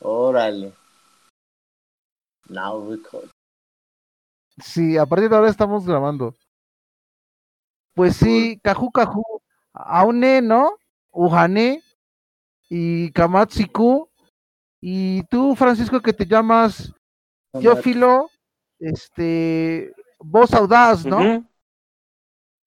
[0.00, 0.72] Órale.
[2.48, 3.30] Now record.
[4.60, 6.34] Sí, a partir de ahora estamos grabando.
[7.94, 9.24] Pues sí, Caju Caju,
[9.72, 10.76] Aune, ¿no?
[11.10, 11.82] Ujane
[12.68, 14.08] y Kamatsiku.
[14.80, 16.92] Y tú, Francisco, que te llamas
[17.52, 18.30] Teófilo,
[18.78, 21.44] este, voz audaz, ¿no?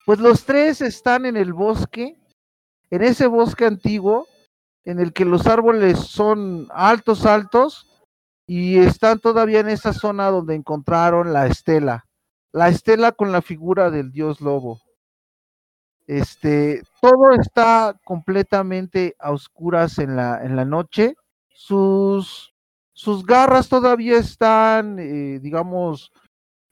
[0.06, 2.18] Pues los tres están en el bosque,
[2.90, 4.26] en ese bosque antiguo,
[4.90, 8.06] en el que los árboles son altos, altos,
[8.48, 12.06] y están todavía en esa zona donde encontraron la estela,
[12.54, 14.80] la estela con la figura del dios lobo.
[16.08, 21.16] Este, todo está completamente a oscuras en la, en la noche.
[21.50, 22.54] Sus,
[22.94, 26.14] sus garras todavía están, eh, digamos,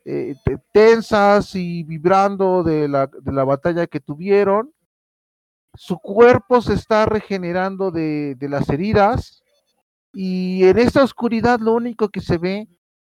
[0.06, 4.72] eh, te- tensas y vibrando de la, de la batalla que tuvieron.
[5.78, 9.44] Su cuerpo se está regenerando de, de las heridas.
[10.14, 12.68] Y en esta oscuridad lo único que se ve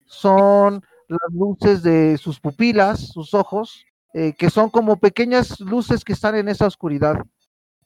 [0.07, 6.13] son las luces de sus pupilas, sus ojos, eh, que son como pequeñas luces que
[6.13, 7.17] están en esa oscuridad.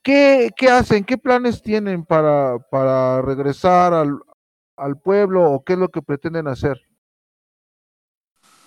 [0.03, 1.05] ¿Qué, qué hacen?
[1.05, 4.21] ¿Qué planes tienen para, para regresar al,
[4.77, 6.81] al pueblo o qué es lo que pretenden hacer?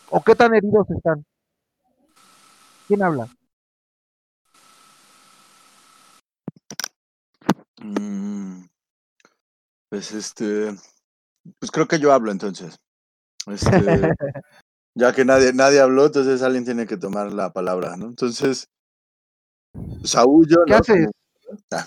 [0.09, 1.25] ¿O qué tan heridos están?
[2.87, 3.27] ¿Quién habla?
[9.89, 10.75] Pues este,
[11.59, 12.77] pues creo que yo hablo entonces.
[13.47, 13.69] Este,
[14.95, 18.07] ya que nadie, nadie habló, entonces alguien tiene que tomar la palabra, ¿no?
[18.07, 18.67] Entonces,
[20.03, 20.77] Saúl, yo, ¿Qué ¿no?
[20.77, 21.07] haces?
[21.71, 21.85] Ah.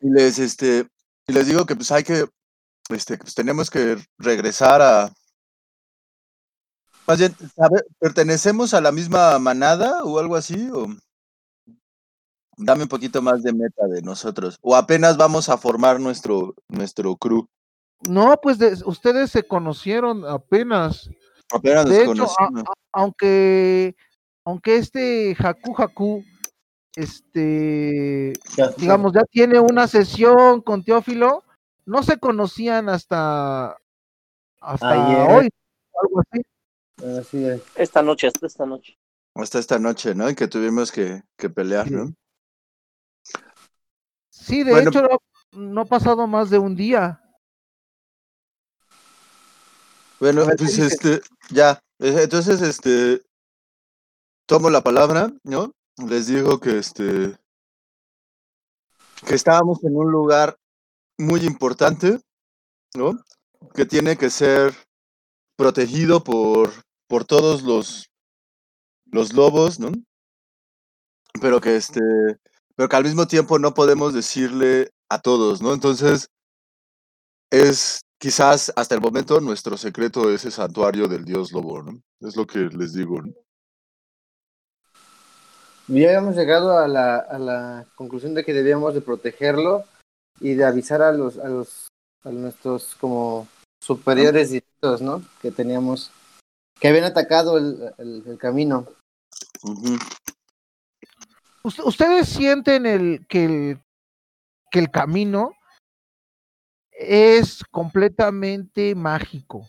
[0.00, 0.88] Y les, este,
[1.28, 2.26] y les digo que pues hay que,
[2.90, 5.12] este, pues tenemos que regresar a,
[7.06, 10.68] más bien, ¿sabe- ¿pertenecemos a la misma manada o algo así?
[10.72, 10.86] O
[12.56, 14.58] dame un poquito más de meta de nosotros.
[14.62, 17.48] O apenas vamos a formar nuestro, nuestro crew.
[18.08, 21.08] No, pues de- ustedes se conocieron apenas.
[21.52, 22.62] Apenas De hecho, a- conocimos.
[22.64, 23.94] a- aunque,
[24.44, 26.24] aunque este Haku Haku,
[26.96, 28.32] este,
[28.76, 31.42] digamos, ya tiene una sesión con Teófilo,
[31.86, 33.76] no se conocían hasta,
[34.60, 35.30] hasta Ayer.
[35.30, 35.48] hoy,
[36.02, 36.42] algo así.
[37.18, 37.62] Así es.
[37.76, 38.96] Esta noche, hasta esta noche.
[39.34, 40.28] Hasta esta noche, ¿no?
[40.28, 41.94] En que tuvimos que, que pelear, Sí.
[41.94, 42.12] ¿no?
[44.42, 44.90] Sí, de Bueno.
[44.90, 45.18] hecho, no,
[45.52, 47.20] no ha pasado más de un día.
[50.18, 51.20] Bueno, A ver, ¿qué pues este,
[51.50, 51.78] ya.
[52.00, 53.22] eh, Entonces, este,
[54.46, 55.72] tomo la palabra, ¿no?
[56.08, 57.36] Les digo que este,
[59.26, 60.56] que estábamos en un lugar
[61.18, 62.20] muy importante,
[62.94, 63.12] ¿no?
[63.74, 64.74] Que tiene que ser
[65.56, 66.70] protegido por,
[67.06, 68.10] por todos los,
[69.06, 69.92] los lobos, ¿no?
[71.40, 72.00] Pero que este,
[72.82, 75.72] pero que al mismo tiempo no podemos decirle a todos, ¿no?
[75.72, 76.26] Entonces,
[77.48, 82.00] es quizás hasta el momento nuestro secreto ese santuario del dios lobo, ¿no?
[82.20, 83.32] Es lo que les digo, ¿no?
[85.86, 89.84] Ya habíamos llegado a la, a la conclusión de que debíamos de protegerlo
[90.40, 91.86] y de avisar a los, a los,
[92.24, 93.46] a nuestros como
[93.80, 95.22] superiores directos, ¿no?
[95.40, 96.10] Que teníamos,
[96.80, 98.88] que habían atacado el, el- el camino.
[99.62, 100.02] Ust-
[101.64, 103.80] ¿Ustedes sienten el, que, el,
[104.70, 105.52] que el camino
[106.90, 109.68] es completamente mágico?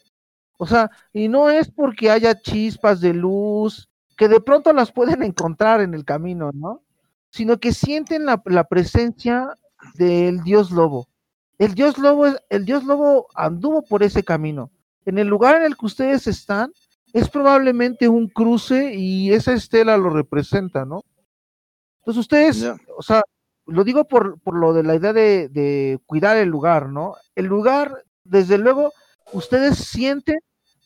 [0.58, 5.24] O sea, y no es porque haya chispas de luz, que de pronto las pueden
[5.24, 6.82] encontrar en el camino, ¿no?
[7.30, 9.58] Sino que sienten la, la presencia
[9.96, 11.08] del dios lobo.
[11.58, 14.72] El dios lobo, el dios lobo anduvo por ese camino.
[15.06, 16.72] En el lugar en el que ustedes están,
[17.14, 21.04] es probablemente un cruce y esa estela lo representa, ¿no?
[22.04, 22.76] Entonces ustedes, Ya.
[22.98, 23.22] o sea,
[23.66, 27.16] lo digo por, por lo de la idea de, de cuidar el lugar, ¿no?
[27.36, 28.92] El lugar, desde luego,
[29.32, 30.40] ustedes sienten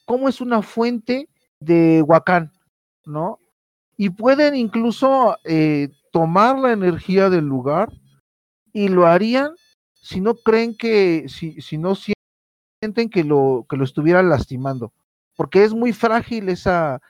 [0.06, 1.28] cómo es una fuente
[1.60, 2.52] de Huacán,
[3.06, 3.40] ¿no?
[3.98, 7.92] Y pueden incluso eh, tomar la energía del lugar
[8.72, 9.56] y lo harían
[9.94, 14.94] si no creen que, si, si no sienten que lo, que lo estuvieran lastimando,
[15.36, 17.02] porque es muy frágil esa,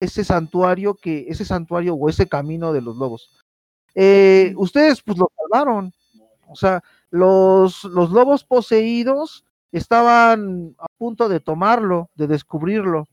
[0.00, 3.30] ese santuario que, ese santuario o ese camino de los lobos.
[3.94, 5.92] Eh, ustedes pues lo salvaron,
[6.46, 13.06] o sea, los, los lobos poseídos estaban a punto de tomarlo, de descubrirlo.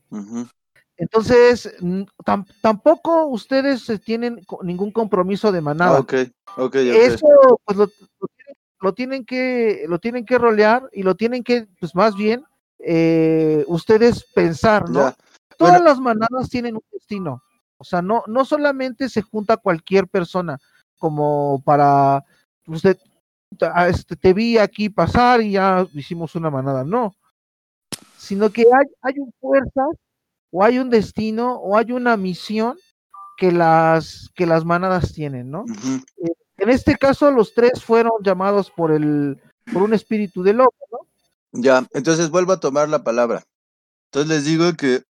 [0.96, 1.74] Entonces,
[2.24, 5.98] tam- tampoco ustedes tienen ningún compromiso de Ah, manada.
[6.56, 7.84] Eso, pues lo,
[8.20, 12.16] lo tienen, lo tienen que, lo tienen que rolear y lo tienen que, pues más
[12.16, 12.44] bien,
[12.78, 15.00] eh, ustedes pensar, ¿no?
[15.00, 15.16] Ya.
[15.58, 15.84] Todas Bueno.
[15.86, 17.42] las manadas tienen un destino.
[17.78, 20.58] O sea, no, no solamente se junta cualquier persona
[20.98, 22.24] como para
[22.66, 22.98] usted.
[23.88, 27.14] este, te vi aquí pasar y ya hicimos una manada, no,
[28.16, 29.82] sino que hay, hay un fuerza
[30.50, 32.76] o hay un destino o hay una misión
[33.36, 35.64] que las, que las manadas tienen, ¿no?
[36.22, 39.40] Eh, en este caso, los tres fueron llamados por el,
[39.72, 40.98] por un espíritu de lobo, ¿no?
[41.52, 43.44] Ya, entonces vuelvo a tomar la palabra.
[44.06, 45.02] Entonces les digo que,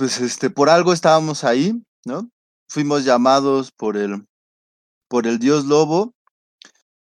[0.00, 2.30] pues, este, por algo estábamos ahí, ¿no?
[2.70, 4.26] Fuimos llamados por el,
[5.08, 6.14] por el dios lobo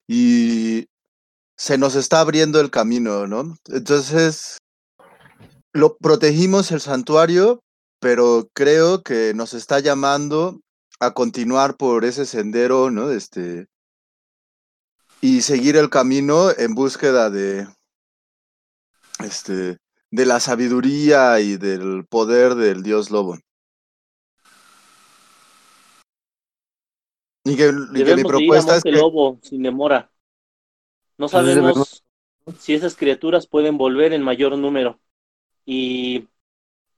[0.08, 0.88] y
[1.56, 3.56] se nos está abriendo el camino, ¿no?
[3.68, 4.58] Entonces,
[5.74, 7.62] lo protegimos el santuario,
[8.00, 10.60] pero creo que nos está llamando
[11.00, 13.12] a continuar por ese sendero, ¿no?
[13.12, 13.68] Este,
[15.22, 17.68] y seguir el camino en búsqueda de,
[19.20, 19.78] este,
[20.12, 23.38] de la sabiduría y del poder del dios lobo.
[27.44, 28.92] Y que, y que mi propuesta es que...
[28.92, 30.12] lobo sin demora.
[31.18, 32.04] No sabemos
[32.60, 35.00] si esas criaturas pueden volver en mayor número.
[35.66, 36.28] Y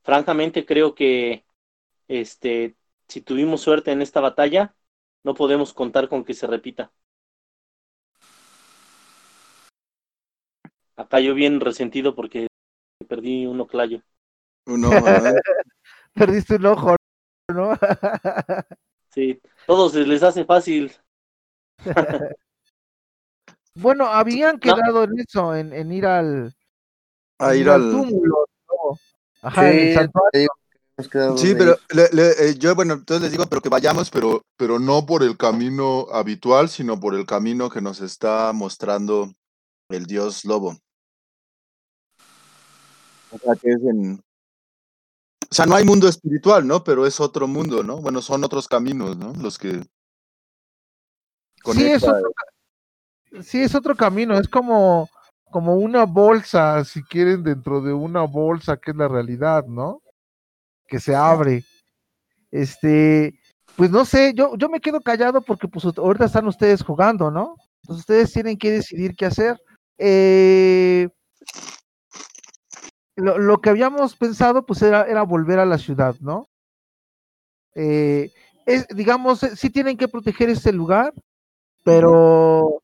[0.03, 1.45] francamente creo que
[2.07, 2.75] este
[3.07, 4.75] si tuvimos suerte en esta batalla,
[5.23, 6.91] no podemos contar con que se repita.
[10.95, 12.48] Acá yo bien resentido porque
[13.09, 14.01] perdí un oclayo.
[14.67, 15.41] Un ojo, ¿eh?
[16.13, 16.95] Perdiste un ojo,
[17.49, 17.73] ¿no?
[19.13, 20.91] sí, todos les hace fácil.
[23.75, 26.53] bueno, habían quedado en eso, en, en, ir al,
[27.39, 28.45] a ir al, túmulo.
[28.67, 28.99] ¿no?
[29.41, 30.49] Ajá, Sí, el santuario.
[31.35, 34.79] Sí, pero le- le- eh, yo, bueno, entonces les digo, pero que vayamos, pero, pero
[34.79, 39.31] no por el camino habitual, sino por el camino que nos está mostrando
[39.89, 40.77] el dios lobo.
[43.31, 44.21] O sea, que es en...
[45.51, 46.83] O sea, no hay mundo espiritual, ¿no?
[46.83, 47.97] Pero es otro mundo, ¿no?
[47.97, 49.33] Bueno, son otros caminos, ¿no?
[49.33, 49.81] Los que...
[51.73, 52.31] Sí, es conecta- otro,
[53.43, 55.09] sí, es otro camino, es como,
[55.51, 60.01] como una bolsa, si quieren, dentro de una bolsa que es la realidad, ¿no?
[60.87, 61.63] Que se abre.
[62.51, 63.37] Este,
[63.75, 67.55] pues no sé, yo, yo me quedo callado porque pues ahorita están ustedes jugando, ¿no?
[67.83, 69.59] Entonces ustedes tienen que decidir qué hacer.
[69.97, 71.09] Eh,
[73.19, 76.47] lo, lo que habíamos pensado pues era, era volver a la ciudad, ¿no?
[77.75, 78.31] Eh,
[78.65, 81.13] es, digamos, sí tienen que proteger este lugar,
[81.83, 82.81] pero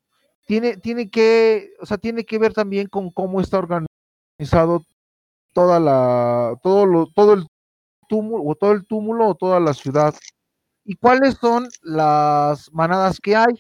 [0.48, 4.86] tiene, tiene que, o sea, tiene que ver también con cómo está organizado
[5.54, 7.48] toda la, todo lo, todo el
[8.10, 10.16] túmulo, o todo el túmulo o toda la ciudad.
[10.86, 13.56] ¿Y cuáles son las manadas que hay?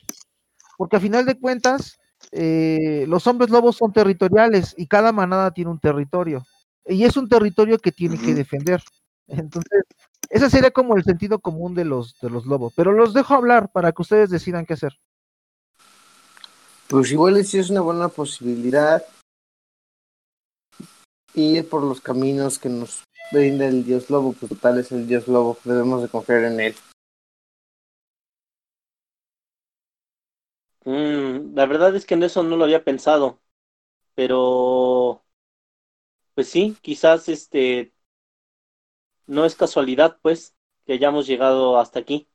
[0.77, 1.97] Porque a final de cuentas,
[2.31, 6.43] eh, los hombres lobos son territoriales y cada manada tiene un territorio.
[6.85, 8.81] Y es un territorio que tiene que defender.
[9.27, 9.83] Entonces,
[10.29, 12.73] ese sería como el sentido común de los, de los lobos.
[12.75, 14.93] Pero los dejo hablar para que ustedes decidan qué hacer.
[16.87, 19.03] Pues igual sí es una buena posibilidad
[21.35, 25.27] ir por los caminos que nos brinda el dios lobo, pues total es el dios
[25.27, 26.75] lobo, debemos de confiar en él.
[30.85, 33.39] Mm, la verdad es que en eso no lo había pensado,
[34.13, 35.24] pero
[36.35, 37.93] pues sí, quizás este
[39.27, 40.53] no es casualidad, pues,
[40.85, 42.27] que hayamos llegado hasta aquí.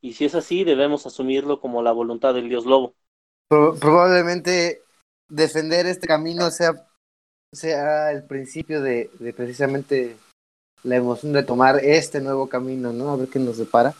[0.00, 2.94] Y si es así, debemos asumirlo como la voluntad del dios lobo.
[3.48, 4.82] Pro- probablemente
[5.28, 6.72] defender este camino sea,
[7.52, 10.16] sea el principio de, de precisamente
[10.82, 13.10] la emoción de tomar este nuevo camino, ¿no?
[13.10, 13.94] A ver qué nos depara.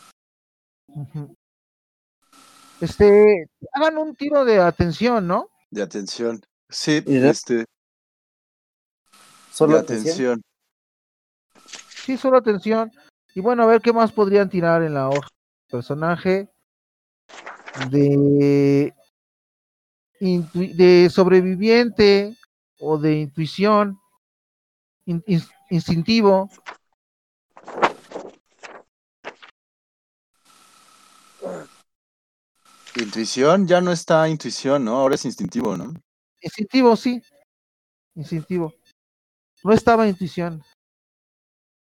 [2.80, 5.48] Este, hagan un tiro de atención, ¿no?
[5.70, 6.42] De atención.
[6.68, 7.64] Sí, ¿Y de- este,
[9.52, 10.40] Solo atención.
[10.40, 10.42] atención.
[12.04, 12.90] Sí, solo atención.
[13.34, 15.28] Y bueno, a ver qué más podrían tirar en la hoja.
[15.70, 16.48] Personaje
[17.90, 18.92] de,
[20.20, 22.36] de sobreviviente
[22.78, 23.98] o de intuición,
[25.06, 26.50] in- ins- instintivo.
[32.94, 34.96] Intuición, ya no está intuición, ¿no?
[34.96, 35.94] Ahora es instintivo, ¿no?
[36.40, 37.22] Instintivo, sí.
[38.14, 38.74] Instintivo.
[39.64, 40.62] No estaba intuición.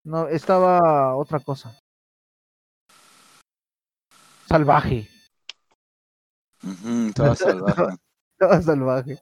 [0.04, 1.76] No, estaba otra cosa.
[4.48, 5.08] Salvaje.
[6.62, 7.82] Ujú, estaba salvaje.
[8.32, 9.18] Estaba salvaje.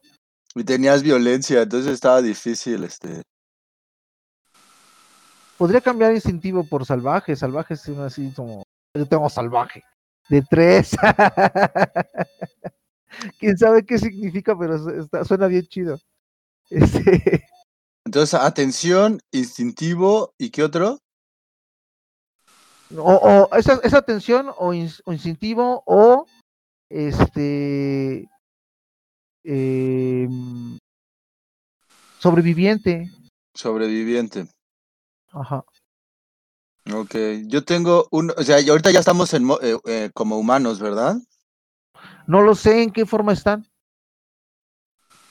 [0.54, 3.22] Y tenías violencia, entonces estaba difícil, este.
[5.58, 7.36] Podría cambiar instintivo por salvaje.
[7.36, 8.62] Salvaje es así como.
[8.94, 9.82] Yo tengo salvaje.
[10.28, 10.96] De tres.
[13.38, 15.98] Quién sabe qué significa, pero está- suena bien chido.
[16.68, 17.46] Este,
[18.06, 21.00] Entonces, atención, instintivo, ¿y qué otro?
[22.96, 26.24] o, o esa, esa atención o, ins- o instintivo o
[26.88, 28.30] este
[29.42, 30.28] eh,
[32.20, 33.10] sobreviviente.
[33.56, 34.46] Sobreviviente.
[35.32, 35.64] Ajá.
[36.94, 41.16] Ok, yo tengo un, o sea, ahorita ya estamos en, eh, eh, como humanos, ¿verdad?
[42.28, 43.66] No lo sé en qué forma están.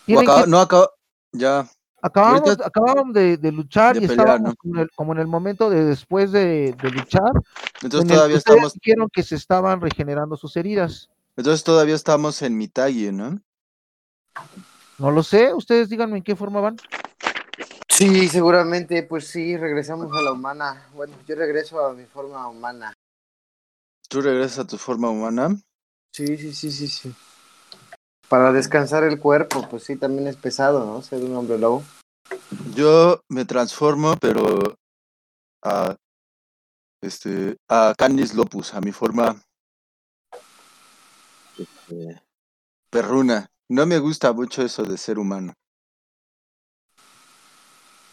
[0.08, 0.90] No acaba,
[1.32, 1.70] ya,
[2.06, 4.56] acabamos, ahorita- acabamos de, de luchar de y pelear, estábamos ¿no?
[4.58, 7.32] como, en el, como en el momento de después de, de luchar.
[7.82, 11.10] entonces en todavía estamos, dijeron que se estaban regenerando sus heridas.
[11.36, 13.40] entonces todavía estamos en Mitagi, ¿no?
[14.98, 16.78] No lo sé, ustedes díganme en qué forma van.
[17.90, 20.90] Sí, seguramente, pues sí, regresamos a la humana.
[20.94, 22.94] Bueno, yo regreso a mi forma humana.
[24.10, 25.56] Tú regresas a tu forma humana.
[26.14, 27.16] Sí, sí, sí, sí, sí.
[28.30, 31.02] Para descansar el cuerpo, pues sí, también es pesado, ¿no?
[31.02, 31.84] Ser un hombre lobo.
[32.74, 34.76] Yo me transformo, pero
[35.64, 35.96] a
[37.02, 39.42] este a Canis Lopus, a mi forma
[41.58, 42.22] este,
[42.90, 43.48] perruna.
[43.70, 45.54] No me gusta mucho eso de ser humano.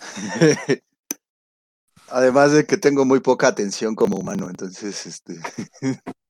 [2.09, 5.41] Además de que tengo muy poca atención como humano, entonces este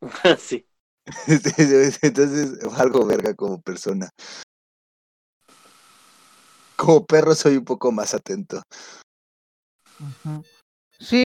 [0.38, 0.66] sí.
[2.02, 4.08] entonces algo verga como persona.
[6.76, 8.62] Como perro soy un poco más atento.
[10.98, 11.22] Sí.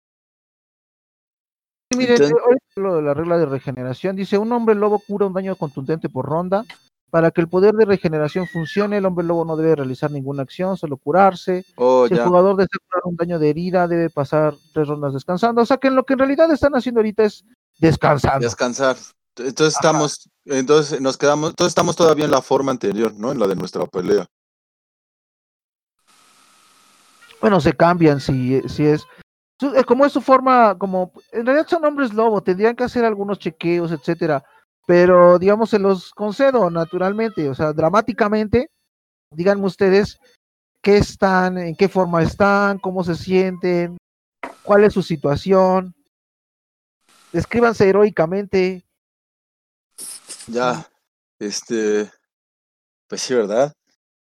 [1.97, 2.37] Mire, Entonces-
[2.77, 6.27] lo de la regla de regeneración dice, un hombre lobo cura un daño contundente por
[6.27, 6.65] ronda.
[7.11, 10.77] Para que el poder de regeneración funcione, el hombre lobo no debe realizar ninguna acción,
[10.77, 11.65] solo curarse.
[11.77, 15.63] Oh, si el jugador desea curar un daño de herida, debe pasar tres rondas descansando.
[15.63, 17.47] O sea que en lo que en realidad están haciendo ahorita es
[17.79, 18.41] descansando.
[18.41, 18.97] Descansar.
[19.39, 23.33] Entonces estamos, entonces nos quedamos, entonces estamos todavía en la forma anterior, ¿no?
[23.33, 24.27] En la de nuestra pelea.
[27.41, 29.07] Bueno, se cambian si, si es.
[29.87, 33.91] Como es su forma, como en realidad son hombres lobo, tendrían que hacer algunos chequeos,
[33.91, 34.45] etcétera.
[34.87, 38.71] Pero digamos, se los concedo naturalmente, o sea, dramáticamente.
[39.35, 40.19] Díganme ustedes
[40.83, 43.99] qué están, en qué forma están, cómo se sienten,
[44.63, 45.95] cuál es su situación.
[47.33, 48.88] Descríbanse heroicamente.
[50.51, 50.89] Ya,
[51.39, 52.11] este,
[53.07, 53.73] pues sí, ¿verdad?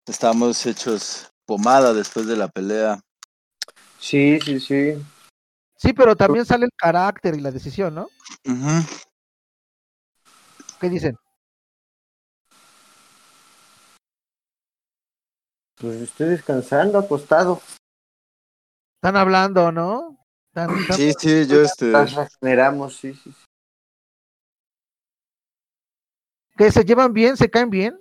[0.08, 3.00] Estamos hechos pomada después de la pelea.
[4.00, 5.04] Sí, sí, sí.
[5.78, 8.10] Sí, pero también sale el carácter y la decisión, ¿no?
[8.46, 8.86] Ujú.
[10.80, 11.18] ¿Qué dicen?
[15.78, 17.62] Pues estoy descansando, acostado.
[18.98, 20.20] Están hablando, ¿no?
[20.50, 23.32] Están- están- Sí, sí, yo este, Nos regeneramos, sí, sí.
[23.32, 23.46] sí.
[26.62, 27.38] ¿Que se llevan bien?
[27.38, 28.00] ¿Se caen bien?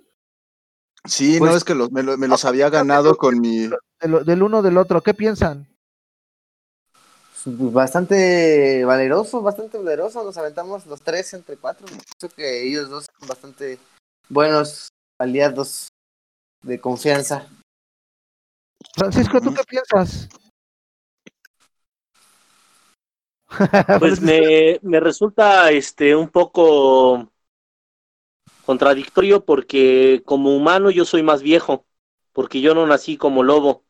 [1.06, 4.08] sí, Pues- no es que los, me, lo- me los había ganado con mi, de
[4.08, 5.66] lo- del uno del otro, ¿qué piensan?
[7.42, 10.22] Pues Bastante valeroso, bastante valeroso.
[10.22, 11.86] Nos aventamos los tres entre cuatro.
[11.86, 13.78] Pienso que ellos dos son bastante
[14.28, 14.88] buenos
[15.18, 15.88] aliados
[16.62, 17.48] de confianza.
[18.94, 20.28] Francisco, ¿tú qué piensas?
[23.98, 27.29] Pues me, me resulta este un poco
[28.70, 31.86] contradictorio porque como humano yo soy más viejo,
[32.32, 33.84] porque yo no nací como lobo.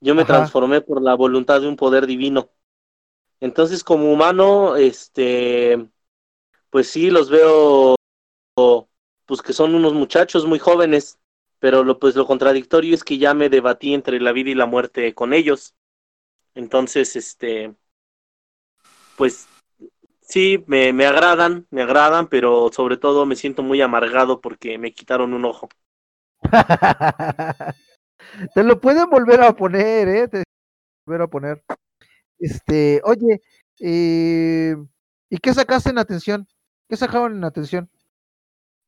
[0.00, 0.38] Yo me Ajá.
[0.38, 2.48] transformé por la voluntad de un poder divino.
[3.40, 5.86] Entonces, como humano, este
[6.70, 7.96] pues sí los veo
[9.26, 11.18] pues que son unos muchachos muy jóvenes,
[11.58, 14.64] pero lo pues lo contradictorio es que ya me debatí entre la vida y la
[14.64, 15.74] muerte con ellos.
[16.54, 17.74] Entonces, este
[19.16, 19.46] pues
[20.30, 24.92] sí, me, me agradan, me agradan, pero sobre todo me siento muy amargado porque me
[24.92, 25.68] quitaron un ojo.
[28.54, 30.28] Te lo pueden volver a poner, ¿eh?
[30.28, 30.44] Te
[31.04, 31.62] volver a poner.
[32.38, 33.42] Este, oye,
[33.80, 34.76] eh,
[35.28, 36.46] ¿y qué sacaste en atención?
[36.88, 37.90] ¿Qué sacaron en atención?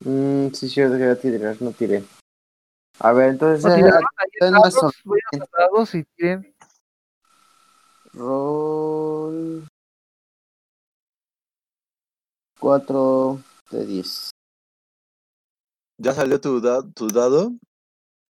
[0.01, 2.03] Mm, sí, sí, yo ya tiré, no tiré.
[3.01, 4.05] A ver, entonces, ¿No eh, tiraron?
[4.17, 6.55] Ahí ustedes más dados, vayan a los dados y tiren.
[8.15, 9.72] roll
[12.63, 13.43] 4
[13.73, 14.31] de 10.
[15.99, 17.53] ¿ya salió tu, da- tu dado?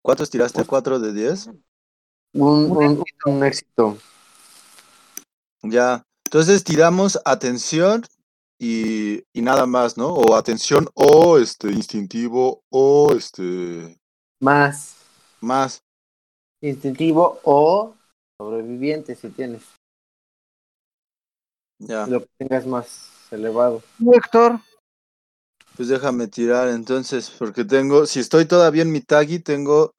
[0.02, 0.64] ¿Cuántos tiraste?
[0.64, 1.48] ¿Cuatro de diez?
[2.34, 3.98] Un, Un un, un éxito.
[5.64, 6.02] Ya.
[6.26, 8.04] Entonces tiramos atención
[8.58, 10.08] y, y nada más, ¿no?
[10.14, 14.00] O atención o este instintivo o este
[14.40, 14.96] Más
[15.42, 15.84] más.
[16.62, 17.96] instintivo o
[18.40, 19.64] sobreviviente si tienes.
[21.80, 22.08] Ya.
[22.08, 23.82] Lo que tengas más elevado.
[24.14, 24.60] Héctor,
[25.76, 29.92] Pues déjame tirar entonces, porque tengo, si estoy todavía en mi taggy, tengo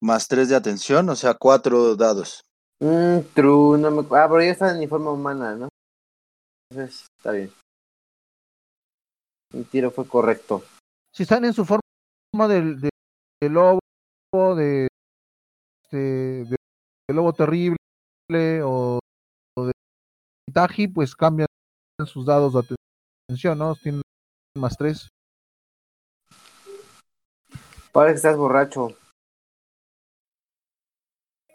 [0.00, 2.42] más tres de atención, o sea, cuatro dados.
[2.80, 4.02] Mm, true, no me...
[4.16, 5.68] Ah, pero ya está en mi forma humana, ¿no?
[6.70, 7.52] Entonces, está bien.
[9.52, 10.62] Mi tiro fue correcto.
[11.12, 11.82] si están en su forma
[12.48, 12.90] del, de-
[13.48, 13.80] lobo,
[14.54, 14.86] de,
[15.84, 16.56] este, de-
[17.08, 17.76] del lobo terrible
[18.62, 19.00] o,
[19.56, 19.72] o de
[20.52, 21.47] Taji, pues cambian
[22.06, 22.76] sus dados de
[23.28, 23.74] atención, ¿no?
[23.74, 24.02] Tienen
[24.56, 25.08] más tres.
[27.92, 28.96] Parece que estás borracho.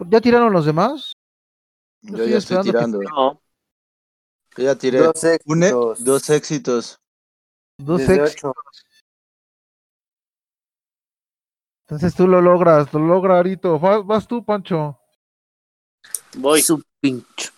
[0.10, 1.14] ¿Ya tiraron los demás?
[2.02, 3.00] Yo estoy ya estoy que- tirando.
[3.02, 3.42] No,
[4.58, 5.00] Yo ya tiré.
[5.00, 6.04] Dos Un éxitos.
[6.04, 6.98] dos éxitos.
[7.78, 8.54] Dos ocho.
[11.88, 13.80] Entonces tú lo logras, lo logra Arito.
[13.80, 15.00] Vas, vas tú, Pancho.
[16.38, 16.62] voy.
[16.62, 17.50] Su pinche.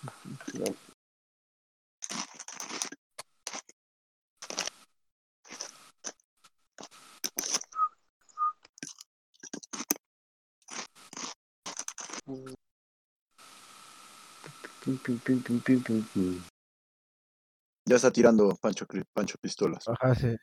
[17.88, 19.84] Ya está tirando Pancho, Pancho Pistolas.
[19.88, 20.36] Ajá, sí.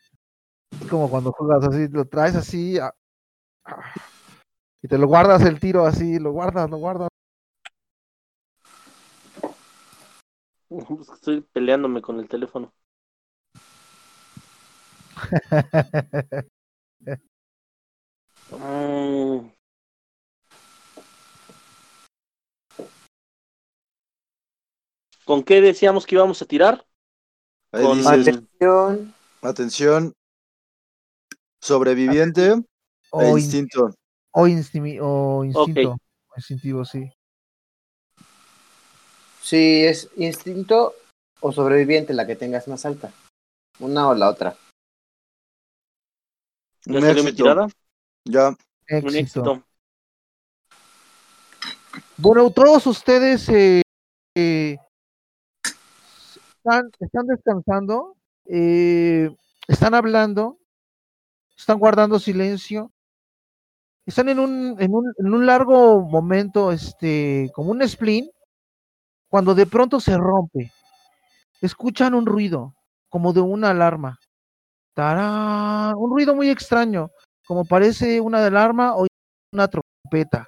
[0.81, 2.93] Es como cuando juegas así, lo traes así ah,
[3.65, 3.93] ah,
[4.81, 7.09] y te lo guardas el tiro así, lo guardas, lo guardas.
[11.13, 12.73] Estoy peleándome con el teléfono.
[18.51, 19.49] Mm,
[25.25, 26.85] ¿Con qué decíamos que íbamos a tirar?
[27.71, 29.15] Ahí Con- dices, Atención.
[29.41, 30.13] atención,
[31.61, 32.63] sobreviviente e
[33.11, 33.93] o, in- instinto.
[34.31, 35.97] o, instimi- o instinto,
[36.35, 37.11] instintivo, sí.
[39.41, 40.93] Si es instinto
[41.41, 43.11] o sobreviviente la que tengas más alta.
[43.79, 44.55] Una o la otra.
[46.85, 47.43] ¿Ya Un salió mi éxito.
[47.43, 47.67] tirada?
[48.25, 48.55] Ya, Un
[48.87, 49.17] Éxito.
[49.19, 49.63] éxito.
[52.17, 53.81] Bueno, todos ustedes eh,
[56.63, 58.15] están, descansando,
[58.45, 59.29] eh,
[59.67, 60.57] están hablando,
[61.57, 62.91] están guardando silencio,
[64.05, 68.29] están en un, en un, en un largo momento, este, como un spleen,
[69.29, 70.71] cuando de pronto se rompe.
[71.61, 72.75] Escuchan un ruido,
[73.09, 74.19] como de una alarma.
[74.95, 77.09] Un ruido muy extraño,
[77.45, 79.07] como parece una alarma o
[79.51, 80.47] una trompeta.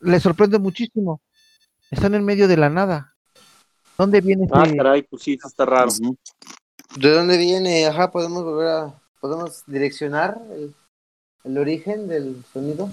[0.00, 1.20] Les sorprende muchísimo.
[1.90, 3.14] Están en medio de la nada.
[3.98, 5.90] ¿Dónde viene Ah, ese- caray, pues sí, está raro.
[6.96, 7.84] ¿De dónde viene?
[7.86, 9.02] Ajá, podemos volver a.
[9.20, 10.72] ¿Podemos direccionar el,
[11.42, 12.88] el origen del sonido?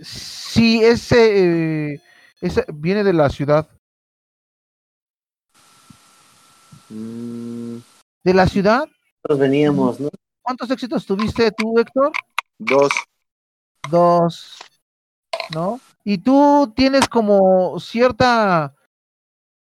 [0.00, 2.00] Sí, ese, eh,
[2.40, 3.68] ese viene de la ciudad.
[6.88, 7.76] Mm,
[8.24, 8.86] ¿De la ciudad?
[9.22, 10.08] nosotros veníamos, ¿no?
[10.40, 12.12] ¿Cuántos éxitos tuviste tú, Héctor?
[12.58, 12.90] dos.
[13.90, 14.56] Dos.
[15.54, 15.78] ¿No?
[16.04, 18.74] Y tú tienes como cierta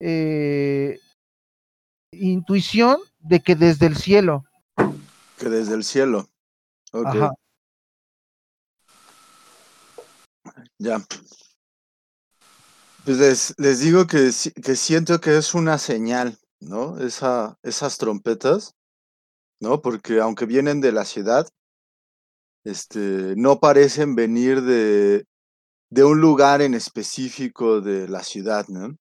[0.00, 0.98] eh,
[2.12, 4.44] intuición de que desde el cielo.
[5.38, 6.28] Que desde el cielo.
[6.92, 7.32] Ok, Ajá.
[10.78, 10.98] ya.
[13.04, 14.30] Pues les, les digo que,
[14.62, 16.98] que siento que es una señal, ¿no?
[16.98, 18.74] Esa, esas trompetas,
[19.60, 19.80] ¿no?
[19.80, 21.48] Porque aunque vienen de la ciudad,
[22.64, 25.24] este, no parecen venir de,
[25.90, 28.96] de un lugar en específico de la ciudad, ¿no?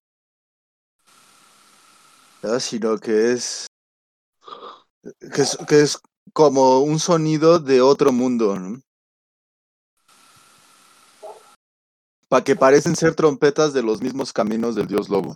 [2.46, 2.60] ¿Verdad?
[2.60, 3.66] Sino que es,
[5.34, 5.98] que es, que es
[6.32, 8.80] como un sonido de otro mundo, ¿no?
[12.28, 15.34] Pa que parecen ser trompetas de los mismos caminos del dios lobo.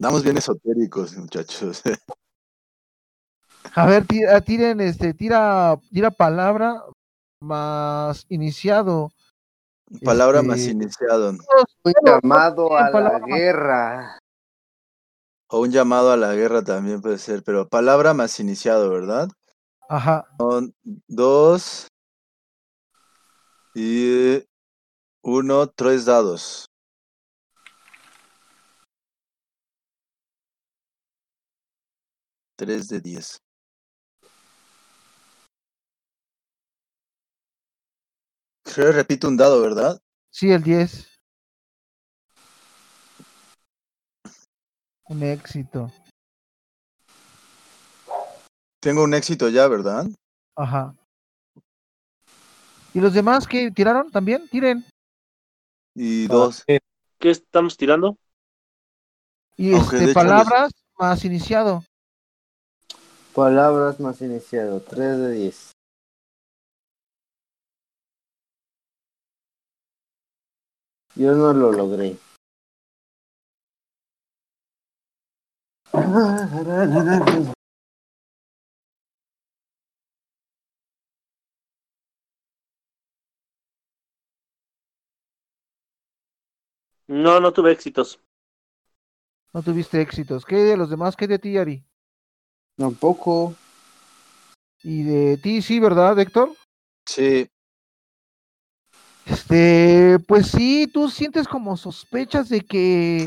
[0.00, 1.82] Andamos bien esotéricos, muchachos.
[3.74, 6.82] A ver, tira, tiren, este, tira, tira palabra
[7.40, 9.12] más iniciado.
[10.02, 11.30] Palabra más Este, iniciado.
[11.30, 11.38] Un
[11.84, 14.19] Bueno, llamado a la guerra.
[15.52, 19.28] O un llamado a la guerra también puede ser, pero palabra más iniciado, ¿verdad?
[19.88, 20.24] Ajá.
[21.08, 21.88] Dos
[23.74, 24.44] y
[25.22, 26.66] uno, tres dados.
[32.56, 33.38] Tres de diez.
[38.62, 40.00] Creo que repito un dado, ¿verdad?
[40.30, 41.09] Sí, el 10.
[45.10, 45.90] Un éxito.
[48.80, 50.06] Tengo un éxito ya, ¿verdad?
[50.56, 50.94] Ajá.
[52.94, 54.48] ¿Y los demás que tiraron también?
[54.48, 54.84] Tiren.
[55.94, 56.64] Y dos.
[56.66, 58.16] ¿Qué estamos tirando?
[59.56, 61.82] Y Aunque de este, les- palabras más iniciado.
[63.34, 64.80] Palabras más iniciado.
[64.80, 65.72] 3 de 10.
[71.16, 72.16] Yo no lo logré.
[75.92, 75.98] No,
[87.40, 88.20] no tuve éxitos.
[89.52, 90.44] No tuviste éxitos.
[90.44, 91.16] ¿Qué de los demás?
[91.16, 91.84] ¿Qué de ti, Ari?
[92.76, 93.56] Tampoco.
[94.82, 96.54] ¿Y de ti sí, verdad, Héctor?
[97.04, 97.48] Sí.
[99.26, 103.26] Este, pues sí, tú sientes como sospechas de que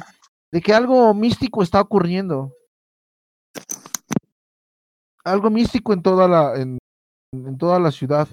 [0.54, 2.54] de que algo místico está ocurriendo.
[5.24, 6.78] Algo místico en toda la, en,
[7.34, 8.28] en toda la ciudad.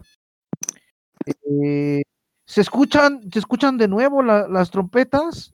[1.24, 2.02] Eh,
[2.46, 5.50] se escuchan, se escuchan de nuevo la- las trompetas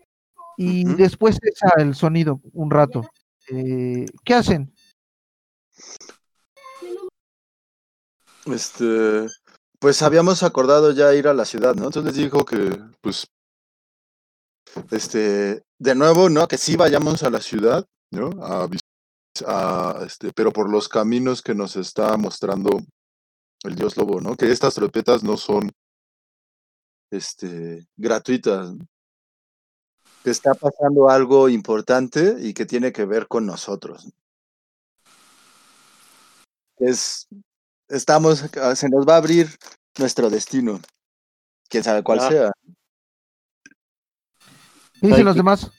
[0.57, 3.09] y después cesa el sonido un rato.
[3.48, 4.72] Eh, ¿Qué hacen?
[8.46, 9.29] este,
[9.79, 11.87] pues habíamos acordado ya ir a la ciudad, ¿no?
[11.87, 13.26] Entonces les dijo que, pues,
[14.91, 16.47] este, de nuevo, ¿no?
[16.49, 18.31] Que sí vayamos a la ciudad, ¿no?
[18.45, 18.69] A,
[20.05, 22.81] este, pero por los caminos que nos está mostrando
[23.65, 24.35] el dios lobo, ¿no?
[24.37, 25.71] Que estas trompetas no son,
[27.11, 28.73] este, gratuitas,
[30.25, 34.09] que está pasando algo importante y que tiene que ver con nosotros.
[36.79, 37.29] Es,
[37.89, 39.49] estamos, se nos va a abrir
[39.99, 40.81] nuestro destino,
[41.69, 42.29] quién sabe cuál Ah.
[42.29, 42.53] sea.
[45.00, 45.70] ¿Qué dicen los que- demás?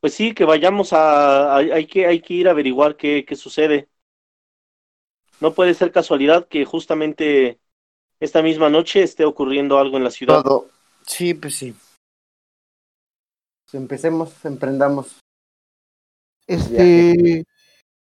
[0.00, 3.36] Pues sí, que vayamos a, hay, hay que, hay que ir a averiguar qué, qué
[3.36, 3.88] sucede.
[5.40, 7.60] No puede ser casualidad que justamente
[8.18, 10.42] esta misma noche esté ocurriendo algo en la ciudad.
[10.42, 10.68] Todo.
[11.06, 11.74] Sí, pues sí.
[13.72, 15.18] Empecemos, emprendamos.
[16.46, 17.44] Este,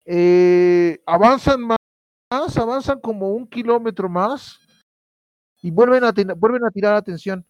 [0.05, 4.61] eh, avanzan más, avanzan como un kilómetro más
[5.63, 7.45] y vuelven a, ten- vuelven a tirar atención.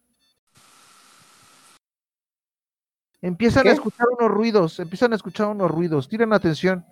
[3.21, 3.69] Empiezan ¿Qué?
[3.69, 6.85] a escuchar unos ruidos, empiezan a escuchar unos ruidos, tiren atención.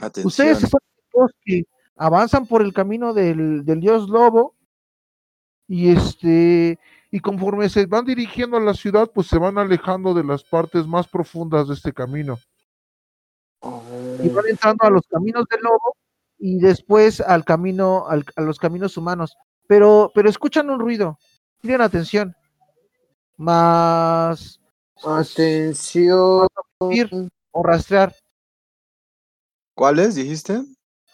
[0.00, 0.26] Atención.
[0.26, 1.64] Ustedes están en el bosque,
[1.96, 4.54] avanzan por el camino del, del dios lobo
[5.68, 6.78] y este
[7.12, 10.86] y conforme se van dirigiendo a la ciudad, pues se van alejando de las partes
[10.86, 12.38] más profundas de este camino.
[14.22, 15.96] y van entrando a los caminos del lobo
[16.38, 19.36] y después al camino, al- a los caminos humanos.
[19.66, 21.18] Pero, pero escuchan un ruido,
[21.60, 22.34] tienen atención.
[23.36, 24.59] Más
[25.04, 26.48] Atención.
[27.52, 28.14] o rastrear.
[29.74, 30.62] ¿Cuáles dijiste?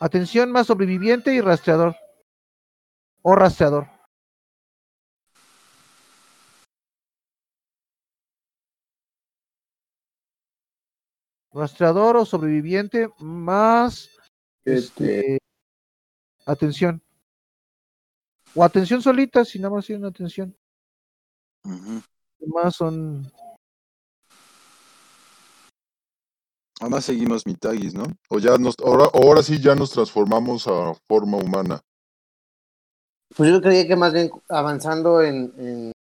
[0.01, 1.97] Atención más sobreviviente y rastreador.
[3.23, 3.89] O rastreador.
[11.53, 14.11] Rastreador o sobreviviente más
[14.65, 15.39] Este, este,
[16.45, 17.01] atención.
[18.55, 20.57] O atención solita, si nada más tienen atención.
[21.65, 22.03] Ujú.
[22.47, 23.31] Más son.
[26.81, 28.05] Además seguimos mitagis, ¿no?
[28.29, 31.81] O ya nos, ahora, ahora sí ya nos transformamos a forma humana.
[33.37, 35.93] pues yo creía que más bien avanzando en, en-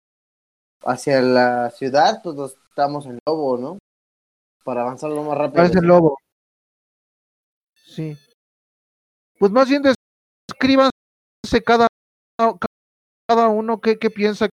[0.83, 3.77] hacia la ciudad, pues nos estamos en lobo, ¿no?
[4.63, 5.55] Para avanzar lo más rápido.
[5.63, 6.17] Parece el lobo.
[7.73, 8.17] Sí.
[9.39, 10.91] Pues más bien descríbanse
[11.65, 11.87] cada,
[13.27, 14.49] cada uno qué, qué piensa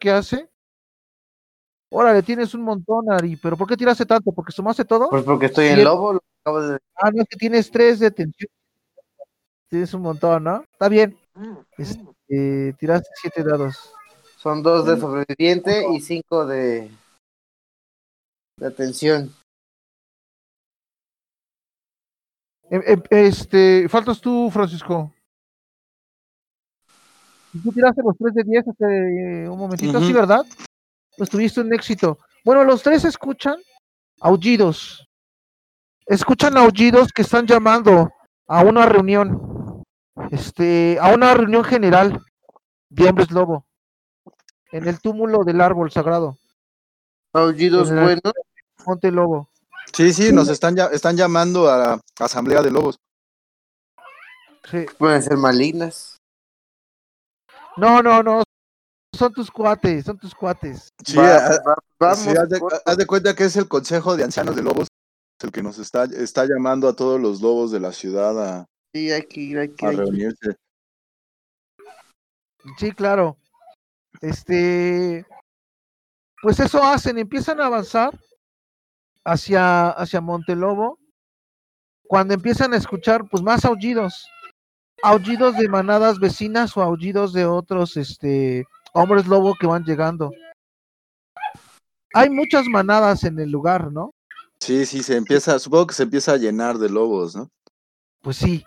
[0.00, 0.48] que hace.
[1.90, 4.32] Órale, tienes un montón, Ari, pero ¿por qué tiraste tanto?
[4.32, 5.08] ¿Porque sumaste todo?
[5.08, 7.98] Pues porque estoy Sí, en lobo, lo acabo de Ah, no, es que tienes tres
[7.98, 8.50] de atención.
[9.68, 10.62] Tienes un montón, ¿no?
[10.72, 11.16] Está bien.
[11.78, 13.92] Este, eh, tiraste siete dados.
[14.36, 16.90] Son dos de sobreviviente y cinco de,
[18.56, 19.32] de atención.
[22.70, 25.12] Em- em, Este, faltas tú, Francisco.
[27.52, 30.20] Y Tú tiraste los tres de 10 hace eh, un momentito, ¿sí, Ujú.
[30.20, 30.44] verdad?
[31.18, 32.18] Pues tuviste un éxito.
[32.44, 33.56] Bueno, los tres escuchan
[34.20, 35.06] aullidos.
[36.06, 38.10] Escuchan aullidos que están llamando
[38.46, 39.84] a una reunión.
[40.30, 42.22] Este, a una reunión general
[42.88, 43.66] de hombres lobo.
[44.70, 46.38] En el túmulo del árbol sagrado,
[47.32, 48.32] Aullidos buenos.
[48.86, 49.50] Monte Lobo.
[49.92, 52.98] Sí, sí, nos están, ya, están llamando a la asamblea de lobos.
[54.70, 54.86] Sí.
[54.98, 56.16] Pueden ser malignas.
[57.76, 58.42] No, no, no.
[59.18, 60.90] Son tus cuates, son tus cuates.
[61.04, 62.18] Sí, Va- a- va- vamos.
[62.18, 62.78] sí, haz, de, corto.
[62.84, 64.86] haz de cuenta que es el consejo de ancianos de lobos
[65.40, 69.10] el que nos está, está llamando a todos los lobos de la ciudad a, Sí,
[69.12, 69.98] hay que ir, hay que a ir.
[69.98, 70.56] reunirse.
[72.78, 73.36] Sí, claro.
[74.20, 75.24] Este,
[76.42, 78.18] pues eso hacen, empiezan a avanzar
[79.24, 80.98] hacia, hacia Montelobo,
[82.06, 84.26] cuando empiezan a escuchar pues más aullidos,
[85.02, 90.30] aullidos de manadas vecinas o aullidos de otros este hombres lobo que van llegando.
[92.14, 94.14] Hay muchas manadas en el lugar, ¿no?
[94.60, 97.48] Sí, sí, se empieza, supongo que se empieza a llenar de lobos, ¿no?
[98.22, 98.64] Pues sí.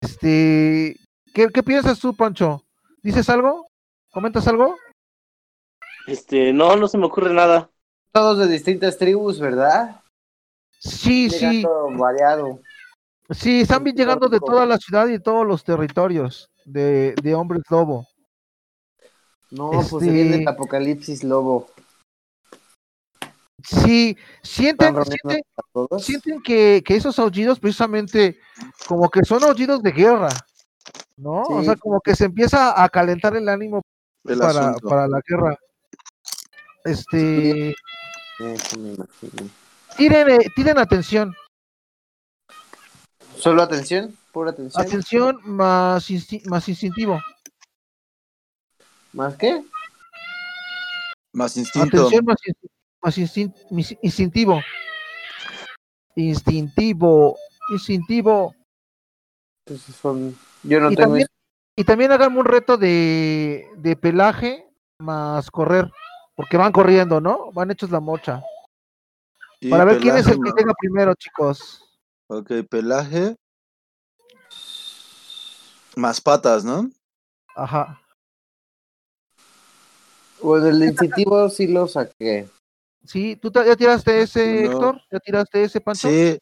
[0.00, 0.96] Este,
[1.32, 2.64] ¿qué, qué piensas tú, Pancho?
[3.02, 3.68] ¿Dices algo?
[4.10, 4.76] ¿Comentas algo?
[6.06, 7.70] Este, no, no se me ocurre nada.
[8.12, 10.00] Todos de distintas tribus, ¿verdad?
[10.78, 11.64] Sí, sí,
[11.96, 12.60] variado.
[13.30, 17.34] sí, están bien llegando de toda la ciudad y de todos los territorios de, de
[17.34, 18.06] hombres lobo.
[19.56, 21.68] No, pues se viene Este- el apocalipsis lobo.
[23.62, 24.94] Sí, sienten,
[25.98, 28.38] sienten, que, que esos aullidos precisamente
[28.86, 30.28] como que son aullidos de guerra,
[31.16, 31.42] ¿no?
[31.42, 33.80] O sea, como que se empieza a calentar el ánimo
[34.24, 35.56] El para, para la guerra.
[36.84, 37.70] Este,
[38.38, 39.48] Eso me imagino.
[39.96, 41.34] tiren, eh, tiren atención,
[43.38, 44.84] Solo atención, pura atención.
[44.86, 47.18] atención más, insti- más instintivo,
[49.14, 49.64] ¿Más qué?
[51.32, 51.96] Más instinto.
[51.98, 54.60] atención más, insti- más instin- instintivo,
[56.16, 57.36] instintivo,
[57.70, 58.54] instintivo.
[59.64, 60.36] Entonces son...
[60.64, 61.28] Yo no y, tengo también,
[61.76, 65.92] y también hagan un reto de, de pelaje más correr,
[66.34, 67.52] porque van corriendo, ¿no?
[67.52, 68.42] Van hechos la mocha.
[69.60, 71.82] Y Para ver quién es el que llega primero, chicos.
[72.26, 73.36] Ok, pelaje.
[75.94, 76.90] Más patas, ¿no?
[77.54, 78.00] Ajá.
[80.46, 82.46] O del incentivo sí lo saqué.
[83.04, 84.70] Sí, ¿tú ya tiraste ese, No.
[84.72, 85.00] Héctor?
[85.10, 86.08] ¿Ya tiraste ese, Pancho?
[86.08, 86.38] Sí.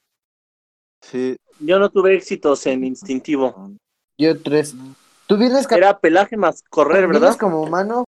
[1.01, 1.37] Sí.
[1.61, 3.73] Yo no tuve éxitos en instintivo.
[4.19, 4.75] Yo tres.
[5.27, 7.39] ¿Tú vienes, Era pelaje más correr, vienes ¿verdad?
[7.39, 8.05] como humano?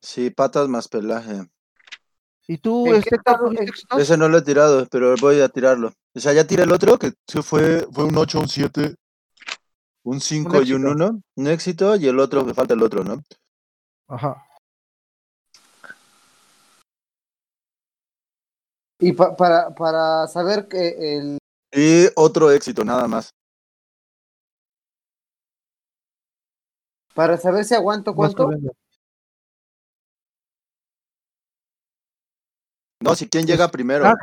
[0.00, 1.42] Sí, patas más pelaje.
[2.46, 4.00] ¿Y tú, ¿En qué este?
[4.00, 5.92] Ese no lo he tirado, pero voy a tirarlo.
[6.14, 7.12] O sea, ya tiré el otro, que
[7.42, 8.94] fue, fue un 8, un 7,
[10.04, 11.04] un 5 y un éxito.
[11.06, 11.22] 1.
[11.36, 13.22] Un éxito y el otro, me falta el otro, ¿no?
[14.08, 14.43] Ajá.
[18.98, 21.38] Y pa- para, para saber que el...
[21.72, 23.30] Y otro éxito, nada más.
[27.14, 28.50] Para saber si aguanto cuánto.
[33.00, 34.04] No, si quién llega primero.
[34.04, 34.16] Más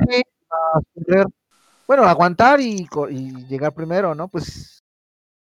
[0.93, 1.25] correr.
[1.87, 4.27] Bueno, aguantar y, co- y llegar primero, ¿no?
[4.27, 4.79] Pues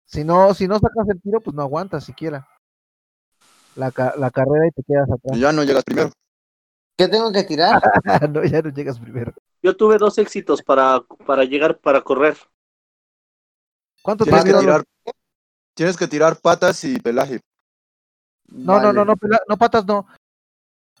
[0.04, 2.46] si no, si no sacas el tiro, pues no aguantas siquiera.
[3.76, 5.38] La, ca- la carrera y te quedas atrás.
[5.38, 6.10] Ya no llegas primero.
[7.00, 7.80] ¿Qué tengo que tirar?
[8.30, 9.32] no, ya no llegas primero.
[9.62, 12.36] Yo tuve dos éxitos para, para llegar, para correr.
[14.02, 14.84] ¿Cuánto Tienes que tirar,
[15.74, 17.40] tienes que tirar patas y pelaje.
[18.48, 20.06] No, no, no, no, pela- no patas, no.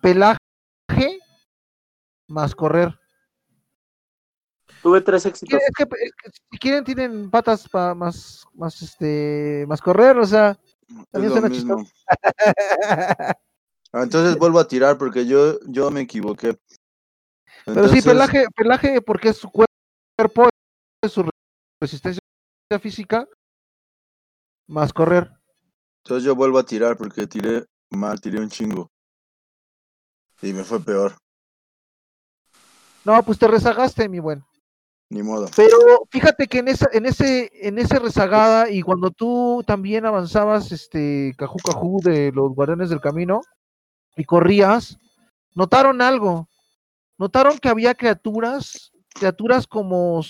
[0.00, 0.38] Pelaje
[2.28, 2.98] más correr.
[4.82, 5.50] Tuve tres éxitos.
[5.50, 10.16] Quiere- Es que, es que si quieren tienen patas para más, más, este, más correr,
[10.16, 10.56] o sea.
[10.88, 11.84] Es También lo suena mismo.
[13.92, 16.56] Ah, Entonces vuelvo a tirar porque yo, yo me equivoqué.
[17.64, 19.66] Pero sí, pelaje, pelaje porque es su cuer-
[20.16, 20.48] cuerpo,
[21.02, 21.28] es su
[21.80, 22.20] resistencia
[22.80, 23.28] física,
[24.68, 25.30] más correr.
[26.04, 28.88] Entonces yo vuelvo a tirar porque tiré mal, tiré un chingo.
[30.42, 31.16] Y me fue peor,
[33.04, 34.44] No, pues te rezagaste, mi buen.
[35.10, 35.48] ni modo.
[35.56, 35.76] Pero
[36.10, 41.34] fíjate que en esa, en ese, en ese rezagada, y cuando tú también avanzabas, este,
[41.36, 43.40] cajú cajú de los guardianes del camino,
[44.16, 44.98] y corrías,
[45.54, 46.48] notaron algo.
[47.18, 50.22] Notaron que había criaturas, criaturas como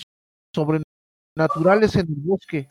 [0.53, 2.67] sobrenaturales en el bosque.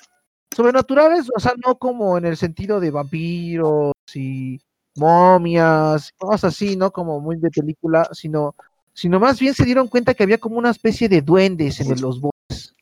[0.55, 4.61] Sobrenaturales, o sea, no como en el sentido de vampiros y
[4.97, 6.91] momias, cosas así, ¿no?
[6.91, 8.55] Como muy de película, sino,
[8.93, 12.21] sino más bien se dieron cuenta que había como una especie de duendes en los
[12.21, 12.75] bosques.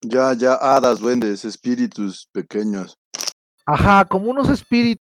[0.00, 2.96] Ya, ya, hadas, duendes, espíritus pequeños.
[3.66, 5.05] Ajá, como unos espíritus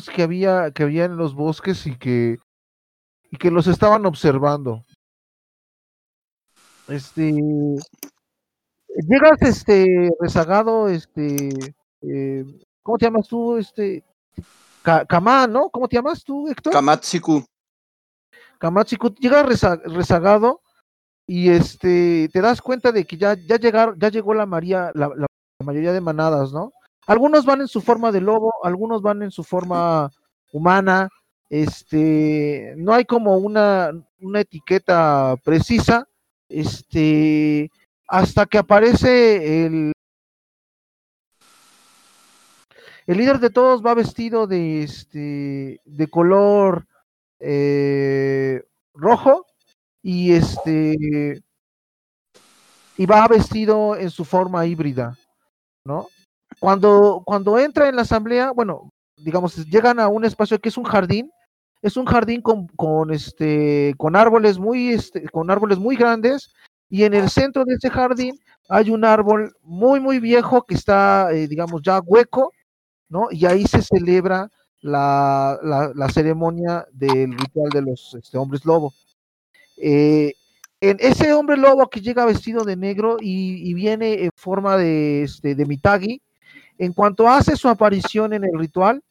[0.00, 2.38] que había, que había en los bosques y que,
[3.30, 4.84] y que los estaban observando.
[6.88, 7.32] Este
[9.08, 11.48] llegas este rezagado, este
[12.02, 12.44] eh,
[12.82, 13.56] ¿cómo te llamas tú?
[13.56, 14.04] Este
[14.82, 15.70] Ka- Kamá, ¿no?
[15.70, 16.72] ¿Cómo te llamas tú, Héctor?
[16.72, 17.44] Kamatsiku.
[18.58, 20.60] Kamachiku, llega reza- rezagado
[21.26, 25.08] y este te das cuenta de que ya, ya llegaron, ya llegó la María, la,
[25.08, 25.26] la
[25.64, 26.72] mayoría de manadas, ¿no?
[27.06, 30.10] Algunos van en su forma de lobo, algunos van en su forma
[30.52, 31.08] humana,
[31.50, 36.06] este, no hay como una, una etiqueta precisa,
[36.48, 37.70] este,
[38.08, 39.92] hasta que aparece el
[43.06, 46.86] el líder de todos va vestido de este de color
[47.40, 48.62] eh,
[48.94, 49.46] rojo
[50.02, 51.42] y este
[52.96, 55.16] y va vestido en su forma híbrida,
[55.84, 56.08] ¿no?
[56.62, 60.84] Cuando cuando entra en la asamblea, bueno, digamos llegan a un espacio que es un
[60.84, 61.28] jardín,
[61.82, 66.52] es un jardín con, con este con árboles muy este, con árboles muy grandes
[66.88, 71.32] y en el centro de ese jardín hay un árbol muy muy viejo que está
[71.32, 72.52] eh, digamos ya hueco,
[73.08, 73.26] ¿no?
[73.32, 74.48] Y ahí se celebra
[74.82, 75.58] la,
[75.96, 78.94] la, ceremonia del ritual de los este, hombres lobo.
[79.78, 80.34] Eh,
[80.80, 85.56] ese hombre lobo que llega vestido de negro y, y viene en forma de, este,
[85.56, 86.22] de Mitagi,
[86.84, 89.02] en cuanto hace su aparición en el ritual,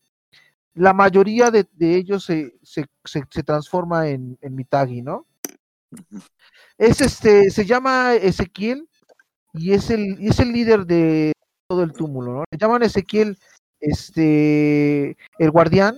[0.74, 5.26] la mayoría de, de ellos se, se, se, se transforma en, en Mitagi, ¿no?
[6.78, 8.90] Es este, se llama Ezequiel
[9.54, 11.32] y es el, y es el líder de
[11.70, 12.44] todo el túmulo, ¿no?
[12.52, 13.38] Le llaman Ezequiel
[13.80, 15.98] este el guardián,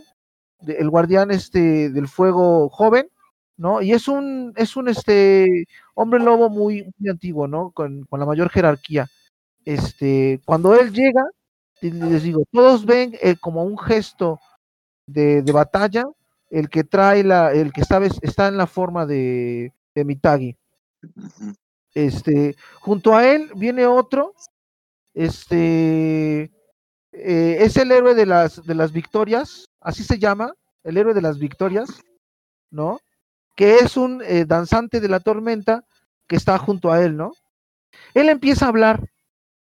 [0.67, 3.09] el guardián este del fuego joven,
[3.57, 3.81] ¿no?
[3.81, 7.71] Y es un, es un este hombre lobo muy, muy antiguo, ¿no?
[7.71, 9.07] Con, con la mayor jerarquía.
[9.65, 11.23] Este, cuando él llega,
[11.91, 14.39] les digo, todos ven eh, como un gesto
[15.05, 16.05] de, de batalla,
[16.49, 20.55] el que trae la, el que está, en la forma de, de Mitagi.
[21.93, 24.33] Este, junto a él viene otro,
[25.13, 26.51] este,
[27.11, 31.21] eh, es el héroe de las, de las victorias, así se llama, el héroe de
[31.21, 31.89] las victorias,
[32.71, 32.99] ¿no?
[33.55, 35.83] Que es un eh, danzante de la tormenta
[36.27, 37.33] que está junto a él, ¿no?
[38.13, 39.11] Él empieza a hablar,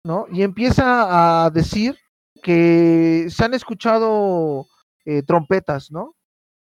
[0.04, 0.26] ¿no?
[0.32, 1.98] Y empieza a decir
[2.42, 4.66] que se han escuchado
[5.06, 6.16] eh, trompetas, ¿no?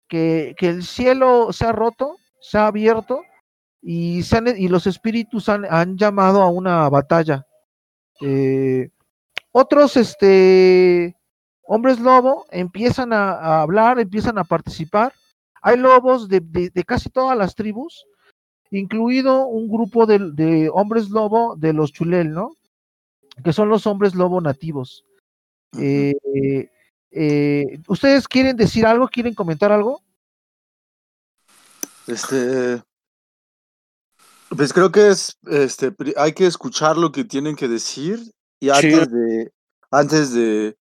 [0.08, 3.22] Que, que el cielo se ha roto, se ha abierto
[3.82, 7.46] y, se han- y los espíritus han, han llamado a una batalla.
[8.20, 8.88] Eh,
[9.52, 11.16] otros este,
[11.62, 15.12] hombres lobo empiezan a, hablar, empiezan a participar.
[15.62, 18.04] Hay lobos de, de- de casi todas las tribus,
[18.70, 22.50] incluido un grupo de, de hombres lobo de los chulel, ¿no?
[23.44, 25.04] Que son los hombres lobo nativos.
[25.78, 26.14] Eh,
[27.10, 29.08] eh, ¿Ustedes quieren decir algo?
[29.08, 30.02] ¿Quieren comentar algo?
[32.06, 32.82] Este,
[34.48, 38.18] pues creo que es, este, hay que escuchar lo que tienen que decir
[38.60, 38.92] y Sí.
[38.92, 39.52] antes de,
[39.90, 40.78] antes de,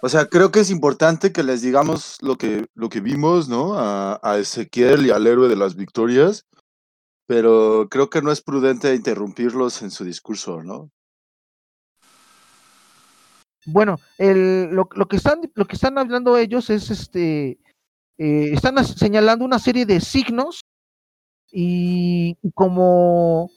[0.00, 3.74] o sea, creo que es importante que les digamos lo que, lo que vimos, ¿no?
[3.74, 6.46] A, a Ezequiel y al héroe de las victorias,
[7.26, 10.90] pero creo que no es prudente interrumpirlos en su discurso, ¿no?
[13.66, 17.58] Bueno, el, lo, lo que están, lo que están hablando ellos es este,
[18.18, 20.60] eh, están señalando una serie de signos
[21.52, 23.50] y como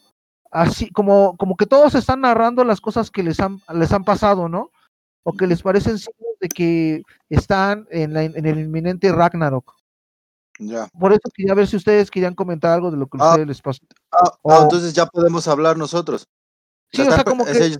[0.52, 4.50] así, como, como que todos están narrando las cosas que les han, les han pasado,
[4.50, 4.72] ¿no?
[5.24, 9.74] O que les parecen signos de que están en, la- en el inminente Ragnarok.
[10.60, 10.88] Ya.
[11.00, 13.62] Por eso quería ver si ustedes querían comentar algo de lo que Ah, ustedes les
[13.62, 13.80] pasó.
[14.12, 16.28] Ah, ah, entonces ya podemos hablar nosotros.
[16.92, 17.80] Sí, o sea, como que ellos.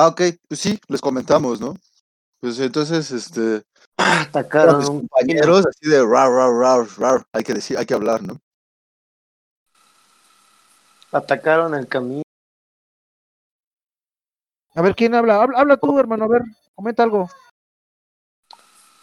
[0.00, 1.74] Ah, ok, pues sí, les comentamos, ¿no?
[2.38, 3.64] Pues entonces, este,
[3.96, 7.84] Atacaron mis a un compañeros, así de rar, rar, rar, rar, hay que decir, hay
[7.84, 8.38] que hablar, ¿no?
[11.10, 12.22] atacaron el camino.
[14.76, 15.42] a ver quién habla.
[15.42, 16.42] Habla, habla tú, hermano, a ver,
[16.76, 17.28] comenta algo.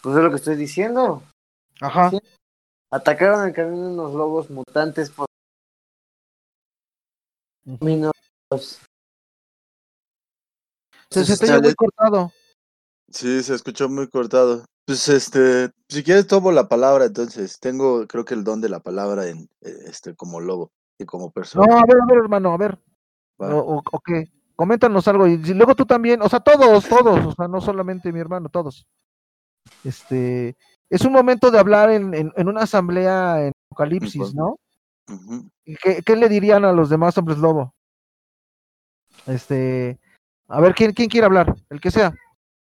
[0.02, 1.22] Pues es lo que estoy diciendo.
[1.78, 2.08] Ajá.
[2.08, 2.18] Sí.
[2.90, 5.26] Atacaron el camino unos lobos mutantes por
[7.78, 8.12] caminos.
[11.10, 12.32] Se, se te Sale- oye muy cortado.
[13.10, 14.64] Sí, se escuchó muy cortado.
[14.84, 18.80] Pues este, si quieres tomo la palabra, entonces, tengo, creo que el don de la
[18.80, 21.64] palabra en, eh, este, como lobo y como No, persona.
[21.78, 22.78] a ver, a ver, hermano, a ver.
[23.38, 23.82] O, o-.
[24.54, 25.26] Coméntanos algo.
[25.26, 28.86] Y luego tú también, o sea, todos, todos, o sea, no solamente mi hermano, todos.
[29.84, 30.56] Este,
[30.88, 34.56] es un momento de hablar en, en, en una asamblea en Apocalipsis, ¿no?
[35.64, 37.74] ¿Y ¿Qué, qué le dirían a los demás hombres lobo?
[39.26, 39.98] Este,
[40.48, 41.54] a ver, ¿quién, quién quiere hablar?
[41.70, 42.14] El que sea.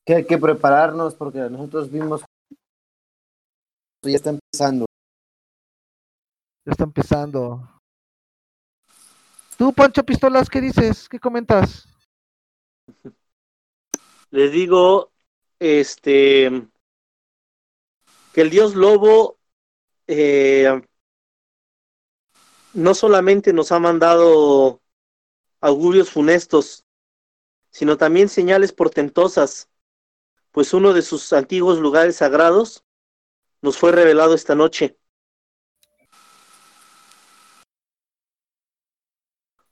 [0.05, 2.23] Que hay que prepararnos porque nosotros vimos
[4.11, 4.87] ya está empezando.
[6.65, 7.71] Ya está empezando.
[9.57, 11.09] Tú, Pancho Pistolas, ¿qué dices?
[11.09, 11.89] ¿Qué comentas?
[14.31, 15.13] Les digo,
[15.59, 16.51] este,
[18.33, 19.39] que el dios lobo
[20.07, 20.83] eh,
[22.73, 24.81] no solamente nos ha mandado
[25.61, 26.84] augurios funestos,
[27.75, 29.69] sino también señales portentosas,
[30.53, 32.85] pues uno de sus antiguos lugares sagrados
[33.63, 34.97] nos fue revelado esta noche.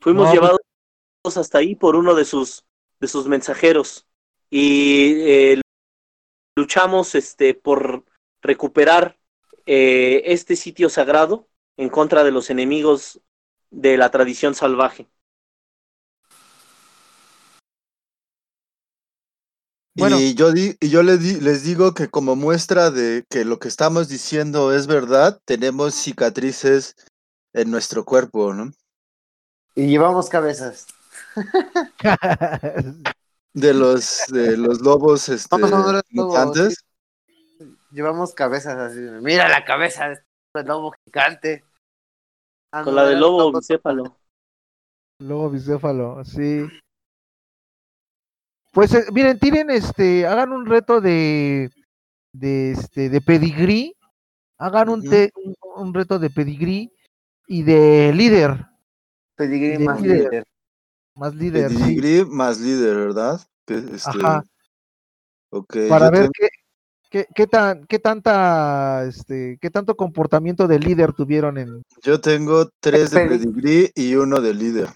[0.01, 2.65] Fuimos No, pues- llevados hasta ahí por uno de sus
[2.99, 4.09] de sus mensajeros
[4.51, 5.61] y eh,
[6.57, 8.05] luchamos este por
[8.41, 9.17] recuperar
[9.67, 13.21] eh, este sitio sagrado en contra de los enemigos
[13.71, 15.09] de la tradición salvaje.
[19.95, 20.17] Bueno.
[20.19, 23.59] Y yo, di- y yo les, di- les digo que como muestra de que lo
[23.59, 26.95] que estamos diciendo es verdad, tenemos cicatrices
[27.53, 28.73] en nuestro cuerpo, ¿no?
[29.75, 30.87] Y llevamos cabezas.
[33.55, 35.59] De los, de los lobos este,
[37.91, 39.01] llevamos cabezas así.
[39.01, 41.65] Mira la cabeza de este lobo gigante.
[42.73, 44.17] Ah, Con no, la del eran lobo bicéfalo.
[45.21, 46.67] Lobo bicéfalo, sí.
[48.73, 51.71] Pues eh, miren, tiren este, hagan un reto de
[52.35, 53.95] de este de pedigrí,
[54.59, 56.91] hagan un, te- un, un reto de pedigrí
[57.47, 58.67] y de líder,
[59.37, 60.19] Pedigrí de más líder.
[60.31, 60.45] líder.
[61.15, 61.77] más líder, sí.
[61.77, 63.41] Pedigree más líder, ¿verdad?
[63.67, 64.43] Que, este, Ajá.
[65.51, 66.49] Ok, para ver tengo- qué,
[67.11, 71.83] qué, qué tan, qué tanta, este, qué tanto comportamiento de líder tuvieron en.
[72.03, 74.89] yo tengo tres de Pedi- pedigree y uno de líder.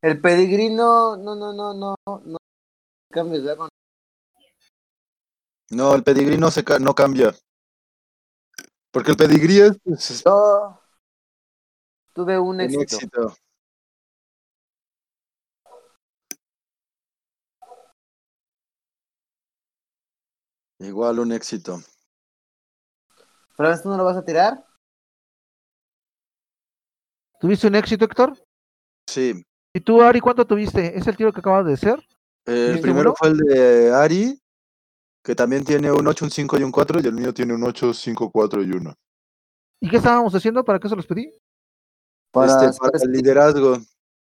[0.00, 1.94] El pedigrí no, no, no, no, no,
[2.24, 2.38] no.
[3.12, 3.68] Cambios, ¿verdad?
[5.70, 7.34] No, el pedigree no, se ca- no cambia.
[8.90, 10.80] Porque el pedigree es, pues, es Yo
[12.14, 12.82] tuve un un éxito.
[12.82, 13.36] éxito.
[20.80, 21.80] Igual un éxito.
[23.54, 24.66] Franz, ¿tú no lo vas a tirar?
[27.38, 28.36] ¿Tuviste un éxito, Héctor?
[29.06, 29.44] Sí.
[29.74, 30.96] ¿Y tú, Ari, cuánto tuviste?
[30.96, 32.06] ¿Es el tiro que acabas de hacer?
[32.44, 33.14] El ¿Y primero seguro?
[33.16, 34.40] fue el de Ari,
[35.22, 37.62] que también tiene un 8, un 5 y un 4, y el mío tiene un
[37.64, 38.94] 8, 5, 4 y 1.
[39.80, 40.64] ¿Y qué estábamos haciendo?
[40.64, 41.32] ¿Para qué se los pedí?
[42.32, 43.78] Para, Este, para el liderazgo.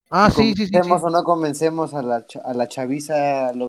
[0.09, 0.65] Ah, sí, sí, sí.
[0.67, 0.71] sí.
[0.71, 3.53] ¿Convencemos o no convencemos a la, a la chaviza?
[3.53, 3.67] Lo-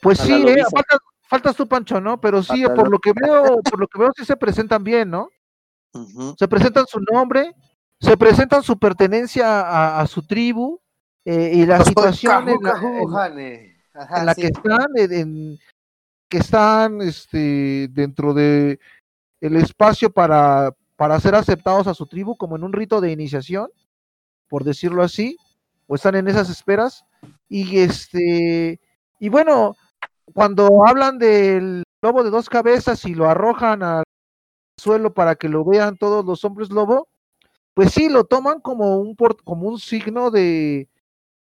[0.00, 2.20] Pues a sí, eh, faltas, faltas tú, Pancho, ¿no?
[2.20, 4.82] Pero sí, A la por lo que veo, por lo que veo, sí se presentan
[4.84, 5.28] bien, ¿no?
[5.94, 6.34] Ujú.
[6.38, 7.54] Se presentan su nombre,
[8.00, 10.80] se presentan su pertenencia a, a su tribu
[11.26, 13.76] eh, y la situación en la, en- Cajujane.
[13.92, 14.42] Ajá, en la sí.
[14.42, 15.58] que están, en,
[16.28, 18.78] que están este, dentro de
[19.40, 23.68] el espacio para, para ser aceptados a su tribu, como en un rito de iniciación,
[24.48, 25.36] por decirlo así,
[25.86, 27.04] o están en esas esperas.
[27.48, 28.80] Y este,
[29.18, 29.76] y bueno,
[30.32, 34.04] cuando hablan del lobo de dos cabezas y lo arrojan al
[34.78, 37.08] suelo para que lo vean todos los hombres lobo,
[37.74, 39.14] pues sí, lo toman como un
[39.44, 40.88] como un signo de,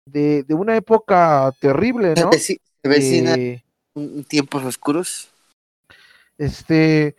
[0.07, 2.31] de, de una época terrible, ¿no?
[2.33, 3.63] se vecina Eh,
[4.29, 5.31] tiempos oscuros.
[6.39, 7.15] este,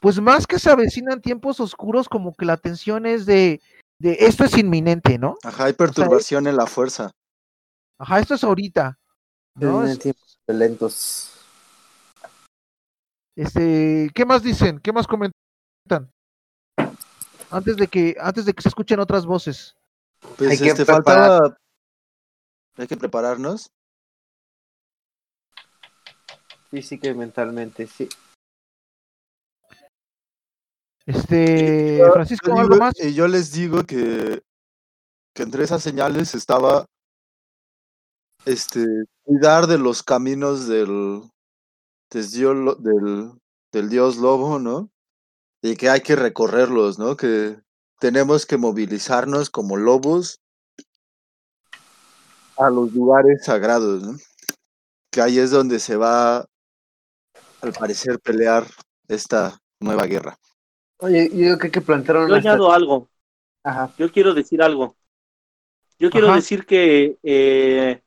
[0.00, 3.60] pues más que se avecinan tiempos oscuros, como que la tensión es de,
[3.98, 5.36] de esto es inminente, ¿no?
[5.42, 7.10] Ajá, hay perturbación en la fuerza.
[7.98, 8.98] Ajá, esto es ahorita,
[9.54, 9.84] ¿no?
[9.86, 11.32] Es- tiempos violentos.
[13.36, 14.78] Este, ¿qué más dicen?
[14.80, 15.32] ¿Qué más comentan?
[17.50, 19.75] Antes de que, antes de que se escuchen otras voces.
[20.36, 21.04] Pues Hay que este preparar-
[21.40, 21.56] faltaba.
[22.76, 23.70] Hay que prepararnos.
[26.70, 28.08] Física y mentalmente, sí.
[31.06, 32.94] Este, Francisco, yo ¿algo digo- más?
[33.00, 34.42] Y yo les digo que,
[35.34, 36.86] que entre esas señales estaba
[38.44, 38.84] este
[39.22, 41.22] cuidar de los caminos del,
[42.10, 44.90] del dios lobo, ¿no?
[45.62, 47.16] Y que hay que recorrerlos, ¿no?
[47.16, 47.60] Que
[47.98, 50.40] tenemos que movilizarnos como lobos
[52.56, 54.18] a los lugares sagrados, ¿no?
[55.10, 56.46] Que ahí es donde se va,
[57.60, 58.66] al parecer, pelear
[59.08, 60.38] esta nueva guerra.
[60.98, 63.08] Oye, yo creo que hay que plantear Yo una añado algo.
[63.62, 63.92] Ajá.
[63.98, 64.96] Yo quiero decir algo.
[65.98, 66.36] Yo quiero Ajá.
[66.36, 68.02] decir que, eh,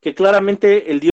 [0.00, 1.12] que claramente el dios,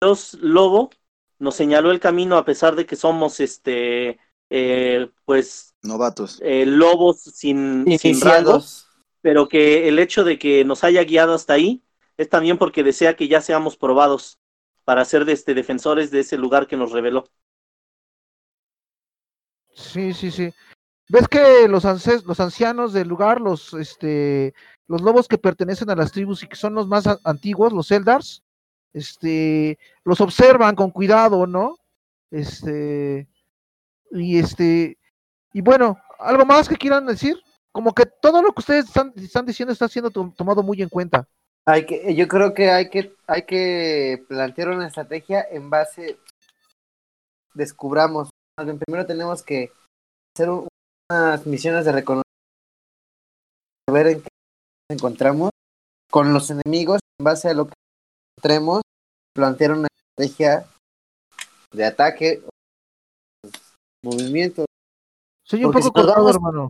[0.00, 0.90] dios lobo
[1.38, 4.18] nos señaló el camino a pesar de que somos este
[4.50, 6.42] eh, pues Novatos.
[6.42, 8.88] eh, lobos sin, sin rango, Iniciados.
[9.22, 11.84] pero que el hecho de que nos haya guiado hasta ahí
[12.16, 14.38] es también porque desea que ya seamos probados
[14.84, 17.26] para ser de este, defensores de ese lugar que nos reveló.
[19.74, 20.50] Sí, sí, sí.
[21.08, 24.54] ¿Ves que los, ances- los ancianos del lugar, los, este,
[24.88, 28.42] los lobos que pertenecen a las tribus y que son los más antiguos, los Eldars,
[28.92, 31.76] este, los observan con cuidado, ¿no?
[32.30, 33.28] Este,
[34.10, 34.98] y este,
[35.52, 37.40] y bueno, ¿algo más que quieran decir?
[37.72, 40.88] Como que todo lo que ustedes están, están diciendo está siendo to- tomado muy en
[40.88, 41.26] cuenta.
[41.66, 46.18] Hay que, yo creo que hay que, hay que plantear una estrategia en base,
[47.54, 49.70] descubramos, primero tenemos que
[50.34, 50.68] hacer un-
[51.10, 52.24] unas misiones de reconocimiento,
[53.92, 54.28] ver en qué
[54.90, 55.50] nos encontramos
[56.10, 57.74] con los enemigos, en base a lo que
[58.38, 58.82] encontremos,
[59.34, 60.66] plantear una estrategia
[61.72, 62.42] de ataque,
[64.02, 64.64] movimiento.
[65.44, 66.68] Soy un Porque poco si nos cortado, vamos- hermano.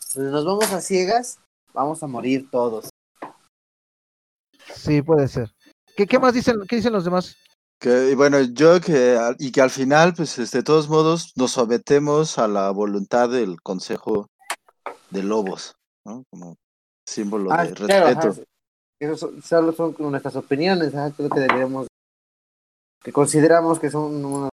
[0.00, 1.38] Si nos vamos a ciegas,
[1.72, 2.88] vamos a morir todos.
[4.74, 5.50] Sí, puede ser.
[5.96, 7.36] ¿Qué, qué más dicen, qué dicen los demás?
[7.78, 11.32] Que, y bueno, yo que, al- y que al final, pues, este, de todos modos,
[11.36, 14.26] nos sometemos a la voluntad del Consejo
[15.10, 15.74] de Lobos,
[16.04, 16.24] ¿no?
[16.30, 16.56] Como
[17.08, 18.28] símbolo Ah, de claro, respeto.
[18.28, 18.42] ajá,
[18.98, 21.86] Esos son- solo son nuestras opiniones, ajá, creo que deberíamos
[23.02, 24.48] que consideramos que son unos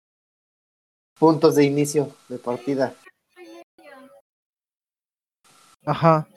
[1.19, 2.95] puntos de inicio de partida.
[5.85, 6.27] Ajá.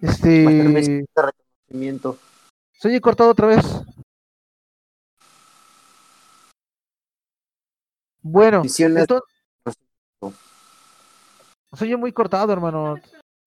[0.00, 1.04] Este.
[1.14, 2.18] reconocimiento.
[2.72, 3.64] Se oye cortado otra vez.
[8.22, 9.20] Bueno, entonces.
[11.74, 12.96] Se oye muy cortado, hermano.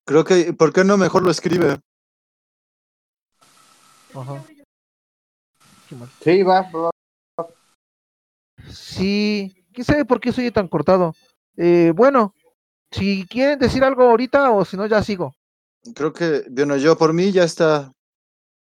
[0.05, 1.79] Creo que, ¿por qué no mejor lo escribe?
[4.13, 4.43] Ajá.
[5.89, 6.09] Qué mal.
[6.21, 6.91] Sí, va, va.
[8.69, 11.13] Sí, quién sabe por qué se oye tan cortado.
[11.55, 12.33] Eh, bueno,
[12.89, 15.35] si quieren decir algo ahorita o si no, ya sigo.
[15.93, 17.93] Creo que, bueno, yo por mí ya está.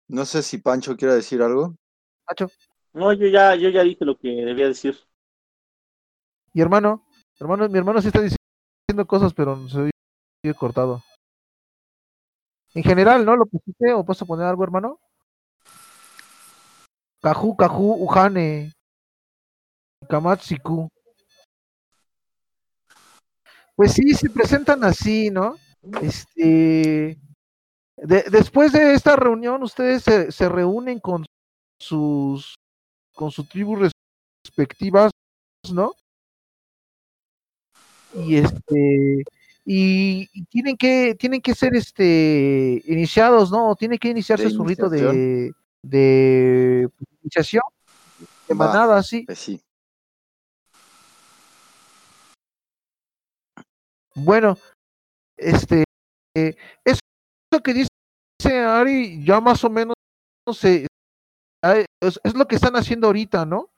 [0.07, 1.75] No sé si Pancho quiere decir algo.
[2.29, 2.49] Nacho.
[2.93, 4.97] No, yo ya, yo ya dije lo que debía decir.
[6.53, 7.05] Y hermano,
[7.39, 11.03] hermano, mi hermano sí está diciendo cosas, pero se oye cortado.
[12.73, 13.35] En general, ¿no?
[13.35, 14.97] ¿Lo pusiste o puedes poner algo, hermano?
[17.21, 18.71] Caju, Caju, Ujane.
[20.07, 20.89] Kamatsiku.
[23.81, 25.57] Pues sí, se presentan así, ¿no?
[26.03, 27.17] Este.
[27.97, 31.25] de- después de esta reunión, ustedes se, se reúnen con
[31.81, 32.53] sus.
[33.15, 33.91] con sus tribus
[34.45, 35.09] respectivas,
[35.73, 35.93] ¿no?
[38.13, 39.23] y este
[39.65, 44.89] y, y tienen que tienen que ser este iniciados no tiene que iniciarse su rito
[44.89, 46.87] de de
[47.23, 47.63] iniciación
[48.47, 49.59] de manada sí Pues sí.
[54.15, 54.57] Bueno
[55.37, 55.83] este
[56.35, 56.55] eh,
[56.85, 56.99] eso
[57.63, 59.95] que dice Ari ya más o menos
[60.63, 60.87] es,
[62.23, 63.69] es lo que están haciendo ahorita no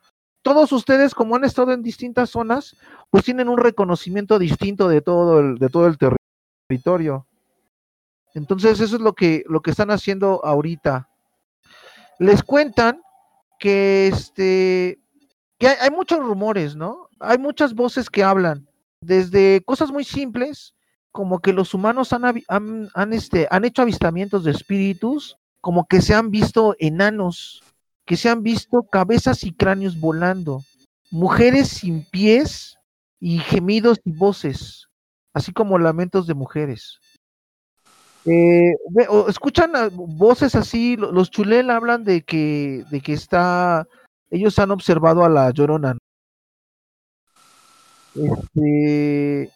[0.41, 2.75] todos ustedes como han estado en distintas zonas
[3.09, 6.17] pues tienen un reconocimiento distinto de todo el de todo el terri-
[6.67, 7.27] territorio.
[8.33, 11.07] Entonces eso es lo que lo que están haciendo ahorita.
[12.19, 13.01] Les cuentan
[13.59, 14.99] que este
[15.59, 18.67] que hay muchos rumores no hay muchas voces que hablan
[19.05, 20.73] desde cosas muy simples
[21.11, 26.13] como que los humanos han, han, este, han hecho avistamientos de espíritus como que se
[26.13, 27.63] han visto enanos
[28.05, 30.61] que se han visto cabezas y cráneos volando
[31.11, 32.77] mujeres sin pies
[33.19, 34.87] y gemidos y voces,
[35.33, 36.99] así como lamentos de mujeres.
[38.25, 38.73] Eh,
[39.27, 43.87] escuchan voces así, lo- los chulel hablan de que, de que está,
[44.31, 45.97] ellos han observado a la llorona.
[48.15, 49.49] Este, en,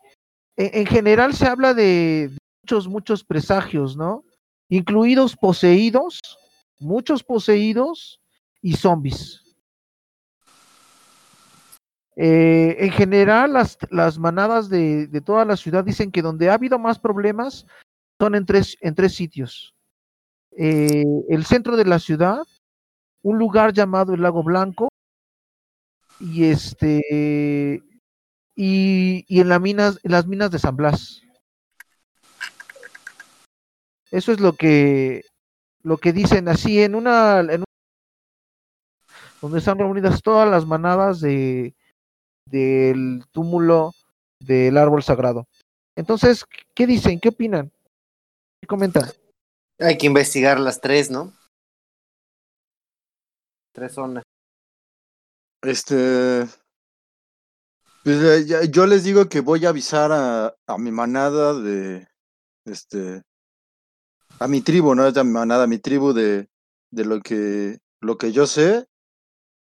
[0.56, 2.32] en general se habla de
[2.64, 4.24] muchos, muchos presagios, ¿no?
[4.70, 6.20] Incluidos poseídos,
[6.80, 8.20] muchos poseídos
[8.62, 9.44] y zombies.
[12.16, 16.56] Eh, en general, las, las manadas de, de toda la ciudad dicen que donde ha
[16.56, 17.68] habido más problemas
[18.20, 19.76] son en tres, en tres sitios.
[20.58, 22.42] Eh, el centro de la ciudad,
[23.22, 24.90] un lugar llamado el Lago Blanco,
[26.20, 27.84] y este
[28.58, 31.22] y, y en, la minas, en las minas de San Blas.
[34.12, 35.24] Eso es lo que
[35.84, 37.66] lo que dicen así en una en un-
[39.42, 41.76] donde están reunidas todas las manadas de
[42.50, 43.94] del túmulo
[44.40, 45.46] del árbol sagrado.
[45.96, 47.20] Entonces, ¿qué dicen?
[47.20, 47.72] ¿Qué opinan?
[48.62, 49.04] ¿Qué comentan?
[49.80, 51.34] Hay que investigar las tres, ¿no?
[53.74, 54.24] Tres zonas.
[55.64, 56.46] Este.
[58.08, 62.08] Pues, eh, yo les digo que voy a avisar a, a mi manada de.
[62.64, 63.22] Este.
[64.40, 66.48] A mi tribu, no a mi manada, mi tribu de,
[66.90, 68.86] de lo que lo que yo sé.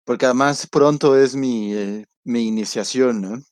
[0.05, 3.43] Porque además pronto es mi, eh, mi iniciación, ¿no?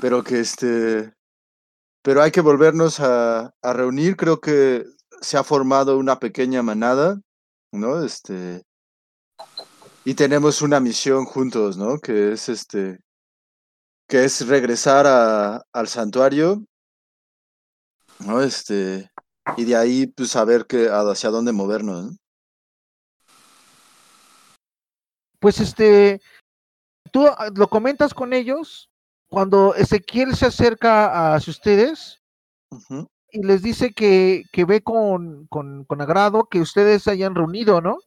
[0.00, 1.12] Pero que este.
[2.02, 4.16] Pero hay que volvernos a, a reunir.
[4.16, 4.84] Creo que
[5.20, 7.20] se ha formado una pequeña manada,
[7.72, 8.04] ¿no?
[8.04, 8.62] Este.
[10.04, 11.98] Y tenemos una misión juntos, ¿no?
[11.98, 13.00] Que es este.
[14.08, 16.64] Que es regresar a, al santuario.
[18.20, 18.40] ¿No?
[18.40, 19.10] Este.
[19.56, 22.16] Y de ahí, pues, saber que, hacia dónde movernos, ¿no?
[25.40, 26.20] Pues este,
[27.12, 28.90] tú ah, lo comentas con ellos
[29.28, 32.20] cuando Ezequiel se acerca hacia ustedes
[33.30, 37.80] y les dice que, que ve con, con, con agrado que ustedes se hayan reunido,
[37.80, 37.98] ¿no?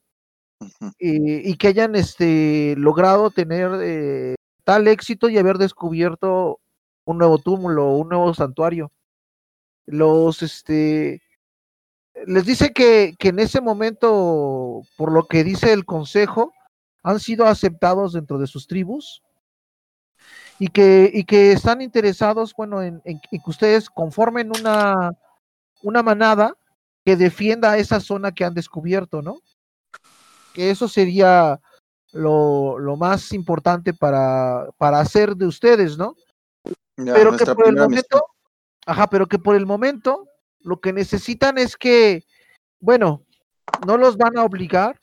[0.99, 6.59] y que hayan este logrado tener eh, tal éxito y haber descubierto
[7.05, 8.91] un nuevo túmulo, un nuevo santuario.
[9.85, 11.21] Los este
[12.25, 16.53] les dice que, que en ese momento, por lo que dice el consejo,
[17.03, 19.23] han sido aceptados dentro de sus tribus
[20.59, 25.11] y que, y que están interesados, bueno, en, que ustedes conformen una,
[25.81, 26.55] una manada
[27.03, 29.39] que defienda esa zona que han descubierto, ¿no?
[30.53, 31.59] Que eso sería
[32.11, 36.15] lo, lo más importante para, para hacer de ustedes, ¿no?
[36.97, 38.25] Ya, pero que por el momento,
[38.85, 40.27] ajá, pero que por el momento
[40.59, 42.25] lo que necesitan es que,
[42.79, 43.23] bueno,
[43.87, 44.99] no los van a obligar.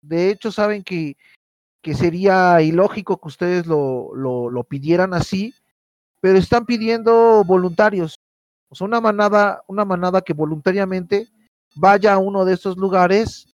[0.00, 1.16] De hecho, saben que,
[1.82, 5.54] que sería ilógico que ustedes lo, lo, lo pidieran así,
[6.20, 8.18] pero están pidiendo voluntarios.
[8.68, 11.28] O sea, una manada, una manada que voluntariamente
[11.74, 13.46] vaya a uno de esos lugares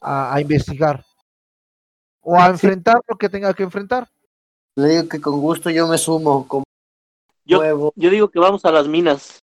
[0.00, 1.05] a, a investigar
[2.28, 4.08] o a enfrentar lo que tenga que enfrentar.
[4.76, 6.64] Le digo que con gusto yo me sumo como
[7.44, 9.38] Yo, nuevo yo digo que vamos a las minas.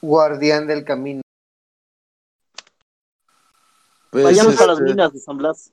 [0.00, 1.20] guardián del camino.
[4.10, 5.72] Pues, Vayamos a las este, minas de San Blas.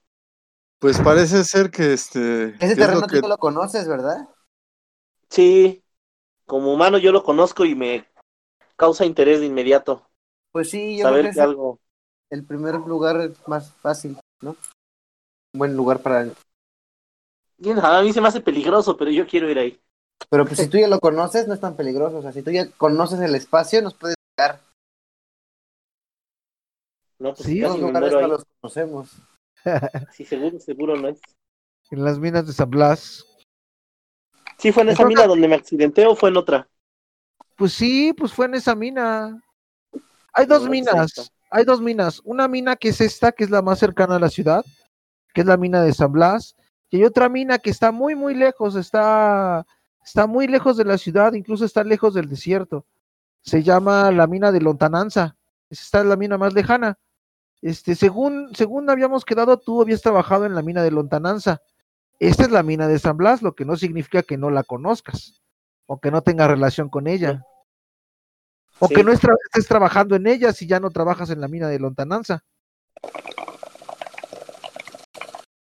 [0.79, 2.49] pues parece ser que este.
[2.49, 4.27] Ese que es terreno lo tú que- no lo conoces, ¿verdad?
[5.29, 5.83] Sí,
[6.45, 8.05] como humano yo lo conozco y me
[8.75, 10.07] causa interés de inmediato.
[10.51, 11.79] Pues sí, yo Saber creo que que es algo.
[12.29, 14.55] el primer lugar es más fácil, ¿no?
[15.53, 16.27] Buen lugar para...
[17.57, 19.79] Bien, A mí se me hace peligroso, pero yo quiero ir ahí.
[20.29, 22.17] Pero pues si tú ya lo conoces, no es tan peligroso.
[22.17, 24.59] O sea, si tú ya conoces el espacio, nos puedes llegar.
[27.19, 28.31] No, pues Sí, Los casi me lugares muero no ahí.
[28.31, 29.11] los conocemos.
[30.11, 31.19] Sí, seguro, seguro no es.
[31.91, 33.25] En las minas de San Blas.
[34.57, 36.67] ¿Sí fue en esa mina donde me accidenté o fue en otra?
[37.55, 39.41] Pues sí, pues fue en esa mina.
[40.33, 42.21] Hay dos No, minas, hay dos minas.
[42.25, 44.65] Una mina que es esta, que es la más cercana a la ciudad,
[45.33, 46.55] que es la mina de San Blas.
[46.89, 49.65] Y hay otra mina que está muy, muy lejos, está,
[50.05, 52.85] está muy lejos de la ciudad, incluso está lejos del desierto.
[53.41, 55.35] Se llama la mina de Lontananza.
[55.69, 56.99] Esta es la mina más lejana.
[57.61, 61.61] Este, según, según habíamos quedado, tú habías trabajado en la mina de Lontananza.
[62.19, 65.41] Esta es la mina de San Blas, lo que no significa que no la conozcas
[65.87, 67.45] o que no tengas relación con ella.
[68.79, 68.95] O Sí.
[68.95, 72.43] que no estés trabajando en ella si ya no trabajas en la mina de Lontananza.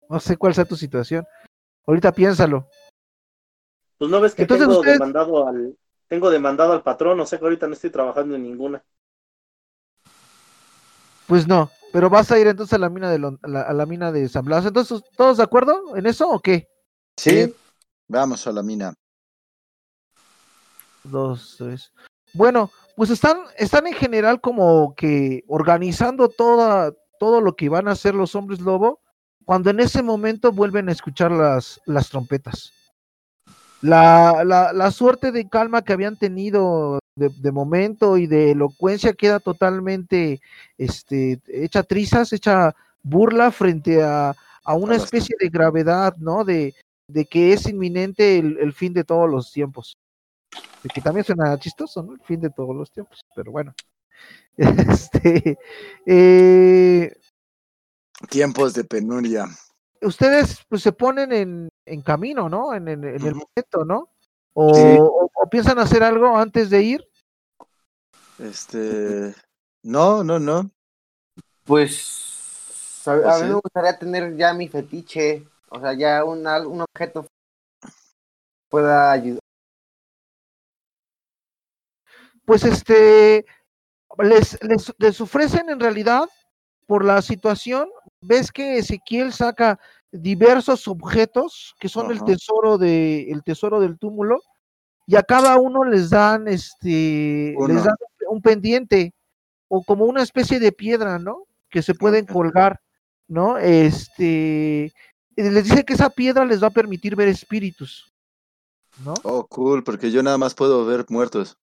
[0.09, 1.25] No sé cuál sea tu situación.
[1.87, 2.69] Ahorita piénsalo.
[3.99, 5.77] Pues no ves que Entonces tengo ustedes- demandado al
[6.09, 8.85] tengo demandado al patrón, o sea que ahorita no estoy trabajando en ninguna.
[11.27, 13.73] Pues no, pero vas a ir entonces a la mina de Lon- a la, a
[13.73, 14.67] la mina de San Blas.
[14.67, 16.69] Entonces, ¿todos de acuerdo en eso o qué?
[17.17, 17.55] Sí.
[18.07, 18.95] Vamos a la mina.
[21.03, 21.93] Dos, tres.
[22.33, 27.93] Bueno, pues están, están en general como que organizando toda, todo lo que van a
[27.93, 29.01] hacer los hombres lobo,
[29.45, 32.73] cuando en ese momento vuelven a escuchar las, las trompetas.
[33.83, 39.13] La, la, la suerte de calma que habían tenido de, de momento y de elocuencia
[39.13, 40.41] queda totalmente
[40.79, 44.35] este, hecha trizas, hecha burla frente a,
[44.65, 46.45] a una especie de gravedad, ¿no?
[46.45, 46.75] De,
[47.09, 49.97] de que es inminente el, el fin de todos los tiempos.
[50.83, 52.15] De que también suena chistoso, ¿no?
[52.15, 53.75] El fin de todos los tiempos, pero bueno.
[54.57, 55.59] Este,
[56.07, 57.13] eh,
[58.31, 59.47] Tiempos de penuria.
[60.03, 62.75] ustedes pues se ponen en, en camino, ¿no?
[62.75, 64.11] En, en- en el momento, ¿no?
[64.53, 64.97] O, Sí.
[65.01, 67.09] o- o piensan hacer algo antes de ir.
[68.39, 69.35] Este.
[69.83, 70.71] No, no, no.
[71.65, 73.47] Pues a, a Pues mí sí.
[73.49, 75.47] me gustaría tener ya mi fetiche.
[75.71, 77.27] O sea, ya un, al- un objeto
[78.69, 79.41] pueda ayudar.
[82.45, 83.47] Pues este,
[84.19, 86.29] les, les, les ofrecen en realidad
[86.87, 87.89] por la situación,
[88.25, 89.79] ves que Ezequiel saca
[90.11, 94.41] diversos objetos que son el tesoro de el tesoro del túmulo
[95.07, 97.97] y a cada uno les dan este les dan
[98.29, 99.13] un pendiente
[99.69, 101.47] o como una especie de piedra, ¿no?
[101.69, 102.81] Que se pueden colgar,
[103.27, 103.59] ¿no?
[103.59, 104.93] Este
[105.37, 108.15] les dice que esa piedra les va a permitir ver espíritus,
[109.05, 109.15] ¿no?
[109.25, 111.59] Oh, cool, porque yo nada más puedo ver muertos.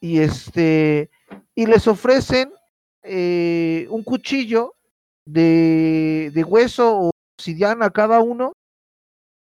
[0.00, 1.10] y este
[1.54, 2.52] y les ofrecen
[3.02, 4.74] eh, un cuchillo
[5.32, 8.52] de, de hueso o obsidiana a cada uno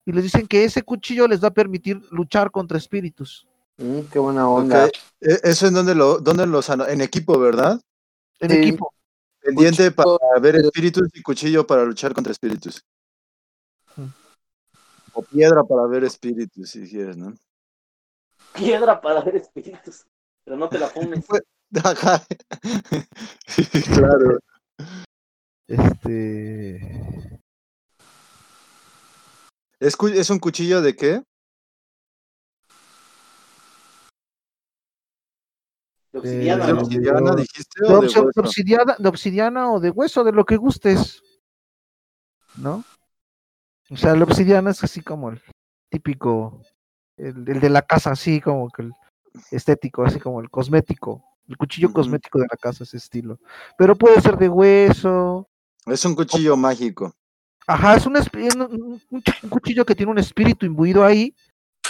[0.05, 3.47] y les dicen que ese cuchillo les va a permitir luchar contra espíritus
[3.79, 4.87] Mm, qué buena onda.
[5.21, 7.79] E- Eso en donde lo, donde los en equipo, ¿verdad?
[8.41, 8.57] en Sí.
[8.57, 8.93] equipo.
[9.39, 12.83] Pendiente Cuchillo, para ver espíritus y cuchillo para luchar contra espíritus.
[13.97, 14.07] Mm.
[15.13, 17.35] O piedra para ver espíritus, si quieres, ¿no?
[18.53, 20.07] Piedra para ver espíritus.
[20.45, 21.27] Pero no te la pones.
[21.85, 22.23] Ajá.
[23.47, 24.39] Sí, claro.
[25.69, 26.77] Este
[29.81, 31.23] ¿Es, ¿Es un cuchillo de qué?
[36.13, 36.81] De Eh, obsidiana, ¿De ¿no?
[36.81, 38.41] obsidiana de- dijiste de, o de hueso?
[38.41, 41.23] obsidiana, de obsidiana o de hueso, de lo que gustes,
[42.57, 42.85] ¿no?
[43.91, 45.43] O sea, la obsidiana es así como el
[45.91, 46.63] típico,
[47.17, 48.93] el, el de la casa, así como que el
[49.51, 53.39] estético, así como el cosmético, el cuchillo cosmético de la casa, ese estilo.
[53.77, 55.49] Pero puede ser de hueso,
[55.87, 57.15] Es un cuchillo mágico.
[57.67, 61.05] Ajá, es un, espi- un- un- un ch- un cuchillo que tiene un espíritu imbuido
[61.05, 61.35] ahí,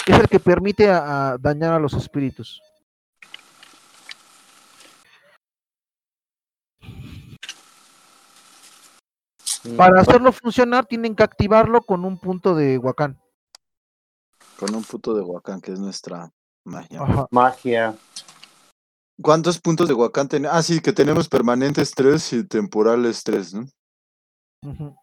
[0.05, 2.61] que es el que permite a- a dañar a los espíritus.
[9.77, 13.21] Para hacerlo funcionar, tienen que activarlo con un punto de Huacán.
[14.59, 16.31] Con un puto de Huacán, que es nuestra
[16.65, 17.03] magia.
[17.03, 17.27] Ajá.
[17.31, 17.97] Magia.
[19.21, 20.57] ¿Cuántos puntos de Huacán tenemos?
[20.57, 23.67] Ah, sí, que tenemos permanentes 3 y temporales 3, ¿no?
[24.63, 24.97] Ujú.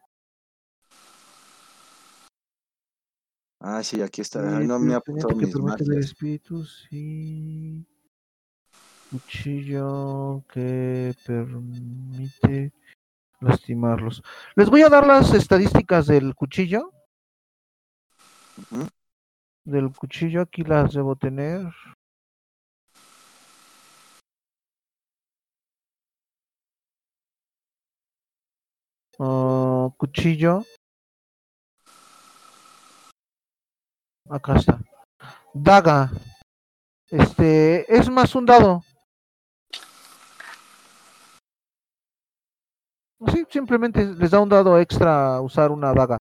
[3.60, 4.58] Ah, sí, aquí está.
[4.58, 7.86] Ay, no me ha apuntado mis espíritus y
[9.10, 12.74] cuchillo que permite
[13.40, 14.22] lastimarlos.
[14.56, 16.92] Les voy a dar las estadísticas del cuchillo.
[19.64, 21.68] Del cuchillo aquí las debo tener.
[29.20, 30.64] Ah, cuchillo.
[34.30, 34.80] Acá está.
[35.54, 36.12] Daga.
[37.10, 38.84] Este, es más un dado.
[43.32, 46.18] Sí, simplemente les da un dado extra usar una daga.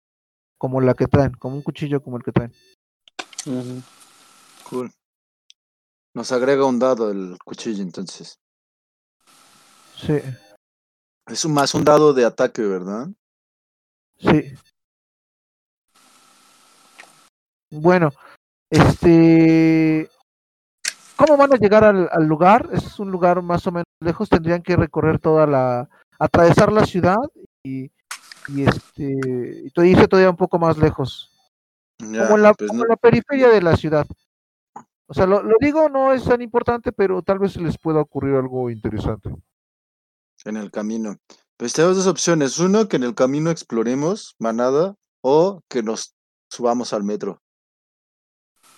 [0.57, 2.53] Como la que traen, como un cuchillo como el que traen.
[4.69, 4.91] Cool.
[6.15, 8.39] Nos agrega un dado el cuchillo, entonces.
[9.95, 10.19] Sí,
[11.27, 13.07] Es un más un dado de ataque, ¿verdad?
[14.19, 14.53] sí.
[17.69, 18.11] Bueno,
[18.69, 20.09] este,
[21.17, 22.69] ¿cómo van a llegar al, al lugar?
[22.71, 24.29] Es un lugar más o menos lejos.
[24.29, 27.17] Tendrían que recorrer toda la, atravesar la ciudad
[27.63, 27.91] y,
[28.47, 29.03] y este,
[29.65, 31.33] y irse todavía un poco más lejos.
[31.99, 34.07] Ya, como en la, pues como no- en la periferia de la ciudad.
[35.09, 38.35] O sea, lo, lo digo, no es tan importante, pero tal vez les pueda ocurrir
[38.35, 39.35] algo interesante.
[40.47, 41.17] En el camino.
[41.57, 42.59] Pues tenemos dos opciones.
[42.59, 46.15] Uno, que en el camino exploremos Manada o que nos
[46.49, 47.41] subamos al metro.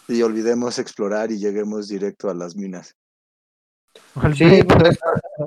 [0.07, 2.95] Y olvidemos explorar y lleguemos directo a las minas.
[4.36, 4.97] Sí, pues,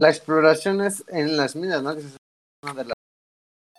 [0.00, 1.94] la, exploración es en las minas, ¿no?
[1.94, 2.16] Que es
[2.62, 2.94] una de las-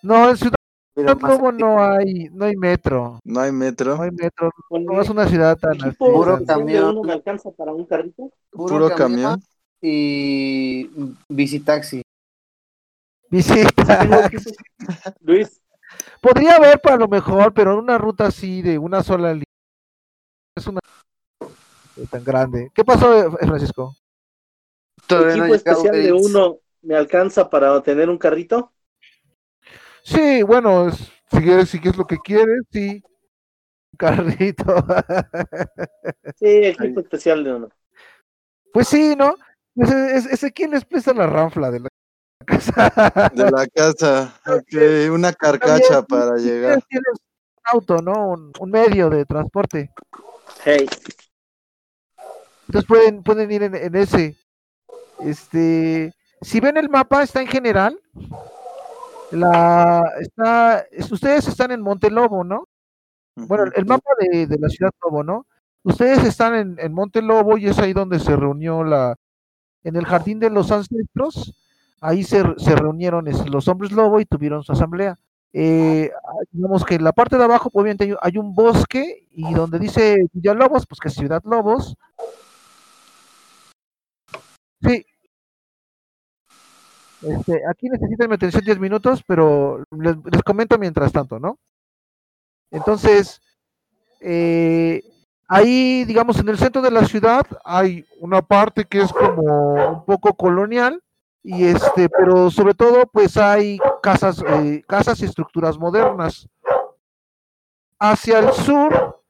[0.02, 0.56] No, en Ciudad
[0.96, 3.20] pero Lobo no hay, no hay metro.
[3.24, 3.98] No hay metro.
[3.98, 4.52] No hay metro.
[4.70, 6.98] No es una ciudad tan Puro camión.
[6.98, 8.32] uno alcanza para un carrito.
[8.52, 9.42] Puro camión.
[9.82, 10.90] y
[11.28, 12.03] visitaxi.
[13.34, 14.06] Visita.
[15.22, 15.60] Luis,
[16.22, 19.46] Podría haber para lo mejor, pero en una ruta así de una sola línea.
[20.56, 20.80] Es una
[22.12, 22.70] tan grande.
[22.76, 23.96] ¿Qué pasó, Francisco?
[25.08, 28.72] Todavía no equipo especial de uno me alcanza para tener un carrito.
[30.04, 33.02] Sí, bueno, es- si quieres, si es lo que quieres, sí.
[33.04, 34.64] Un Carrito.
[36.36, 37.70] Sí, equipo especial de uno.
[38.72, 39.36] Pues sí, ¿no?
[39.74, 41.90] Pues es, ese quién les presta la ranfla de la
[42.44, 43.32] casa.
[43.34, 44.34] De la casa.
[44.46, 46.82] Ok, una carcacha También, para llegar.
[46.90, 48.30] tienes un auto, ¿no?
[48.30, 49.92] Un, un medio de transporte.
[50.64, 50.88] Hey,
[52.68, 54.36] Entonces pueden, pueden ir en, en ese.
[55.20, 58.00] Este, si ven el mapa, está en general.
[59.32, 62.68] La, está, es- ustedes están en Monte Lobo, ¿no?
[63.36, 65.48] Bueno, el, el mapa de, de la ciudad Lobo, ¿no?
[65.84, 69.16] Ustedes están en, en Monte Lobo y es ahí donde se reunió la,
[69.84, 71.54] en el jardín de los ancestros.
[72.04, 75.18] Ahí se, se reunieron los hombres lobo y tuvieron su asamblea.
[75.54, 76.12] Eh,
[76.52, 80.86] digamos que en la parte de abajo, obviamente, hay un bosque y donde dice Villalobos,
[80.86, 81.96] pues que es Ciudad Lobos.
[84.82, 85.06] Sí.
[87.22, 91.58] Este, aquí necesitan mi atención 10 minutos, pero les, les comento mientras tanto, ¿no?
[92.70, 93.40] Entonces,
[94.20, 95.04] eh,
[95.48, 100.06] ahí, digamos, en el centro de la ciudad hay una parte que es como un
[100.06, 101.02] poco colonial,
[101.44, 106.48] y este, pero sobre todo, pues hay casas, eh, casas y estructuras modernas.
[108.00, 109.22] Hacia el sur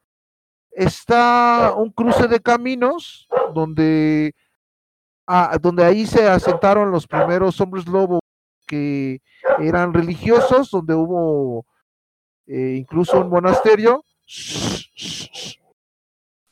[0.70, 4.32] está un cruce de caminos donde,
[5.26, 8.20] ah, donde ahí se asentaron los primeros hombres lobo
[8.66, 9.20] que
[9.58, 11.66] eran religiosos, donde hubo
[12.46, 14.04] eh, incluso un monasterio.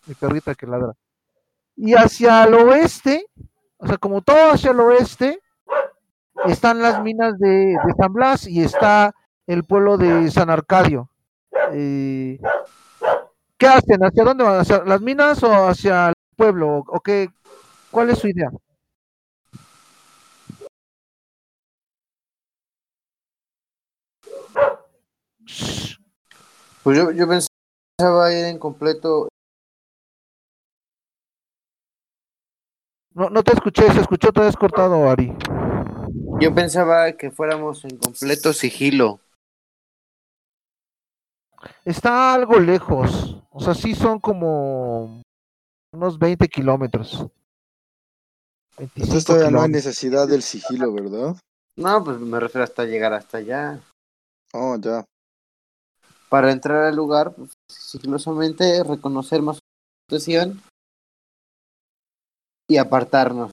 [0.06, 0.94] Mi perrita que ladra.
[1.76, 3.26] Y hacia el oeste,
[3.76, 5.41] o sea, como todo hacia el oeste,
[6.46, 9.14] están las minas de, de San Blas y está
[9.46, 11.08] el pueblo de San Arcadio.
[11.72, 12.38] Eh,
[13.56, 14.04] ¿Qué hacen?
[14.04, 14.60] ¿Hacia dónde van?
[14.60, 16.84] ¿Hacia las minas o hacia el pueblo?
[16.86, 17.30] ¿O qué?
[17.90, 18.50] ¿Cuál es su idea?
[26.82, 29.28] Pues yo, yo pensaba ir en completo.
[33.14, 35.36] No, no te escuché, se escuchó todo cortado, Ari.
[36.42, 39.20] Yo pensaba que fuéramos en completo sigilo.
[41.84, 43.40] Está algo lejos.
[43.50, 45.22] O sea, sí son como
[45.92, 47.28] unos 20 kilómetros.
[48.76, 51.36] 25 Entonces todavía no hay necesidad del sigilo, ¿verdad?
[51.76, 53.80] No, pues me refiero hasta llegar hasta allá.
[54.52, 55.04] Oh, ya.
[56.28, 60.60] Para entrar al lugar, pues, sigilosamente reconocer más la situación
[62.68, 63.52] y apartarnos.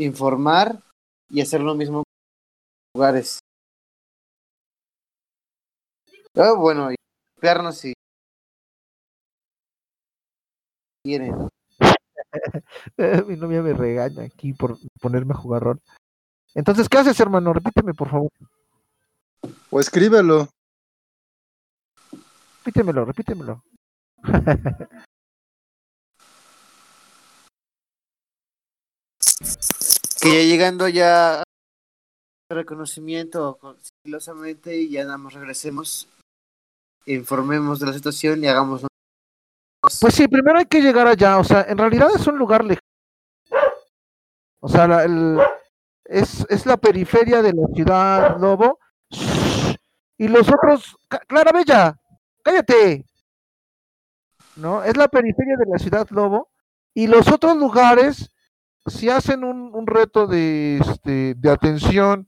[0.00, 0.82] Informar
[1.28, 2.04] y hacer lo mismo con
[2.94, 3.38] lugares.
[6.34, 6.96] Ah, bueno, y
[7.36, 7.92] limpiarnos si
[11.04, 11.50] quieren.
[13.26, 15.82] Mi novia me regaña aquí por ponerme a jugar rol.
[16.54, 17.52] Entonces, ¿qué haces, hermano?
[17.52, 18.30] Repíteme, por favor.
[19.68, 20.48] O escríbelo.
[22.64, 23.62] Repítemelo, repítemelo.
[30.20, 31.44] Que ya llegando ya al
[32.50, 36.08] reconocimiento con- sigilosamente y ya nada más regresemos,
[37.06, 38.82] informemos de la situación y hagamos.
[40.00, 41.38] Pues sí, primero hay que llegar allá.
[41.38, 42.80] O sea, en realidad es un lugar lejano.
[44.60, 45.40] O sea, la- el-
[46.04, 48.78] es, es la periferia de la ciudad, Lobo.
[50.18, 51.98] Y los otros, Clara Bella,
[52.42, 53.06] cállate.
[54.56, 54.82] ¿No?
[54.84, 56.50] Es la periferia de la ciudad, Lobo.
[56.92, 58.30] Y los otros lugares,
[58.86, 62.26] si hacen un, un reto de, este, de atención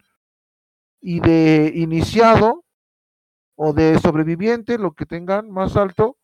[1.01, 2.65] y de iniciado
[3.57, 6.17] o de sobreviviente, lo que tengan más alto,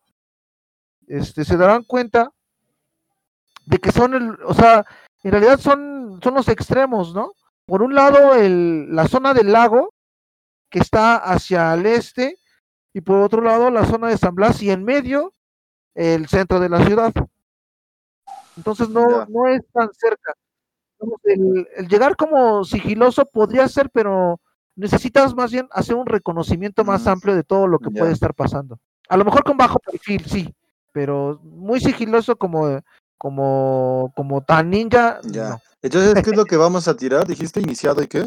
[1.07, 2.31] este, se darán cuenta
[3.65, 4.85] de que son el, o sea,
[5.23, 7.33] en realidad son, son los extremos, ¿no?
[7.65, 9.93] Por un lado, el, la zona del lago,
[10.69, 12.37] que está hacia el este,
[12.93, 15.33] y por otro lado, la zona de San Blas, y en medio,
[15.93, 17.13] el centro de la ciudad.
[18.59, 19.25] Entonces no, Ya.
[19.29, 20.33] no es tan cerca.
[21.23, 24.37] El, el llegar como sigiloso podría ser, pero
[24.75, 27.99] necesitas más bien hacer un reconocimiento más Mm, amplio de todo lo que ya.
[28.01, 28.77] puede estar pasando.
[29.07, 30.53] A lo mejor con bajo perfil, sí,
[30.91, 32.81] pero muy sigiloso como,
[33.17, 35.49] como, como tan ninja, Ya.
[35.51, 35.61] no.
[35.81, 37.25] Entonces, ¿qué es lo que vamos a tirar?
[37.25, 38.25] ¿Dijiste iniciado y qué?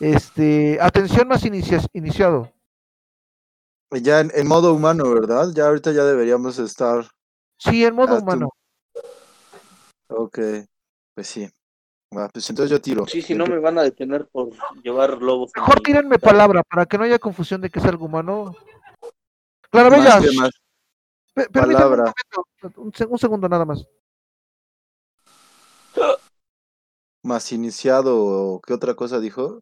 [0.00, 2.50] Este, atención más inicia- iniciado.
[3.90, 5.48] Ya en, en modo humano, ¿verdad?
[5.54, 7.04] Ya ahorita ya deberíamos estar.
[7.58, 8.48] Sí, en modo Ah, tú- humano.
[10.08, 10.38] Ok.
[11.14, 11.48] Pues sí.
[12.16, 13.06] Va, pues entonces yo tiro.
[13.06, 14.50] Sí, si no me van a detener por
[14.82, 15.50] llevar lobos.
[15.56, 18.54] Mejor tírenme palabra para que no haya confusión de que es algo humano.
[19.70, 20.50] Clara Más Bella, que más.
[21.34, 22.14] pe- permíteme un palabra.
[22.62, 23.84] momento, un, un segundo nada más.
[27.22, 29.60] Más iniciado, ¿qué otra cosa dijo?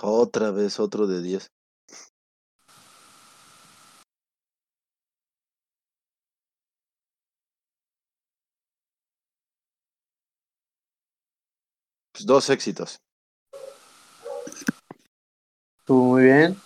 [0.00, 1.50] Otra vez otro de 10.
[12.12, 13.00] Pues dos éxitos.
[15.80, 16.56] Estuvo muy bien.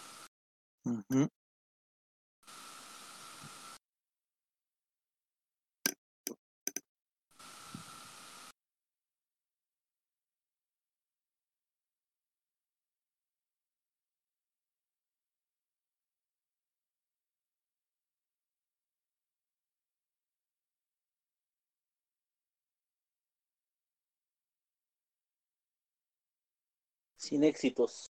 [27.33, 28.11] Sin éxitos.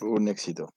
[0.00, 0.68] Un éxito.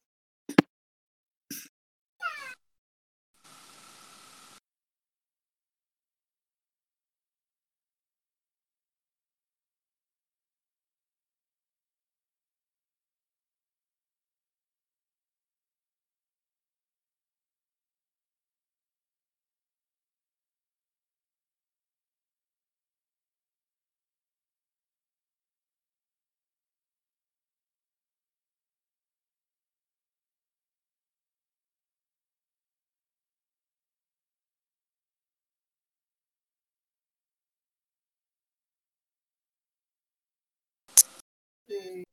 [41.70, 42.04] ¿Qué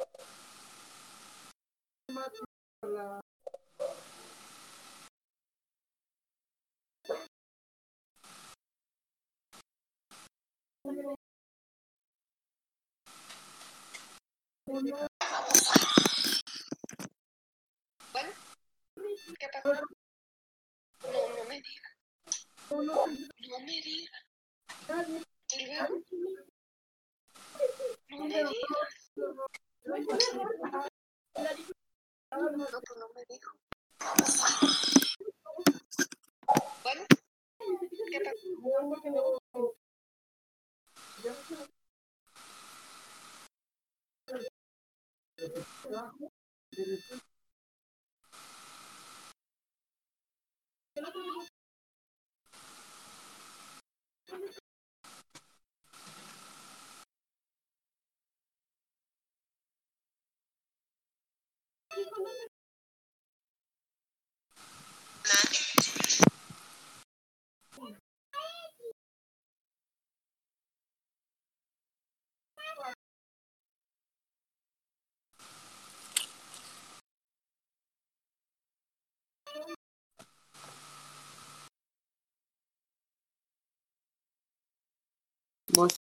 [85.76, 86.05] most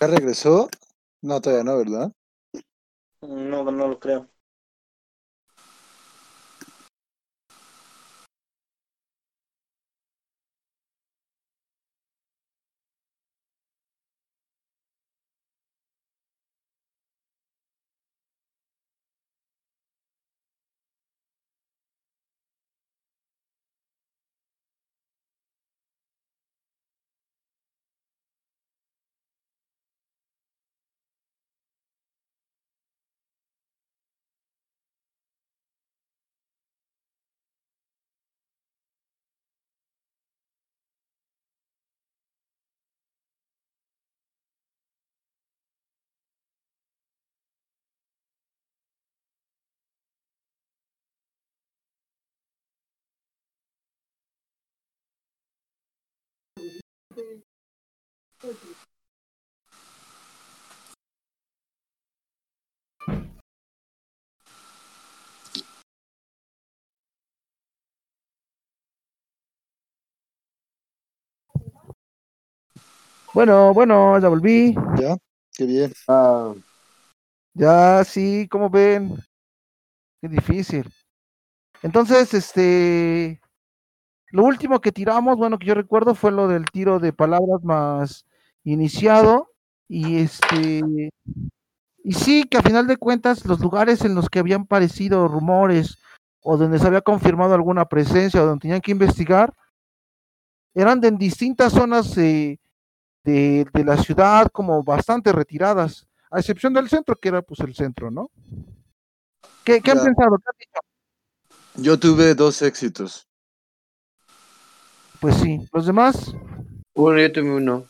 [0.00, 0.68] ¿Ya regresó?
[1.22, 2.12] No, todavía no, ¿verdad?
[3.22, 4.28] No, no lo creo.
[73.34, 74.74] Bueno, bueno, ya volví.
[74.98, 75.16] ¿Ya?
[75.56, 75.92] Qué bien.
[76.08, 76.54] Ah,
[77.54, 79.16] Ya, sí, ¿cómo ven?
[80.20, 80.84] Qué difícil.
[81.82, 83.40] Entonces, este,
[84.30, 88.26] lo último que tiramos, bueno, que yo recuerdo fue lo del tiro de palabras más
[88.64, 89.50] iniciado
[89.88, 91.10] y este,
[92.04, 95.98] y sí, que a final de cuentas los lugares en los que habían parecido rumores
[96.42, 99.52] o donde se había confirmado alguna presencia o donde tenían que investigar,
[100.74, 102.58] eran de en distintas zonas eh,
[103.24, 107.74] de, de la ciudad como bastante retiradas, a excepción del centro, que era pues el
[107.74, 108.30] centro, ¿no?
[109.64, 110.04] ¿Qué, qué han Ya.
[110.04, 110.38] pensado?
[110.38, 110.80] ¿Qué han dicho?
[111.82, 113.26] Yo tuve dos éxitos.
[115.20, 116.34] Pues sí, los demás,
[116.94, 117.84] uno, yo tuve uno.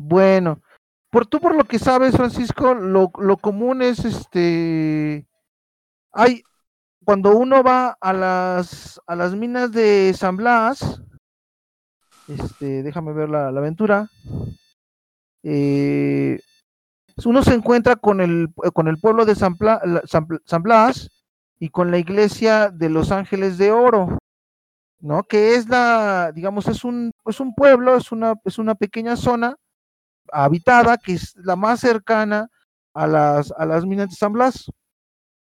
[0.00, 0.60] Bueno,
[1.10, 5.26] por tú por lo que sabes, Francisco, lo, lo común es este,
[6.12, 6.42] hay,
[7.04, 11.02] cuando uno va a las, a las minas de San Blas,
[12.28, 14.08] este, déjame ver la, la aventura,
[15.42, 16.38] eh,
[17.24, 19.56] uno se encuentra con el, con el pueblo de San,
[20.04, 21.10] San San Blas
[21.58, 24.18] y con la iglesia de los Ángeles de Oro,
[25.00, 25.24] ¿no?
[25.24, 29.56] Que es la, digamos, es un, es un pueblo, es una, es una pequeña zona
[30.32, 32.48] habitada que es la más cercana
[32.94, 34.70] a las, a las minas de San Blas.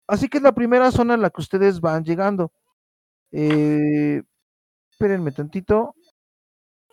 [0.07, 2.51] Así que es la primera zona en la que ustedes van llegando.
[3.31, 4.23] Eh,
[4.91, 5.95] espérenme tantito.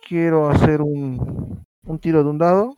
[0.07, 2.75] Quiero hacer un, un tiro de un dado.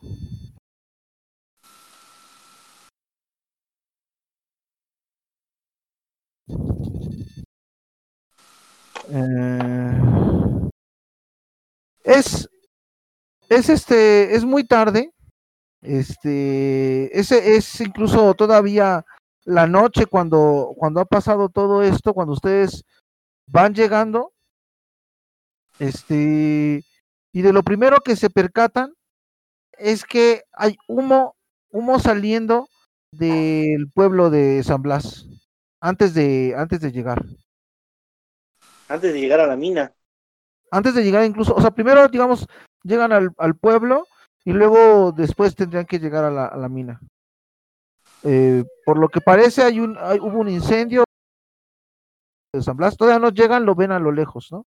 [9.10, 10.68] Eh,
[12.04, 12.48] es,
[13.48, 15.12] es este, es muy tarde.
[15.80, 19.04] Este, ese es incluso todavía
[19.44, 22.84] la noche cuando, cuando ha pasado todo esto, cuando ustedes
[23.46, 24.32] van llegando.
[25.78, 26.84] Este,
[27.32, 28.92] y de lo primero que se percatan
[29.72, 31.36] es que hay humo,
[31.70, 32.68] humo saliendo
[33.12, 35.26] del pueblo de San Blas
[35.80, 37.24] antes de, antes de llegar.
[38.88, 39.94] Antes de llegar a la mina.
[40.70, 42.46] antes de llegar incluso, o sea, primero, digamos,
[42.88, 44.08] llegan al, al pueblo
[44.44, 47.00] y luego después tendrían que llegar a la, a la mina.
[48.24, 51.04] Eh, por lo que parece, hay un, hay- hubo un incendio
[52.52, 54.64] de San Blas, todavía no llegan, lo ven a lo lejos, ¿no?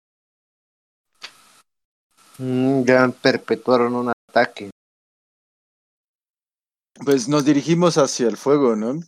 [2.39, 4.71] Mm, ya perpetuaron un ataque.
[7.05, 9.01] Pues nos dirigimos hacia el fuego, ¿no?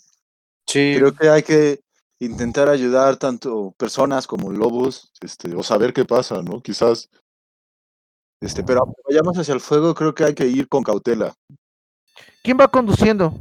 [0.67, 0.95] Sí.
[0.97, 1.81] Creo que hay que
[2.21, 6.61] intentar ayudar tanto personas como lobos, este, o saber qué pasa, ¿no?
[6.61, 7.09] Quizás.
[8.41, 11.35] Este, pero aunque vayamos hacia el fuego, creo que hay que ir con cautela.
[12.43, 13.33] ¿Quién va conduciendo?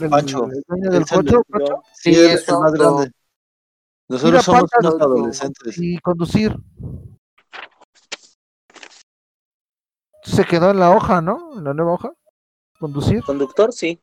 [0.00, 1.36] ¿El, Pancho, el dueño el del coche?
[1.94, 2.96] Sí, es el más otro.
[2.96, 3.12] grande.
[4.08, 5.78] Nosotros Mira, somos unos adolescentes.
[5.78, 6.56] Y conducir.
[10.22, 11.56] Se quedó en la hoja, ¿no?
[11.56, 12.12] En la nueva hoja.
[12.78, 13.22] Conducir.
[13.22, 14.02] Conductor, sí.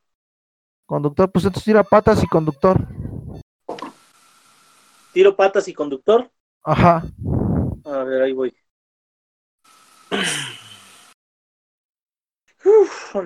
[0.86, 2.86] Conductor, pues entonces tira patas y conductor.
[5.12, 6.30] Tiro patas y conductor.
[6.64, 7.04] Ajá.
[7.84, 8.54] A ver, ahí voy.
[12.64, 13.16] Uf.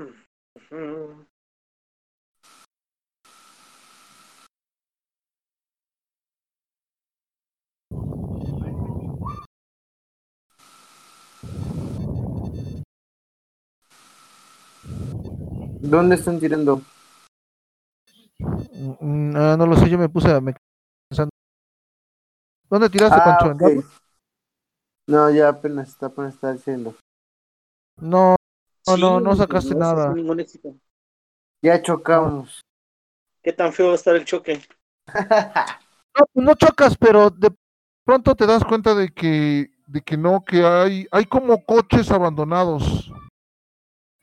[15.80, 16.82] ¿Dónde están tirando?
[18.38, 20.54] Mm, mm, ah, no lo sé, yo me puse a me
[21.08, 21.30] pensando.
[22.68, 23.46] ¿Dónde tiraste, Ah, Pancho?
[23.46, 23.60] ¿En ok.
[23.60, 24.05] Dallas?
[25.06, 26.94] No, ya apenas está, apenas está diciendo.
[27.98, 28.36] No,
[28.86, 30.12] No, no, no Sí, sacaste no nada.
[30.14, 30.74] ningún éxito.
[31.62, 32.60] Ya chocamos.
[33.42, 34.60] ¿Qué tan feo va a estar el choque?
[35.06, 37.50] no, pues no chocas, pero de
[38.04, 43.10] pronto te das cuenta de que, de que no, que hay, hay como coches abandonados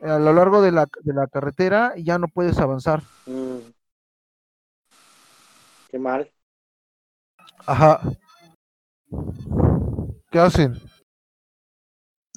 [0.02, 3.04] a lo largo de la, de la carretera y ya no puedes avanzar.
[3.26, 3.60] Mm.
[5.90, 6.30] Qué mal.
[7.66, 8.02] Ajá.
[10.34, 10.82] ¿Qué hacen?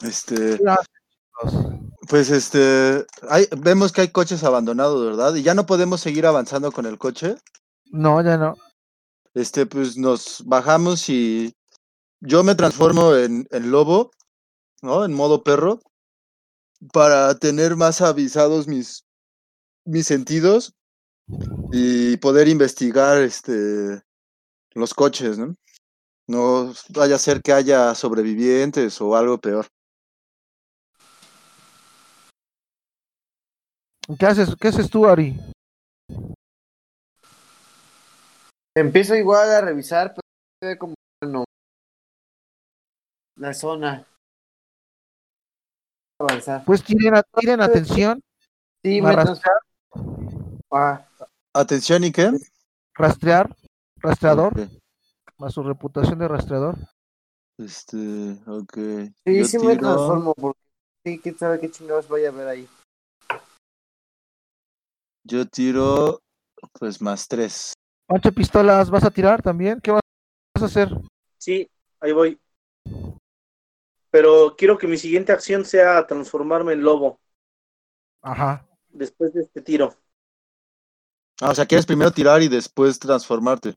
[0.03, 5.35] Este, ¿Qué hacen, pues este, hay, vemos que hay coches abandonados, ¿verdad?
[5.35, 7.37] Y ya no podemos seguir avanzando con el coche.
[7.87, 8.55] No, ya no.
[9.33, 11.55] Este, pues nos bajamos y
[12.21, 14.11] yo me transformo en, en lobo,
[14.83, 15.07] ¿no?
[15.07, 15.81] En modo perro,
[16.93, 19.07] para tener más avisados mis,
[19.87, 20.75] mis sentidos
[21.73, 24.03] y poder investigar este,
[24.75, 25.57] los coches, ¿no?
[26.29, 29.67] No vaya a ser que haya sobrevivientes o algo peor.
[34.19, 35.39] ¿Qué haces, qué haces tú, Ari?
[38.75, 40.21] Empiezo igual a revisar, pero
[40.61, 41.45] se ve como no.
[43.37, 44.07] La zona.
[46.21, 46.65] Avanzar.
[46.65, 48.21] Pues tienen, a- tienen atención,
[48.83, 49.41] Sí, ¿me trans-
[50.71, 51.07] Ah,
[51.55, 52.31] Atención, ¿y qué?
[52.95, 53.55] rastrear,
[53.99, 54.71] rastreador, Ok,
[55.39, 56.77] más su reputación de rastreador.
[57.59, 57.97] Este,
[58.47, 58.75] ok.
[59.25, 60.61] sí, Yo sí me tiro- transformo porque
[61.05, 62.69] sí, quién sabe qué chingados vaya a ver ahí.
[65.25, 66.21] Yo tiro,
[66.79, 67.73] pues más tres.
[68.07, 69.81] Pancho pistolas, ¿vas a tirar también?
[69.81, 70.01] ¿Qué vas
[70.61, 70.89] a hacer?
[71.39, 71.69] Sí,
[72.01, 72.39] ahí voy.
[74.11, 77.19] Pero quiero que mi siguiente acción sea transformarme en lobo
[78.23, 78.67] Ajá.
[78.89, 79.95] después de este tiro.
[81.41, 83.75] Ah, o sea, quieres primero tirar y después transformarte.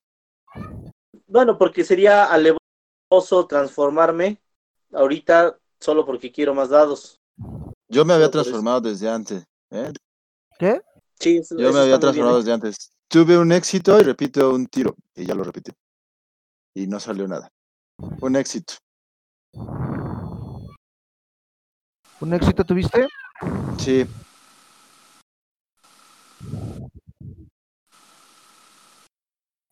[1.28, 4.42] Bueno, porque sería alevoso transformarme
[4.94, 7.20] ahorita solo porque quiero más dados.
[7.88, 9.46] Yo me había transformado desde antes.
[9.72, 9.92] ¿eh?
[10.58, 10.82] ¿Qué?
[11.20, 12.92] Sí, Yo me había transformado desde antes.
[13.08, 14.96] Tuve un éxito y repito un tiro.
[15.16, 15.72] Y ya lo repetí.
[16.76, 17.50] Y no salió nada.
[18.22, 18.76] Un éxito.
[22.22, 23.08] ¿Un éxito tuviste?
[23.80, 24.06] Sí.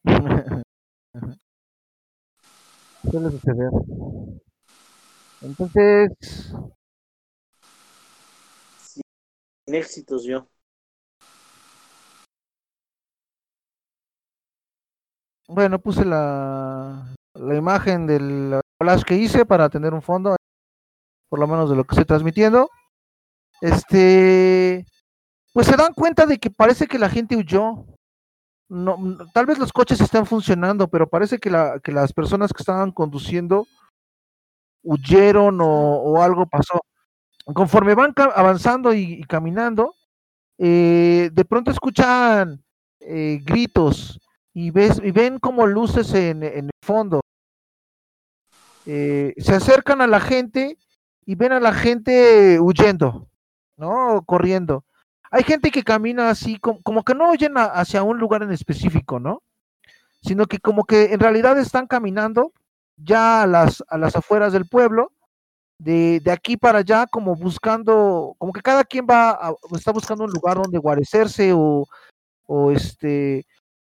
[3.09, 3.71] Suele suceder.
[5.41, 6.11] Entonces,
[8.79, 9.03] Sin
[9.75, 10.47] éxitos yo.
[15.47, 20.35] bueno, puse la, la imagen del collage que hice para tener un fondo,
[21.29, 22.69] por lo menos de lo que estoy transmitiendo.
[23.61, 24.85] Este,
[25.53, 27.85] pues se dan cuenta de que parece que la gente huyó.
[28.69, 32.51] No, n- tal vez los coches están funcionando, pero parece que, la, que las personas
[32.51, 33.65] que estaban conduciendo
[34.83, 36.81] huyeron o, algo pasó.
[37.45, 39.95] Conforme van avanzando y, caminando,
[40.57, 42.63] eh, de pronto escuchan
[42.99, 44.19] eh, gritos
[44.53, 47.21] y, ven como luces en, en el fondo.
[48.85, 50.77] Eh, se acercan a la gente
[51.25, 53.27] y ven a la gente huyendo,
[53.75, 54.23] ¿no?
[54.25, 54.85] Corriendo.
[55.31, 59.19] Hay gente que camina así, como, como que no oyen hacia un lugar en específico,
[59.19, 59.41] ¿no?
[60.21, 62.51] Sino que como que en realidad están caminando
[62.95, 65.11] ya a las, a las afueras del pueblo,
[65.79, 70.23] de, de aquí para allá, como buscando, como que cada quien va, a- está buscando
[70.23, 71.85] un lugar donde guarecerse o,
[72.47, 73.45] o este,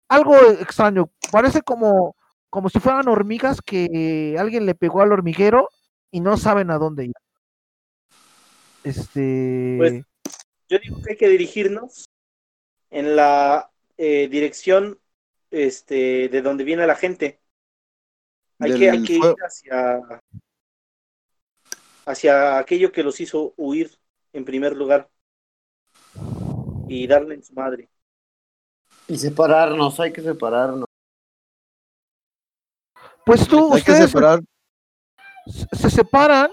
[0.10, 1.10] algo extraño.
[1.32, 2.16] Parece como,
[2.50, 5.70] como si fueran hormigas que alguien le pegó al hormiguero
[6.12, 7.14] y no saben a dónde ir.
[8.84, 10.04] Este, Pues,
[10.70, 12.06] Yo digo que hay que dirigirnos
[12.90, 15.00] en la eh, dirección
[15.52, 17.40] este, de donde viene la gente.
[18.60, 20.02] Hay que, hay que ir hacia,
[22.06, 23.98] hacia aquello que los hizo huir
[24.34, 25.10] en primer lugar
[26.88, 27.90] y darle en su madre.
[29.08, 30.86] Y separarnos, hay que separarnos.
[33.26, 34.40] pues tú, Hay que ustedes separar.
[35.46, 36.50] se- se separan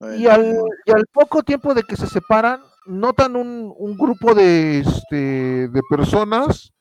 [0.00, 0.56] y Bueno, al,
[0.86, 5.80] y al poco tiempo de que se separan, notan un, un grupo de, este, de
[5.88, 6.72] personas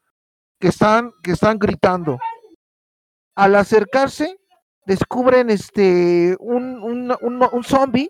[0.59, 2.17] que están, que están gritando.
[3.35, 4.39] Al acercarse,
[4.85, 8.09] descubren este, un, un, un, un zombie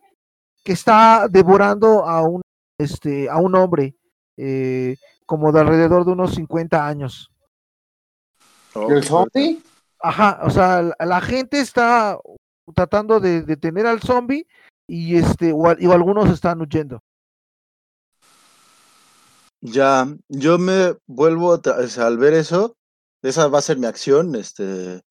[0.63, 2.41] que está devorando a un,
[2.77, 3.95] este, a un hombre,
[4.37, 4.95] eh,
[5.25, 7.31] como de alrededor de unos 50 años.
[8.75, 9.61] ¿El zombie?
[9.99, 12.19] Ajá, o sea, la, la gente está
[12.75, 14.45] tratando de detener al zombie
[14.87, 17.01] y este, o, algunos están huyendo.
[19.61, 22.75] Ya, yo me vuelvo o sea, al ver eso,
[23.23, 25.01] esa va a ser mi acción, este,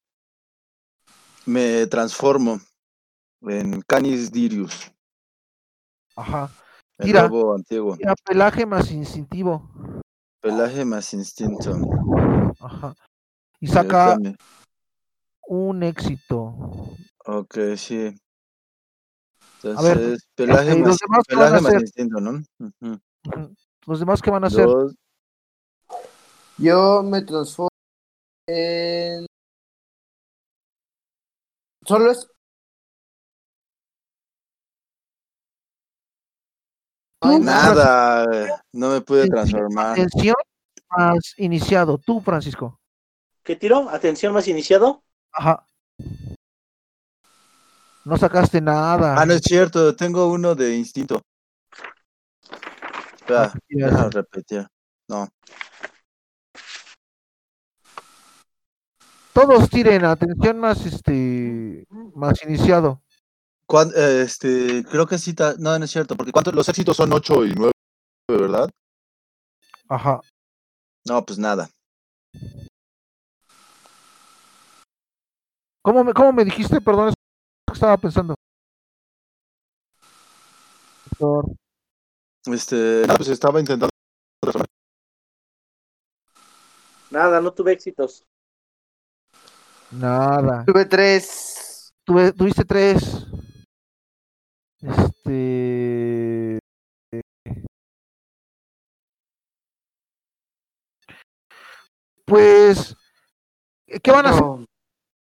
[1.47, 2.60] me transformo
[3.43, 4.93] en Canis Dirius,
[6.14, 6.51] Ajá.
[6.98, 7.23] el Tira.
[7.23, 9.68] lobo antiguo, Era pelaje más instintivo.
[10.40, 11.77] pelaje más instinto.
[12.60, 12.94] Ajá.
[13.59, 14.16] Y saca
[15.48, 16.55] un éxito.
[17.27, 17.97] Ok, sí.
[17.97, 18.16] ver,
[19.62, 21.81] Entonces, pelaje este, ¿y los más, demás qué van a pelaje más hacer?
[21.81, 22.31] instinto, ¿no?
[22.60, 23.01] Ujú.
[23.24, 23.55] Ujú.
[23.87, 24.67] Los demás qué van a hacer?
[24.67, 24.95] Dos,
[26.59, 27.69] Yo me transformo
[28.49, 29.27] en.
[31.87, 32.29] Solo es.
[37.23, 38.27] Nada,
[38.73, 39.93] no me pude transformar.
[39.93, 40.35] Atención
[40.91, 41.99] más iniciado.
[41.99, 42.79] Tú, Francisco.
[43.43, 43.89] ¿Qué tiro?
[43.89, 45.03] Atención más iniciado.
[45.33, 45.65] Ajá.
[48.05, 49.21] No sacaste nada.
[49.21, 51.23] Ah, no es cierto, tengo uno de instinto.
[53.27, 54.66] Espera, repetir.
[55.09, 55.28] No,
[59.32, 63.03] Todos tiren atención más este más iniciado.
[63.66, 66.55] ¿Cuán- eh, este, creo que sí, no, no es cierto, porque ¿cuántos?
[66.55, 67.73] los éxitos son 8 y 9,
[68.28, 68.70] ¿verdad?
[69.89, 70.20] Ajá.
[71.05, 71.69] No, pues nada.
[75.82, 76.81] ¿Cómo me, cómo me dijiste?
[76.81, 77.15] Perdón, es
[77.66, 78.35] que estaba pensando.
[81.12, 81.47] Héctor,
[82.47, 83.90] Este, nada, pues estaba intentando.
[87.10, 88.24] Nada, no tuve éxitos.
[89.90, 90.64] Nada.
[90.64, 91.93] Tuve tres.
[92.05, 93.27] Tuve- tuviste tres.
[94.81, 96.59] Este.
[102.24, 102.94] Pues.
[104.02, 104.43] ¿Qué van a hacer?
[104.43, 104.64] No,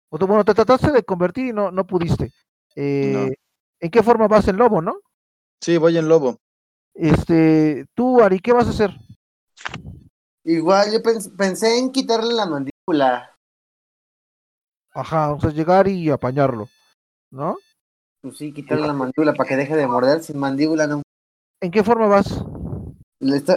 [0.10, 2.32] O tú- Bueno, te trataste de convertir y no, no pudiste.
[2.76, 3.34] Eh, No.
[3.80, 5.00] ¿En qué forma vas en lobo, no?
[5.62, 6.38] Sí, voy en lobo.
[6.96, 8.92] Este, tú, Ari, ¿qué vas a hacer?
[10.46, 13.36] Igual yo pens- pensé en quitarle la mandíbula.
[14.94, 16.70] Ajá, o sea, llegar y apañarlo,
[17.32, 17.58] ¿no?
[18.22, 20.24] Pues sí, quitarle la mandíbula para que deje de morder.
[20.24, 21.02] Sin mandíbula no.
[21.62, 22.28] ¿En qué forma vas?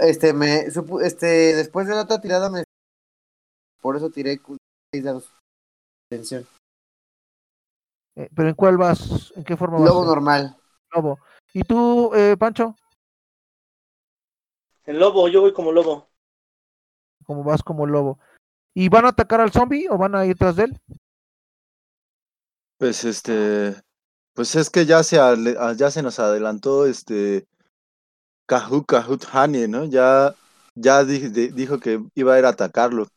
[0.02, 0.64] Este, me,
[1.02, 2.64] este, después de la otra tirada me.
[3.80, 4.56] Por eso tiré cu-
[4.92, 5.32] seis dados.
[6.10, 6.46] Atención.
[8.16, 9.32] Eh, ¿Pero en cuál vas?
[9.36, 9.88] ¿En qué forma vas?
[9.88, 10.56] Lobo normal.
[10.92, 11.18] Lobo.
[11.52, 12.74] ¿Y tú, eh, Pancho?
[14.88, 16.08] El lobo, yo voy como lobo.
[17.26, 18.18] ¿Cómo vas como lobo?
[18.74, 20.80] ¿Y van a atacar al zombie o van a ir tras de él?
[22.78, 23.74] Pues este,
[24.34, 25.36] pues es que ya se, ah,
[25.76, 27.46] ya se nos adelantó este
[28.46, 29.84] Kahoot Kahoot Honey, ¿no?
[29.84, 30.34] Ya,
[30.74, 33.08] ya di- di- dijo que iba a ir a atacarlo.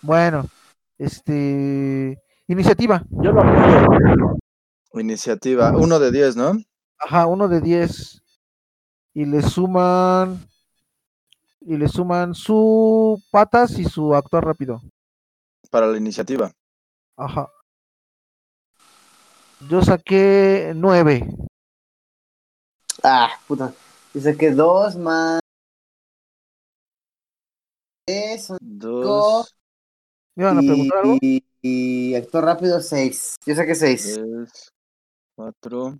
[0.00, 0.46] Bueno,
[0.96, 2.22] este.
[2.48, 3.02] Iniciativa.
[3.10, 4.38] Yo lo apoyo.
[4.94, 6.52] Iniciativa, uno de diez, ¿no?
[6.98, 8.22] Ajá, uno de 10.
[9.12, 10.40] Y le suman.
[11.68, 14.80] Y le suman su patas y su actuar rápido.
[15.68, 16.52] Para la iniciativa.
[17.16, 17.50] Ajá.
[19.68, 21.26] Yo saqué 9.
[23.02, 23.74] Ah, puta.
[24.14, 25.40] Dice que dos más.
[28.06, 28.56] Eso.
[28.60, 29.52] Dos,
[30.36, 31.18] ¿Me iban a preguntar algo?
[31.20, 33.34] Y, y actor rápido, seis.
[33.44, 34.14] Yo saqué seis.
[34.14, 34.68] tres,
[35.34, 35.98] cuatro.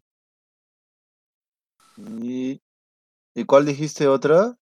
[1.96, 2.60] Y,
[3.34, 4.56] ¿y cuál dijiste otra?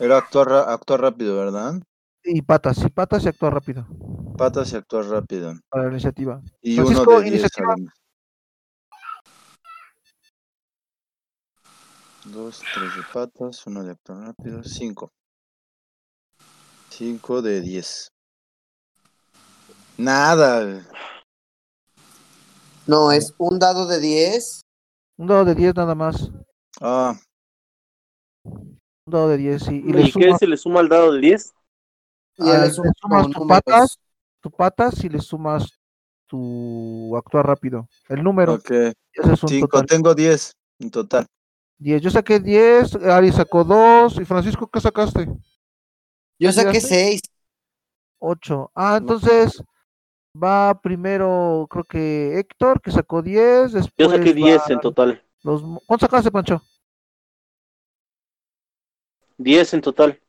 [0.00, 1.74] Era actuar, actuar rápido, ¿verdad?
[2.24, 3.86] Y patas, y patas y actuar rápido.
[4.34, 5.52] Patas y actuar rápido.
[5.68, 6.40] Para la iniciativa.
[6.62, 7.34] Y Francisco, uno de diez.
[7.34, 7.74] iniciativa.
[12.24, 15.12] Dos, tres de patas, uno de actuar rápido, cinco.
[16.88, 18.08] Cinco de diez.
[19.98, 20.82] Nada.
[22.86, 24.62] No, es un dado de diez.
[25.18, 26.30] Un dado de 10 nada más.
[26.80, 27.14] Ah,
[29.10, 29.82] dado de 10, sí.
[29.86, 31.54] Y le ¿Y qué sumas, se le suma al dado de 10?
[32.38, 33.48] Y Ah, le le sumas tu números.
[33.48, 33.98] patas.
[34.40, 35.78] tu patas y le sumas
[36.26, 37.88] tu actuar rápido.
[38.08, 38.54] El número.
[38.54, 38.70] ok.
[38.70, 39.86] Ese es un Cinco, total.
[39.86, 41.26] tengo diez en total.
[41.78, 42.00] 10.
[42.02, 44.18] Yo saqué 10, Ari sacó 2.
[44.20, 45.26] ¿Y Francisco qué sacaste?
[46.38, 46.80] Yo saqué ¿Llegaste?
[46.80, 47.20] seis.
[48.18, 48.70] 8.
[48.74, 49.62] Ah, entonces
[50.34, 53.72] va primero, creo que Héctor, que sacó 10.
[53.72, 55.22] Después Yo saqué 10 van en total.
[55.42, 56.62] los ¿Cuánto sacaste, Pancho?
[59.40, 60.20] 10 en total.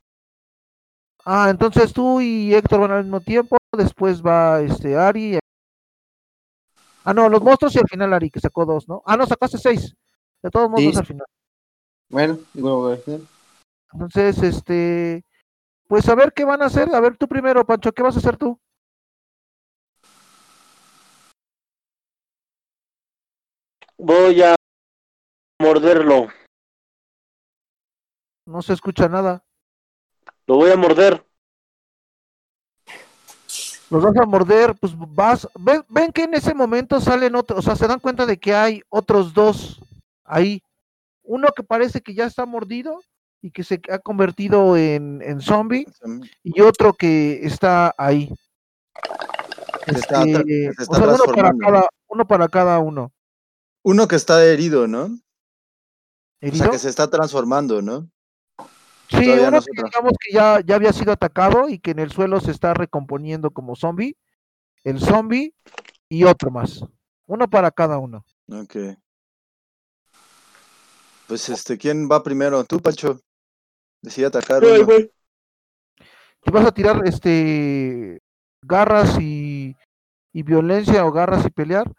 [1.25, 3.57] Ah, entonces tú y Héctor van al mismo tiempo.
[3.77, 5.37] Después va este Ari.
[7.03, 9.01] Ah, no, los monstruos y al final Ari, que sacó 2, ¿no?
[9.05, 9.93] Ah, no, sacaste 6.
[10.41, 10.87] De todos modos, Sí.
[10.87, 11.27] dos al final.
[12.09, 12.39] Bueno,
[12.85, 13.21] a ver,
[13.93, 15.23] Entonces, este.
[15.87, 16.93] Pues a ver qué van a hacer.
[16.95, 18.57] A ver, tú primero, Pancho, ¿qué vas a hacer tú?
[23.97, 24.55] Voy a
[25.59, 26.29] morderlo.
[28.45, 29.43] No se escucha nada.
[30.47, 31.25] Lo voy a morder.
[33.89, 35.47] Los vas a morder, pues vas.
[35.59, 38.53] Ven, ven que en ese momento salen otros, o sea, se dan cuenta de que
[38.53, 39.81] hay otros dos
[40.23, 40.63] ahí.
[41.23, 43.01] Uno que parece que ya está mordido
[43.41, 45.85] y que se ha convertido en, en zombie,
[46.41, 48.33] y otro que está ahí.
[49.87, 53.11] Está Este, se o sea, uno para cada, uno para cada uno.
[53.83, 55.17] Uno que está herido, ¿no?
[56.43, 58.09] O sea, que se está transformando, ¿no?
[59.11, 61.99] Sí, Todavía uno no que digamos que ya, ya había sido atacado y que en
[61.99, 64.15] el suelo se está recomponiendo como zombie,
[64.85, 65.53] el zombie
[66.07, 66.83] y otro más.
[67.27, 68.25] Uno para cada uno.
[68.49, 68.75] Ok.
[71.27, 72.63] Pues este, ¿quién va primero?
[72.63, 73.19] Tú, Pancho.
[74.01, 75.11] Decide atacar Voy,
[76.51, 78.19] vas a tirar este
[78.63, 79.75] garras y,
[80.33, 81.91] y violencia o garras y pelear,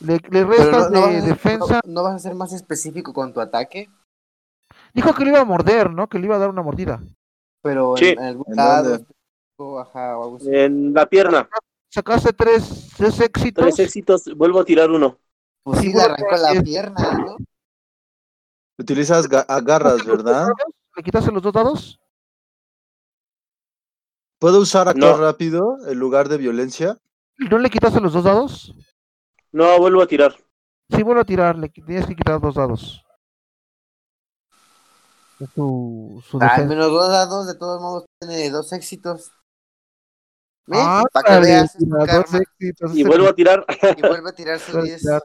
[0.00, 1.80] le, le restas no, no vas a de defensa.
[1.84, 3.88] no- no vas a ser más específico con tu ataque,
[4.98, 6.08] Dijo que le iba a morder, ¿no?
[6.08, 7.00] Que le iba a dar una mordida.
[7.62, 8.06] pero Sí.
[8.10, 9.02] en, en algún ¿En lado, dónde?
[9.02, 10.48] específico, ajá, o algo así.
[10.52, 11.48] En la pierna.
[11.90, 13.64] Sacaste tres, tres éxitos.
[13.64, 14.24] Tres éxitos.
[14.36, 15.18] Vuelvo a tirar uno.
[15.64, 17.36] Pues sí, le arrancó la es- pierna, ¿no?
[18.78, 20.40] Utilizas ga- agarras, ¿Le quitaste los dos ¿verdad?
[20.42, 20.74] dados?
[20.96, 22.00] ¿Le quitaste los dos dados?
[24.38, 25.16] ¿Puedo usar No.
[25.16, 26.96] rápido en lugar de violencia?
[27.38, 28.74] ¿No le quitaste los dos dados?
[29.52, 30.34] No, vuelvo a tirar.
[30.90, 33.04] Sí, vuelvo a tirar, le tienes que quitar dos dados.
[35.54, 36.68] Su, su Al defensa.
[36.68, 39.30] menos dos dados, de todos modos, tiene dos éxitos.
[40.70, 43.64] Ah, Para que veas dos éxitos, Y vuelvo a tirar.
[43.96, 45.00] Y vuelve a tirar su vuelve a 10.
[45.02, 45.22] tirar.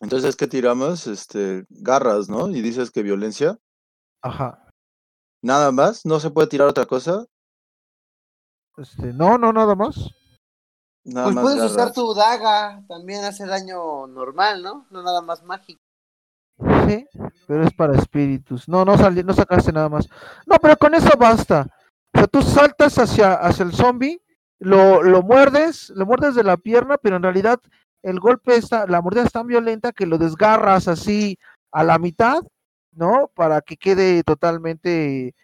[0.00, 1.06] Entonces, ¿qué tiramos?
[1.06, 2.48] Este, garras, ¿no?
[2.50, 3.58] Y dices que violencia.
[4.22, 4.68] Ajá.
[5.42, 7.24] Nada más, no se puede tirar otra cosa.
[8.76, 9.96] Este, no, no, nada más.
[11.04, 14.86] Nada Pues más puedes usar tu daga, también hace daño normal, ¿no?
[14.90, 15.80] No nada más mágico.
[16.86, 17.06] Sí,
[17.46, 18.68] pero es para espíritus.
[18.68, 20.08] No, no sali- no sacaste nada más.
[20.46, 21.66] No, pero con eso basta.
[22.14, 24.20] O sea, tú saltas hacia, hacia el zombie,
[24.58, 27.60] lo, lo muerdes, lo muerdes de la pierna, pero en realidad
[28.02, 31.38] el golpe está, la mordida es tan violenta que lo desgarras así
[31.72, 32.42] a la mitad,
[32.92, 33.30] ¿no?
[33.34, 35.34] Para que quede totalmente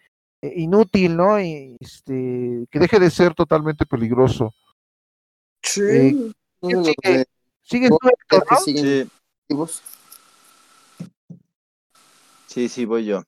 [0.41, 1.39] eh, inútil, ¿no?
[1.39, 4.53] Y, este, que deje de ser totalmente peligroso.
[5.91, 6.95] Eh, Uno de
[7.61, 7.89] sigue?
[12.53, 13.23] Sí, sí, voy yo.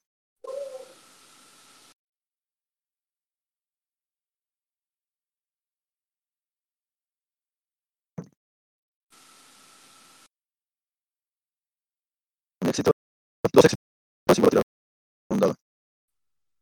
[12.61, 14.61] Dos éxitos.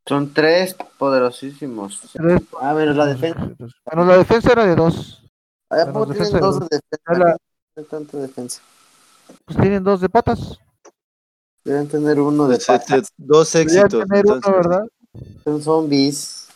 [0.07, 1.99] Son tres poderosísimos.
[2.13, 2.41] Tres.
[2.61, 3.39] Ah, menos la defensa.
[3.41, 5.29] Menos ah, la defensa era de dos.
[5.69, 8.21] Ah, Allá poco tienen defensa, dos de defensa.
[8.21, 8.61] Defensa.
[9.43, 10.62] Pues tienen dos de patas.
[11.65, 12.57] Deben tener uno de
[13.17, 14.05] dos éxitos.
[14.07, 14.51] tener uno, entonces.
[14.51, 14.87] ¿verdad?
[15.43, 16.49] Son zombies.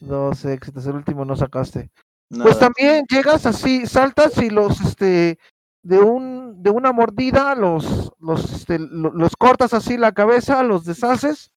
[0.00, 1.90] Dos éxitos, el último no sacaste.
[2.30, 2.44] Nada.
[2.44, 5.38] Pues también llegas así, saltas y los, este,
[5.82, 10.84] de un, de una mordida los, los, este, lo- los cortas así la cabeza, los
[10.84, 11.52] deshaces,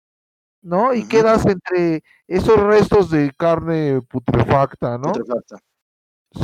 [0.61, 0.93] ¿no?
[0.93, 5.13] Y quedas entre esos restos de carne putrefacta, ¿no?
[5.13, 5.57] Putrefacta.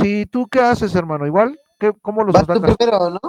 [0.00, 1.26] Sí, ¿tú qué haces, hermano?
[1.26, 1.58] ¿Igual?
[1.78, 2.76] ¿Qué, ¿Cómo los Vas tú atacas?
[2.76, 3.20] primero, ¿no?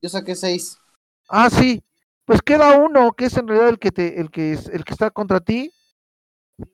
[0.00, 0.78] Yo saqué seis.
[1.28, 1.82] Ah, sí.
[2.24, 4.92] Pues queda uno, que es en realidad el que te, el que es, el que
[4.92, 5.72] está contra ti.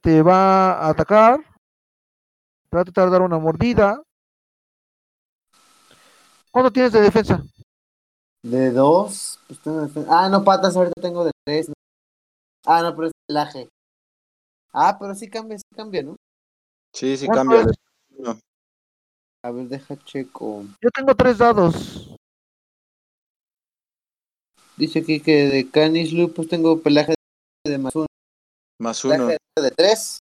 [0.00, 1.40] Te va a atacar.
[2.70, 4.02] Te va a tratar de dar una mordida.
[6.50, 7.42] ¿Cuánto tienes de defensa?
[8.42, 9.38] De dos.
[9.46, 11.70] Pues tengo defen- Ah, no, patas, ahorita tengo de tres.
[12.66, 13.68] Ah, no, pero es pelaje.
[14.72, 16.16] Ah, pero sí cambia, sí cambia, ¿no?
[16.94, 17.74] Sí, sí, ¿Cuánto cambia.
[19.44, 20.64] A ver, deja checo.
[20.80, 22.11] Yo tengo tres dados.
[24.82, 27.14] Dice aquí que de Canis Lupus tengo pelaje
[27.64, 28.06] de más uno.
[28.80, 29.14] Más uno.
[29.14, 30.18] Pelaje de tres.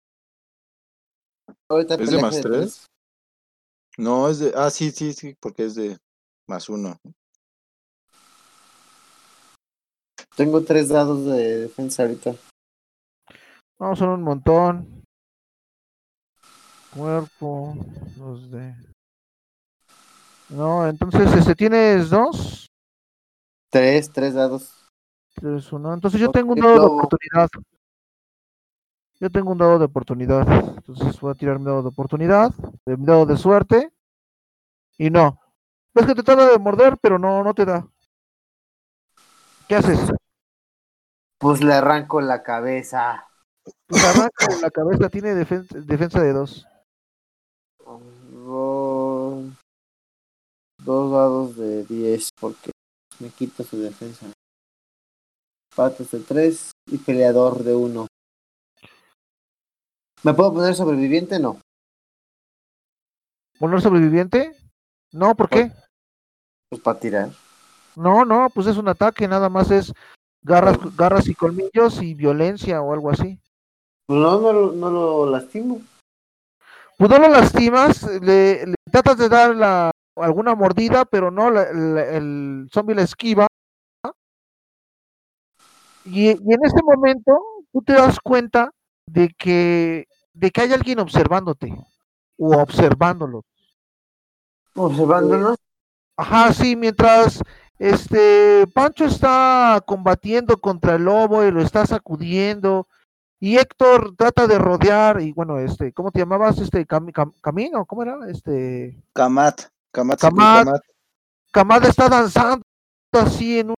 [1.71, 2.87] Ahorita ¿Es de más tres?
[3.97, 4.53] No, es de.
[4.57, 5.97] Ah, sí, sí, sí, porque es de
[6.49, 6.97] más uno.
[10.35, 12.35] Tengo tres dados de defensa ahorita.
[13.79, 15.05] No, son un montón.
[16.97, 17.77] Cuerpo.
[18.17, 18.75] Los de.
[20.49, 22.68] No, entonces, este, ¿tienes dos?
[23.71, 24.89] Tres, tres dados.
[25.35, 25.95] Tres, uno.
[25.95, 27.49] Entonces yo tengo un dado de oportunidad.
[29.21, 30.47] Yo tengo un dado de oportunidad.
[30.77, 32.53] Entonces voy a tirar mi dado de oportunidad,
[32.87, 33.93] de mi dado de suerte.
[34.97, 35.41] Y no.
[35.95, 37.87] Ves que te trata de morder, pero no, no te da.
[39.69, 39.99] ¿Qué haces?
[41.39, 43.27] Pues le arranco la cabeza.
[43.87, 46.67] Pues arranca en la cabeza, tiene defen- defensa de dos.
[48.31, 49.45] Dos,
[50.79, 52.71] dos dados de 10 porque
[53.21, 54.27] me quita su defensa.
[55.75, 58.07] Patas de 3 y peleador de 1.
[60.25, 61.39] ¿Me puedo poner sobreviviente?
[61.39, 61.61] No.
[63.59, 64.57] ¿Poner sobreviviente?
[65.13, 65.71] No, ¿por qué?
[66.71, 67.31] Pues para tirar.
[67.97, 69.93] No, no, pues es un ataque, nada más es
[70.43, 73.41] garras, garras y colmillos y violencia o algo así.
[74.07, 75.81] Pues no, no, lo- no lo lastimo.
[76.97, 79.91] Pues no lo lastimas, le, le tratas de dar la,
[80.23, 83.47] alguna mordida, pero no, la- la- el zombie la esquiva.
[86.05, 87.39] Y, y en ese momento
[87.73, 88.71] tú te das cuenta
[89.07, 91.75] de que, de que hay alguien observándote
[92.39, 93.43] o observándolo.
[94.75, 95.57] Observándonos.
[96.17, 97.43] Ajá, sí, mientras
[97.79, 102.89] este Pancho está combatiendo contra el lobo y lo está sacudiendo
[103.41, 106.59] y Héctor trata de rodear y bueno, este, ¿cómo te llamabas?
[106.59, 108.19] Este Cam- Cam- Camino, ¿cómo era?
[108.29, 109.01] Este
[109.93, 110.21] Kamat.
[110.21, 110.37] Kamat.
[110.37, 110.65] Kamat.
[110.67, 110.83] Kamat.
[111.51, 112.63] Kamada está danzando
[113.13, 113.75] así en un,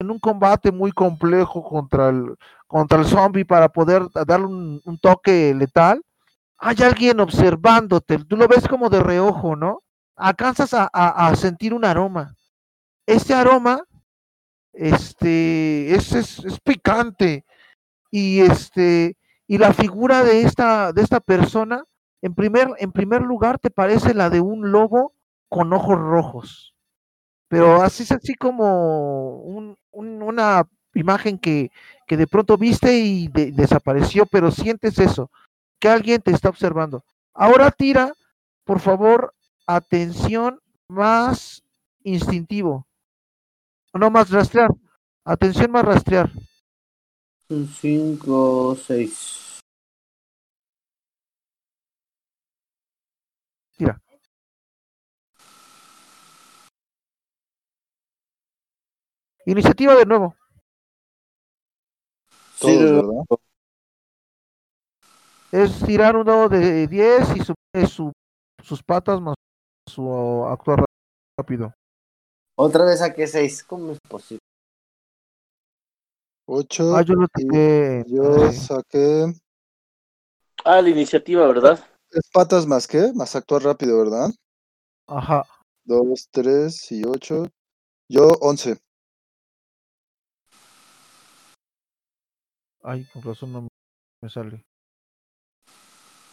[0.00, 2.34] en un combate muy complejo contra el
[2.66, 6.00] contra el zombie para poder darle un, un toque letal.
[6.58, 9.82] Hay alguien observándote, tú lo ves como de reojo, ¿no?
[10.16, 12.34] Alcanzas a, a- a sentir un aroma.
[13.06, 13.82] Ese aroma,
[14.72, 17.44] este, es, es, es picante.
[18.10, 19.16] Y este,
[19.46, 21.82] y la figura de esta, de esta persona,
[22.22, 25.14] en primer, en primer lugar, te parece la de un lobo
[25.48, 26.74] con ojos rojos.
[27.48, 30.62] Pero así es así como un- un- una
[30.94, 31.70] imagen que,
[32.06, 35.30] que de pronto viste y de- desapareció, pero sientes eso,
[35.80, 37.04] que alguien te está observando.
[37.34, 38.12] Ahora tira,
[38.64, 39.34] por favor,
[39.66, 41.62] atención más
[42.02, 42.86] instintivo.
[43.92, 44.70] No más rastrear.
[45.24, 46.30] Atención más rastrear.
[47.48, 49.60] Son 5, 6.
[53.76, 54.00] Tira.
[59.46, 60.34] Iniciativa de nuevo.
[62.56, 63.24] Sí, ¿verdad?
[65.52, 68.12] Es tirar un dado de 10 y sube su,
[68.62, 69.34] sus patas más
[69.88, 70.84] su actuar
[71.38, 71.74] rápido.
[72.56, 73.64] Otra vez saqué 6.
[73.64, 74.40] ¿Cómo es posible?
[76.46, 76.94] Ocho.
[76.94, 78.04] Ah, yo lo y toqué.
[78.06, 79.32] Yo eh, saqué.
[80.64, 81.82] Ah, la iniciativa, ¿verdad?
[82.10, 83.12] Es patas más qué?
[83.14, 84.30] Más actuar rápido, ¿verdad?
[85.06, 85.44] Ajá.
[85.84, 87.46] Dos, tres y ocho.
[88.08, 88.76] Yo once.
[92.82, 93.68] Ay, con razón no
[94.22, 94.64] me sale.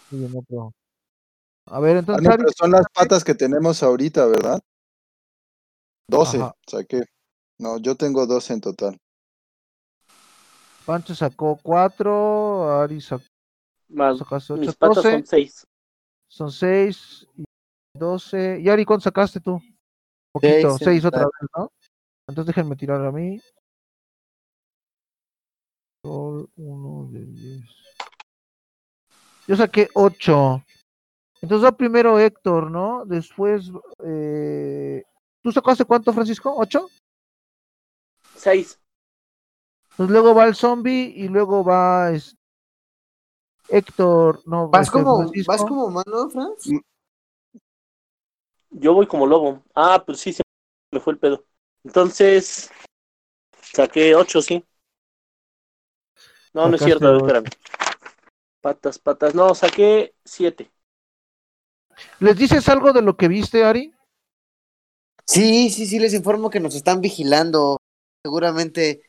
[0.09, 0.71] Bien, otro.
[1.65, 2.23] A ver, Ah, entonces.
[2.23, 4.59] no, Ari, pero son las patas que tenemos ahorita, ¿verdad?
[6.09, 6.53] Doce, Ajá.
[6.65, 7.03] saqué.
[7.59, 8.97] No, yo tengo doce en total.
[10.85, 13.25] Pancho sacó 4, Ari sacó,
[13.89, 15.67] Más sacaste mis 8, patas 12, son seis.
[16.29, 17.27] son 6,
[17.93, 18.59] 12.
[18.61, 19.59] ¿Y Ari cuánto sacaste tú?
[20.31, 21.71] Poquito, Seis, 6 en otra vez, ¿no?
[22.29, 23.41] Entonces déjenme tirar a mí.
[26.03, 27.63] 1 de 10.
[29.47, 30.63] Yo saqué 8.
[31.41, 33.05] Entonces va primero Héctor, ¿no?
[33.05, 33.71] Después,
[34.03, 35.03] eh...
[35.41, 36.55] ¿tú sacaste cuánto, Francisco?
[36.55, 36.87] ¿8?
[38.35, 38.79] Seis.
[39.95, 42.35] Pues luego va el zombie y luego va es-
[43.69, 45.51] Héctor, no, ¿Vas este, como, Francisco.
[45.51, 46.69] ¿Vas como mano, Franz?
[48.69, 49.63] Yo voy como lobo.
[49.73, 50.43] Ah, pues sí, se
[50.91, 51.45] me fue el pedo.
[51.83, 52.69] Entonces,
[53.61, 54.63] saqué ocho, sí.
[56.53, 57.45] No, no es cierto, espérame.
[58.61, 59.35] Patas, patas.
[59.35, 60.71] No, saqué siete.
[62.19, 63.93] ¿Les dices algo de lo que viste, Ari?
[65.25, 67.77] Sí, sí, sí, les informo que nos están vigilando.
[68.23, 69.01] Seguramente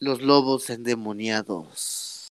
[0.00, 2.28] los lobos endemoniados.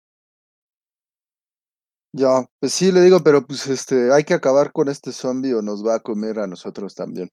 [2.14, 5.62] Ya, pues sí, le digo, pero pues este, hay que acabar con este zombie o
[5.62, 7.30] nos va a comer a nosotros también.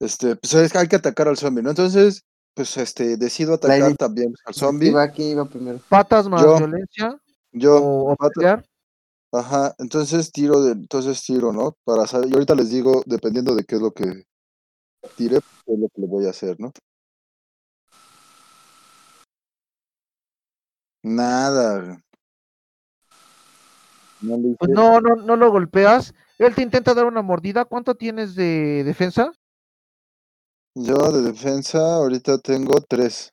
[0.00, 1.70] Este, pues hay que atacar al zombie, ¿no?
[1.70, 2.24] Entonces,
[2.54, 4.88] pues este, decido atacar también al zombie.
[4.88, 5.80] Iba, ¿quién iba primero?
[5.88, 6.56] ¿Patas más Yo.
[6.58, 7.20] violencia?
[7.52, 8.64] Yo, ¿O, o pata- pelear?
[9.32, 11.76] ajá, entonces tiro de, entonces tiro, ¿no?
[11.84, 14.24] Para saber, y ahorita les digo, dependiendo de qué es lo que
[15.16, 16.72] tire, qué es lo que le voy a hacer, ¿no?
[21.02, 22.00] Nada.
[24.20, 26.14] No Pues no, no, no lo golpeas.
[26.38, 27.64] Él te intenta dar una mordida.
[27.64, 29.32] ¿Cuánto tienes de defensa?
[30.74, 33.32] Yo de defensa ahorita tengo tres.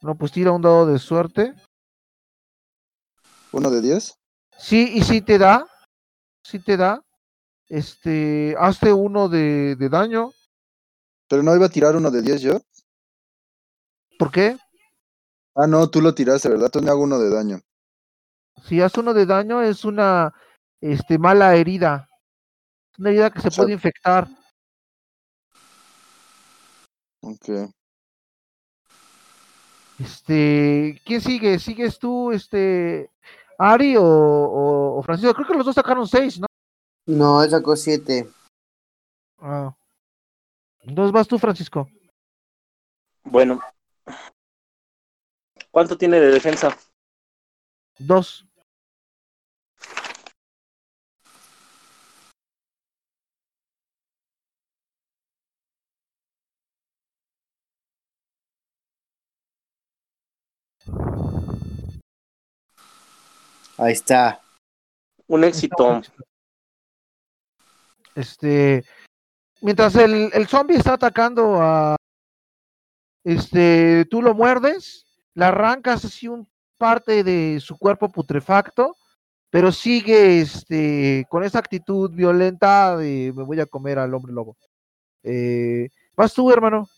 [0.00, 1.54] No, pues tira un dado de suerte.
[3.52, 4.14] ¿Uno de diez?
[4.58, 5.66] Sí, y sí te da.
[6.42, 7.02] Sí te da.
[7.68, 10.32] Este, hazte uno de, de daño.
[11.28, 12.60] Pero no iba a tirar uno de diez yo.
[14.18, 14.56] ¿Por qué?
[15.54, 16.70] Ah, no, tú lo tiraste, ¿verdad?
[16.70, 17.60] Tú me hago uno de daño.
[18.66, 20.32] Si haces uno de daño, es una
[20.80, 22.08] este, mala herida.
[22.98, 24.28] Una herida que se O sea- puede infectar.
[27.26, 27.70] Ok.
[29.98, 31.58] Este, ¿quién sigue?
[31.58, 33.10] ¿Sigues tú, este,
[33.58, 35.34] Ari o, o- o Francisco?
[35.34, 36.46] Creo que los dos sacaron seis, ¿no?
[37.06, 38.28] No, él sacó siete.
[39.38, 39.74] Ah.
[40.82, 41.88] Entonces vas tú, Francisco.
[43.24, 43.60] Bueno.
[45.70, 46.76] ¿Cuánto tiene de defensa?
[47.98, 48.46] Dos.
[63.78, 64.40] Ahí está.
[65.26, 66.02] Un éxito.
[68.14, 68.84] Este,
[69.60, 71.96] mientras el, el zombie está atacando a,
[73.24, 76.46] este, tú lo muerdes, le arrancas así un
[76.76, 78.96] parte de su cuerpo putrefacto,
[79.50, 84.56] pero sigue, este, con esa actitud violenta de me voy a comer al hombre lobo.
[85.22, 86.88] Eh, vas tú, hermano.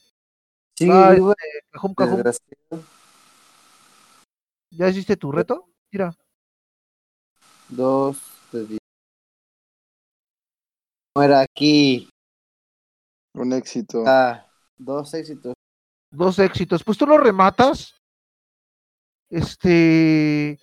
[0.75, 2.17] Sí, Cajum, cajum.
[2.17, 2.85] desgraciado.
[4.71, 5.69] ¿Ya hiciste tu reto?
[5.91, 6.15] Mira.
[7.69, 8.19] Dos
[8.53, 8.79] de diez.
[11.17, 12.09] No era aquí.
[13.35, 14.05] Un éxito.
[14.07, 14.47] Ah,
[14.79, 15.55] dos éxitos.
[16.11, 16.83] dos éxitos.
[16.85, 17.95] Pues tú lo rematas.
[19.29, 20.59] Este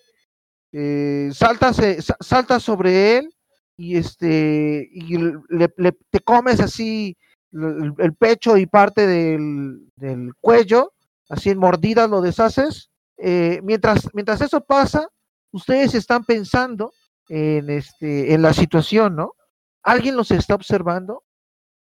[0.71, 3.35] eh, saltas, eh, sa- saltas sobre él
[3.77, 7.17] y este y le, le- te comes así
[7.51, 10.93] el, el pecho y parte del, del cuello,
[11.29, 12.89] así en mordidas lo deshaces.
[13.17, 15.07] Eh, mientras, mientras eso pasa,
[15.53, 16.93] ustedes están pensando
[17.29, 19.33] en este, en la situación, ¿no?
[19.81, 21.23] ¿Alguien los está observando?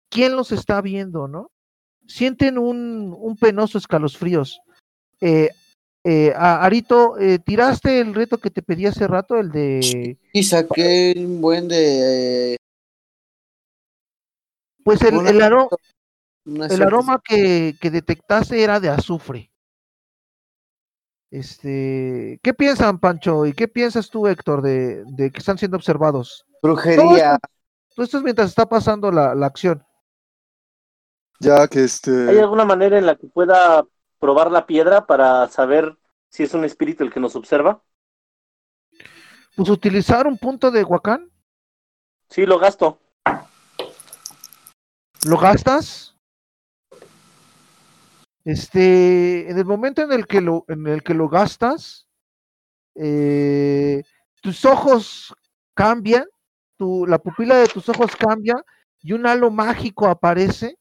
[0.09, 1.49] ¿Quién los está viendo, no?
[2.07, 4.59] sienten un, un penoso escalofríos.
[5.21, 5.49] Eh,
[6.03, 10.17] eh, a- Arito, eh, ¿tiraste el reto que te pedí hace rato, el de...
[10.33, 12.57] Y saqué un buen de.
[14.83, 15.69] Pues el, el, aro-
[16.71, 19.50] el aroma que, que detectaste era de azufre.
[21.31, 23.45] Este, ¿qué piensan, Pancho?
[23.45, 26.45] ¿Y qué piensas tú, Héctor, de, de que están siendo observados?
[26.61, 27.39] Brujería.
[27.95, 29.83] Todo esto es mientras está pasando la, la acción.
[31.39, 32.39] Ya que ¿Hay este.
[32.39, 33.85] alguna manera en la que pueda
[34.19, 35.97] probar la piedra para saber
[36.29, 37.81] si es un espíritu el que nos observa?
[39.55, 41.31] Pues utilizar un punto de Huacán,
[42.29, 42.97] Sí, lo gasto.
[45.25, 46.15] lo gastas.
[48.43, 52.07] Este, en el momento en el que lo, en el que lo gastas,
[52.95, 54.03] eh,
[54.41, 55.33] tus ojos
[55.73, 56.25] cambian,
[56.77, 58.63] tu, la pupila de tus ojos cambia
[59.01, 60.77] y un halo mágico aparece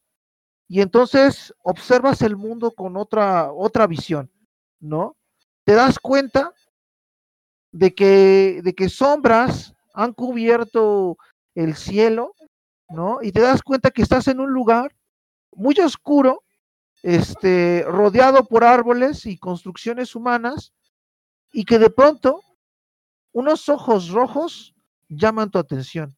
[0.69, 4.31] y entonces observas el mundo con otra, otra visión,
[4.81, 5.17] ¿no?
[5.71, 6.53] te das cuenta
[7.73, 11.17] de que, de que sombras han cubierto
[11.55, 12.35] el cielo,
[12.89, 13.19] ¿no?
[13.23, 14.93] Y te das cuenta que estás en un lugar
[15.53, 16.43] muy oscuro,
[17.03, 20.73] este, rodeado por árboles y construcciones humanas,
[21.53, 22.43] y que de pronto
[23.33, 24.75] unos ojos rojos
[25.09, 26.17] llaman tu atención.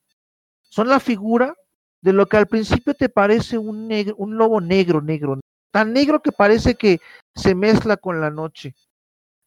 [0.62, 1.54] Son la figura
[2.00, 5.40] de lo que al principio te parece un, negro, un lobo negro, negro,
[5.70, 7.00] tan negro que parece que
[7.34, 8.74] se mezcla con la noche.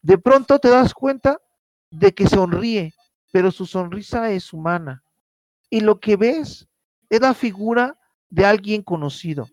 [0.02, 1.40] De pronto te das cuenta
[1.90, 2.94] de que sonríe,
[3.32, 5.02] pero su sonrisa es humana.
[5.68, 6.68] Y lo que ves
[7.10, 7.98] es la figura
[8.30, 9.48] de alguien conocido.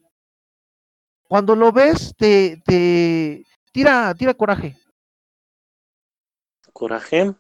[1.28, 4.76] Cuando lo ves, te, te tira, tira coraje.
[6.72, 7.34] ¿Coraje?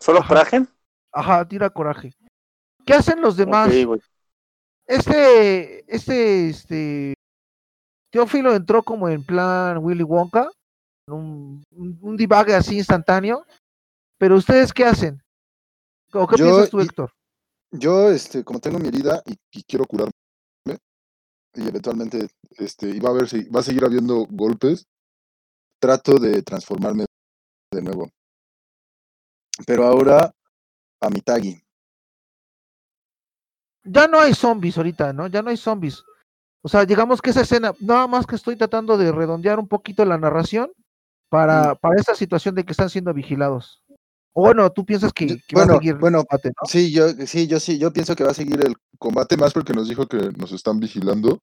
[0.00, 0.28] ¿Solo Ajá.
[0.28, 0.66] coraje?
[1.12, 2.12] Ajá, tira coraje.
[2.84, 3.68] ¿Qué hacen los demás?
[3.68, 4.00] Ok, güey.
[4.86, 7.14] Este, este, este,
[8.10, 10.48] Teófilo entró como en plan Willy Wonka,
[11.08, 13.44] un, un, un divague así instantáneo.
[14.18, 15.20] Pero ustedes, ¿qué hacen?
[16.12, 17.10] ¿O qué Yo piensas tú, y- Héctor?
[17.72, 20.12] Yo, este, como tengo mi herida y, y quiero curarme,
[21.56, 24.86] y eventualmente, este, y va a haber, si- va a seguir habiendo golpes,
[25.80, 27.06] trato de transformarme
[27.72, 28.10] de nuevo.
[29.66, 30.32] Pero ahora
[31.00, 31.60] a Mitagi.
[33.84, 35.28] Ya no hay zombies ahorita, ¿no?
[35.28, 36.04] Ya no hay zombies.
[36.62, 40.04] O sea, digamos que esa escena, nada más que estoy tratando de redondear un poquito
[40.04, 40.72] la narración
[41.28, 43.84] para, para esta situación de que están siendo vigilados.
[44.38, 46.68] O bueno, tú piensas que, que va a bueno, seguir el bueno, combate, ¿no?
[46.68, 49.72] Sí, yo, sí, yo sí, yo pienso que va a seguir el combate más porque
[49.72, 51.40] nos dijo que nos están vigilando.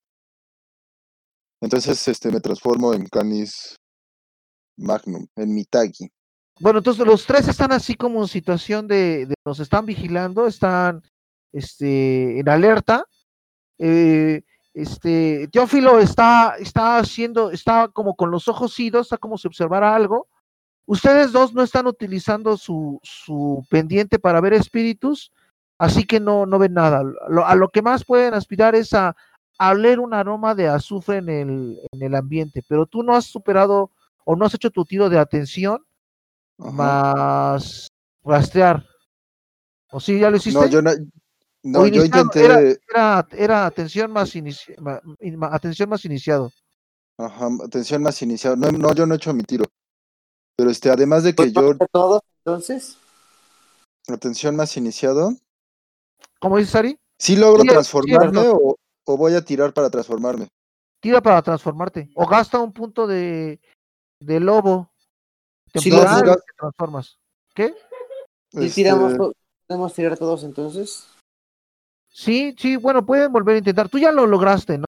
[1.60, 3.78] Entonces, este, me transformo en Canis
[4.78, 6.12] Magnum, en Mitagi.
[6.60, 11.02] Bueno, entonces los tres están así como en situación de, de nos están vigilando, están
[11.52, 13.08] este, en alerta.
[13.80, 14.44] Eh,
[14.76, 19.96] este, Teófilo está, está haciendo, está como con los ojos idos, está como si observara
[19.96, 20.28] algo.
[20.86, 25.32] Ustedes dos no están utilizando su, su pendiente para ver espíritus,
[25.78, 27.04] así que no, no ven nada.
[27.30, 29.16] Lo- a lo que más pueden aspirar es a,
[29.58, 33.26] a oler un aroma de azufre en el, en el ambiente, pero tú no has
[33.26, 33.92] superado
[34.26, 35.86] o no has hecho tu tiro de atención
[36.60, 36.72] Ajá.
[36.72, 37.88] más
[38.24, 38.86] rastrear.
[39.92, 40.60] ¿O sí, ya lo hiciste?
[40.60, 40.92] No, yo no,
[41.64, 42.44] no, yo intenté,
[42.90, 44.76] Era, era atención más inici-
[45.52, 46.52] atención más iniciado.
[47.18, 48.56] ajá, atención más iniciado.
[48.58, 49.66] No, no, yo no he hecho mi tiro.
[50.56, 52.98] Pero este, además de que yo, todos entonces?
[54.08, 55.32] atención más iniciado,
[56.40, 57.00] ¿Cómo dice Sari?
[57.18, 58.76] ¿sí logro transformarme o,
[59.06, 60.50] o voy a tirar para transformarme?
[61.00, 62.10] Tira para transformarte.
[62.16, 63.60] O gasta un punto de,
[64.20, 64.92] de lobo.
[65.74, 67.18] Sí, temporal lo- y te transformas.
[67.56, 67.74] ¿Qué?
[68.54, 69.34] ¿Y Este, tiramos to-
[69.68, 71.08] podemos tirar todos entonces?
[72.10, 73.90] Sí, sí, bueno, pueden volver a intentar.
[73.90, 74.86] Tú ya lo lograste, ¿no?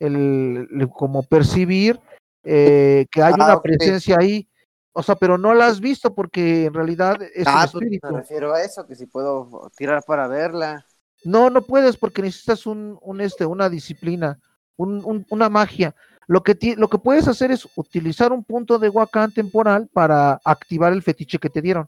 [0.00, 1.98] El, el- como percibir
[2.44, 4.48] eh, que hay Ah, una presencia ahí.
[4.92, 8.08] O sea, pero no la has visto porque en realidad es un ah, pues espíritu.
[8.08, 10.84] me refiero a eso, que si puedo tirar para verla.
[11.24, 14.38] No, no puedes porque necesitas un, un este, una disciplina,
[14.76, 15.94] un, un- una magia.
[16.26, 20.40] Lo que, ti- lo que puedes hacer es utilizar un punto de Wakan temporal para
[20.44, 21.86] activar el fetiche que te dieron.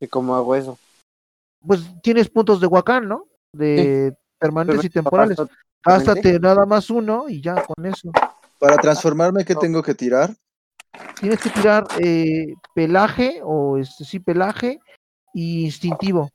[0.00, 0.78] ¿Y cómo hago eso?
[1.66, 3.26] Pues tienes puntos de Wakan, ¿no?
[3.52, 5.36] De permanentes y temporales.
[5.36, 5.50] ¿Paso-
[5.82, 8.10] Gástate nada más uno y ya con eso.
[8.60, 10.36] Para transformarme, ¿qué tengo que tirar?
[11.18, 14.78] Tienes que tirar eh, pelaje o este, sí, pelaje
[15.32, 16.28] y instintivo.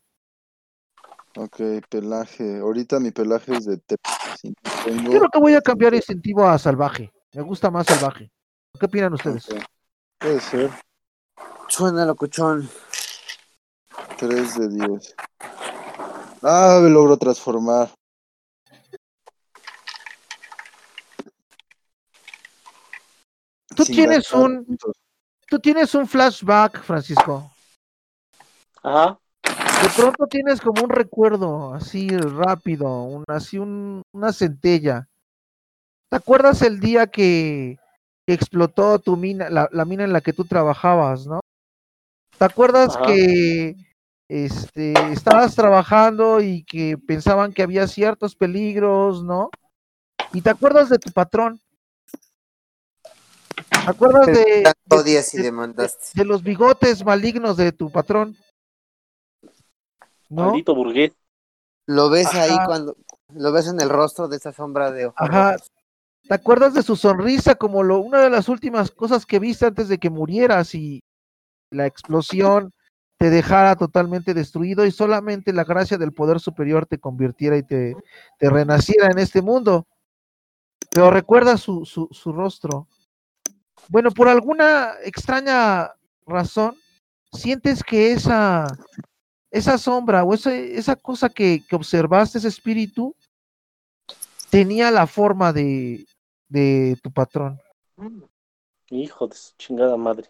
[1.37, 2.57] Ok, pelaje.
[2.59, 3.97] Ahorita mi pelaje es de te-
[4.41, 7.11] sí, tengo- Yo creo que voy a cambiar instintivo a salvaje.
[7.33, 8.31] Me gusta más salvaje.
[8.79, 9.47] ¿Qué opinan ustedes?
[10.19, 10.71] Puede ser
[11.67, 12.67] Suena locuchón.
[14.17, 15.15] 3 de 10.
[16.41, 17.89] Ah, me logro transformar.
[23.75, 24.77] Tú tienes un-.
[25.47, 27.51] Tú tienes un flashback, Francisco.
[28.81, 29.19] Ajá.
[29.43, 35.07] De pronto tienes como un recuerdo así rápido, un, así un, una centella.
[36.09, 37.77] ¿Te acuerdas el día que,
[38.25, 41.41] que explotó tu mina, la, la mina en la que tú trabajabas, no?
[42.37, 43.05] ¿Te acuerdas Ajá.
[43.05, 43.75] que
[44.29, 49.49] este, estabas trabajando y que pensaban que había ciertos peligros, ¿no?
[50.33, 51.59] Y te acuerdas de tu patrón.
[53.55, 56.07] ¿Te acuerdas de, de- días y de- demandaste.
[56.13, 58.35] de los bigotes malignos de tu patrón?
[60.29, 60.47] ¿No?
[60.47, 61.13] Maldito burgués.
[61.85, 62.97] Lo ves ahí cuando
[63.33, 65.17] lo ves en el rostro de esa sombra de ojos.
[65.19, 65.57] Ajá.
[66.27, 69.87] ¿Te acuerdas de su sonrisa como lo, una de las últimas cosas que viste antes
[69.87, 71.03] de que murieras y
[71.69, 72.73] la explosión
[73.19, 77.95] te dejara totalmente destruido y solamente la gracia del poder superior te convirtiera y te,
[78.39, 79.85] te renaciera en este mundo?
[80.89, 82.87] Pero recuerda su, su, su rostro.
[83.89, 85.93] Bueno, por alguna extraña
[86.25, 86.77] razón,
[87.31, 88.67] sientes que esa,
[89.51, 93.15] esa sombra o esa, esa cosa que, que observaste, ese espíritu,
[94.49, 96.05] tenía la forma de,
[96.47, 97.59] de tu patrón.
[98.89, 100.29] Hijo de su chingada madre.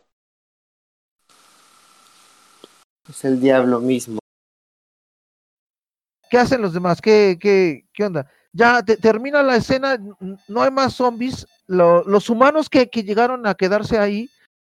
[3.08, 4.20] Es el diablo mismo.
[6.30, 7.02] ¿Qué hacen los demás?
[7.02, 8.30] ¿Qué, qué, qué onda?
[8.56, 9.98] Ya te- termina la escena,
[10.48, 11.46] no hay más zombies.
[11.68, 14.30] Lo- los humanos que, que llegaron a quedarse ahí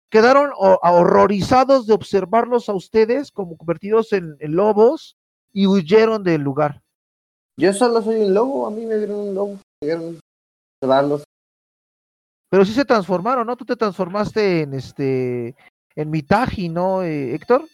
[0.09, 5.17] quedaron ho- horrorizados de observarlos a ustedes como convertidos en, en lobos
[5.53, 6.81] y huyeron del lugar.
[7.59, 9.59] Yo solo soy un lobo, a mí me dieron un lobo.
[9.83, 9.87] A
[10.81, 11.25] llevarlos.
[12.51, 13.57] Pero sí se transformaron, ¿no?
[13.57, 15.57] Tú te transformaste en este,
[15.97, 17.67] en Mitaji, ¿no, eh, Héctor?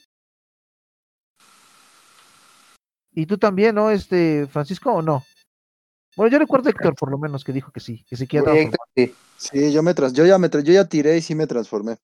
[3.12, 5.22] Y tú también, ¿no, este, Francisco, o no?
[6.18, 8.72] Bueno, yo recuerdo a Héctor, por lo menos, que dijo que sí, que se quiere
[9.36, 11.96] Sí, yo me trans, yo ya me yo ya tiré y sí me transformé.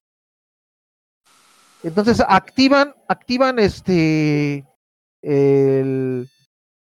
[1.83, 4.65] Entonces activan, activan este
[5.21, 6.31] el,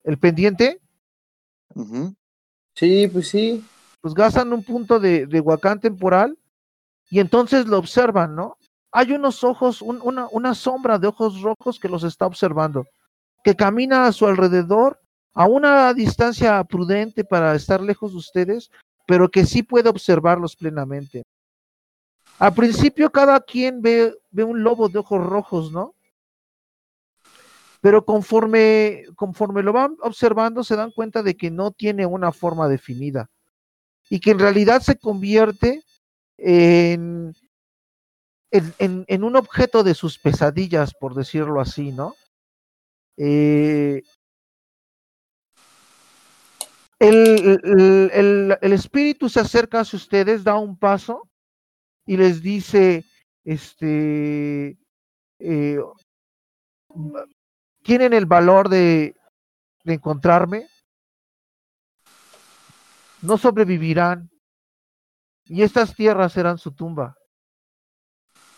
[0.03, 0.79] el pendiente.
[2.75, 3.65] Sí, pues sí.
[3.99, 6.37] pues gastan un punto de, de huacán temporal
[7.09, 8.57] y entonces lo observan, ¿no?
[8.91, 12.85] Hay unos ojos, un- una, una sombra de ojos rojos que los está observando,
[13.43, 14.99] que camina a su alrededor
[15.33, 18.69] a una distancia prudente para estar lejos de ustedes,
[19.07, 21.23] pero que sí puede observarlos plenamente.
[22.39, 25.93] Al principio cada quien ve, ve un lobo de ojos rojos, ¿no?
[27.81, 32.67] Pero conforme, conforme lo van observando, se dan cuenta de que no tiene una forma
[32.69, 33.29] definida
[34.09, 35.83] y que en realidad se convierte
[36.37, 37.33] en,
[38.51, 42.15] en, en- un objeto de sus pesadillas, por decirlo así, ¿no?
[43.17, 44.01] Eh,
[47.03, 51.29] el, el- el- espíritu se acerca hacia ustedes, da un paso
[52.05, 53.05] y les dice,
[53.43, 54.77] este,
[55.39, 55.79] eh,
[57.83, 59.15] tienen el valor de,
[59.83, 60.67] de encontrarme,
[63.21, 64.29] no sobrevivirán
[65.45, 67.15] y estas tierras serán su tumba.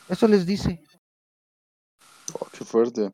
[0.08, 0.84] Eso les dice.
[2.40, 3.12] Oh, qué fuerte.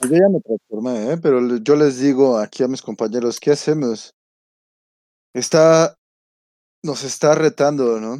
[0.00, 1.18] Yo ya me transformé, ¿eh?
[1.22, 4.12] pero yo les digo aquí a mis compañeros, ¿qué hacemos?
[5.34, 5.94] Está,
[6.82, 8.18] nos está retando, ¿no?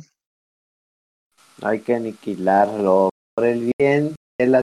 [1.63, 4.61] Hay que aniquilarlo por el bien de la.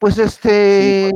[0.00, 1.10] Pues este.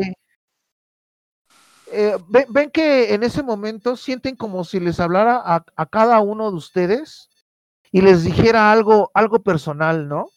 [1.91, 6.21] eh, ven, ven que en ese momento sienten como si les hablara a, a cada
[6.21, 7.29] uno de ustedes
[7.95, 10.29] y les dijera algo, algo personal, ¿no?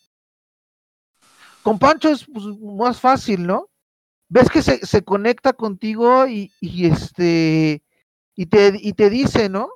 [1.64, 3.72] Con Pancho es pues, más fácil, ¿no?
[4.30, 7.84] Ves que se, se conecta contigo y, este
[8.36, 9.72] y te, y te dice, ¿no?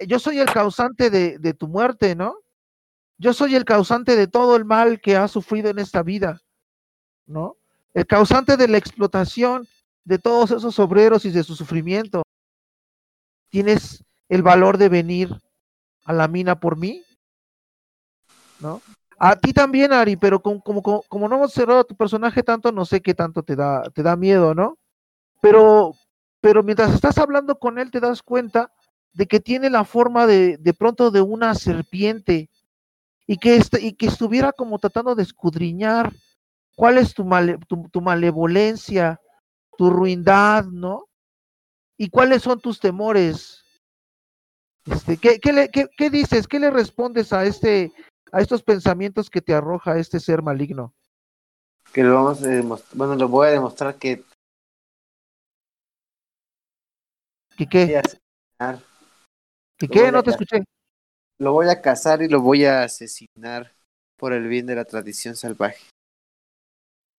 [0.00, 2.34] Yo soy el causante de, de tu muerte, ¿no?
[3.16, 6.42] Yo soy el causante de todo el mal que has sufrido en esta vida,
[7.26, 7.58] ¿no?
[7.94, 9.68] El causante de la explotación
[10.02, 12.24] de todos esos obreros y de su sufrimiento.
[13.50, 15.30] ¿Tienes el valor de venir
[16.04, 17.02] a la mina por mí?
[18.60, 18.80] ¿No?
[19.18, 23.14] A ti también, Ari, pero como, no hemos cerrado tu personaje tanto, no sé qué
[23.14, 24.78] tanto te da, te da miedo, ¿no?
[25.40, 25.94] Pero,
[26.64, 28.72] mientras estás hablando con él, te das cuenta
[29.12, 32.50] de que tiene la forma de, pronto de una serpiente
[33.26, 36.12] y que, este, y que estuviera como tratando de escudriñar
[36.74, 37.24] cuál es tu,
[37.92, 39.20] tu malevolencia,
[39.76, 41.06] tu ruindad, ¿no?
[41.96, 43.61] Y cuáles son tus temores.
[44.86, 46.48] Este, ¿qué, qué, le- qué- qué dices?
[46.48, 47.92] ¿Qué le respondes a este,
[48.32, 50.94] a estos pensamientos que te arroja este ser maligno?
[51.92, 52.96] que lo vamos a demostrar.
[52.96, 54.24] Bueno, lo voy a demostrar que
[57.56, 58.02] ¿Qué voy qué?
[59.78, 60.64] ¿Qué No te escuché.
[61.38, 63.74] Lo voy a cazar y lo voy a asesinar
[64.16, 65.84] por el bien de la tradición salvaje.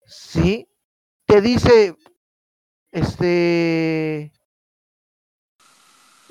[0.06, 0.68] Sí.
[1.28, 1.96] Te dice,
[2.92, 4.32] este,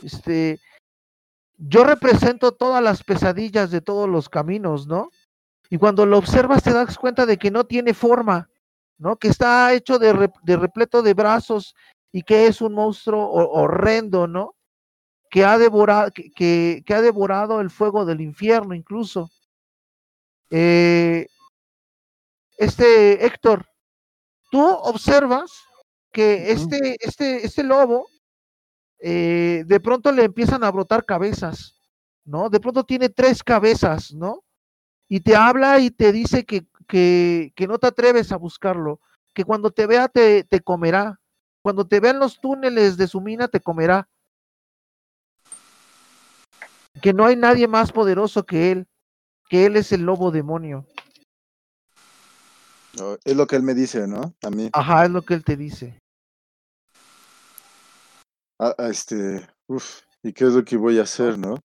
[0.03, 0.59] este,
[1.65, 5.11] yo represento todas las pesadillas de todos los caminos, ¿no?
[5.71, 8.51] Y cuando lo observas te das cuenta de que no tiene forma,
[8.99, 9.17] ¿no?
[9.17, 11.75] Que está hecho de, re- de repleto de brazos
[12.13, 14.55] y que es un monstruo ho- horrendo, ¿no?
[15.31, 19.31] Que ha devorado, que, que- que ha devorado el fuego del infierno incluso.
[20.51, 21.27] Eh,
[22.59, 23.65] este Héctor,
[24.51, 25.51] tú observas
[26.13, 28.07] que este, este, este lobo
[29.05, 31.75] eh, de pronto le empiezan a brotar cabezas,
[32.25, 32.49] ¿no?
[32.49, 34.45] De pronto tiene tres cabezas, ¿no?
[35.09, 39.01] Y te habla y te dice que, que, que no te atreves a buscarlo,
[39.35, 41.19] que cuando te vea te, te comerá.
[41.63, 44.09] Cuando te vea en los túneles de su mina te comerá.
[47.01, 48.87] Que no hay nadie más poderoso que él,
[49.49, 50.87] que él es el lobo demonio.
[52.99, 54.35] No, Es lo que él me dice, ¿no?
[54.43, 54.71] A mí.
[54.73, 56.02] Ajá, es lo que él te dice.
[58.65, 61.57] Ah, ah, este, uf, ¿y qué es lo que voy a hacer, no?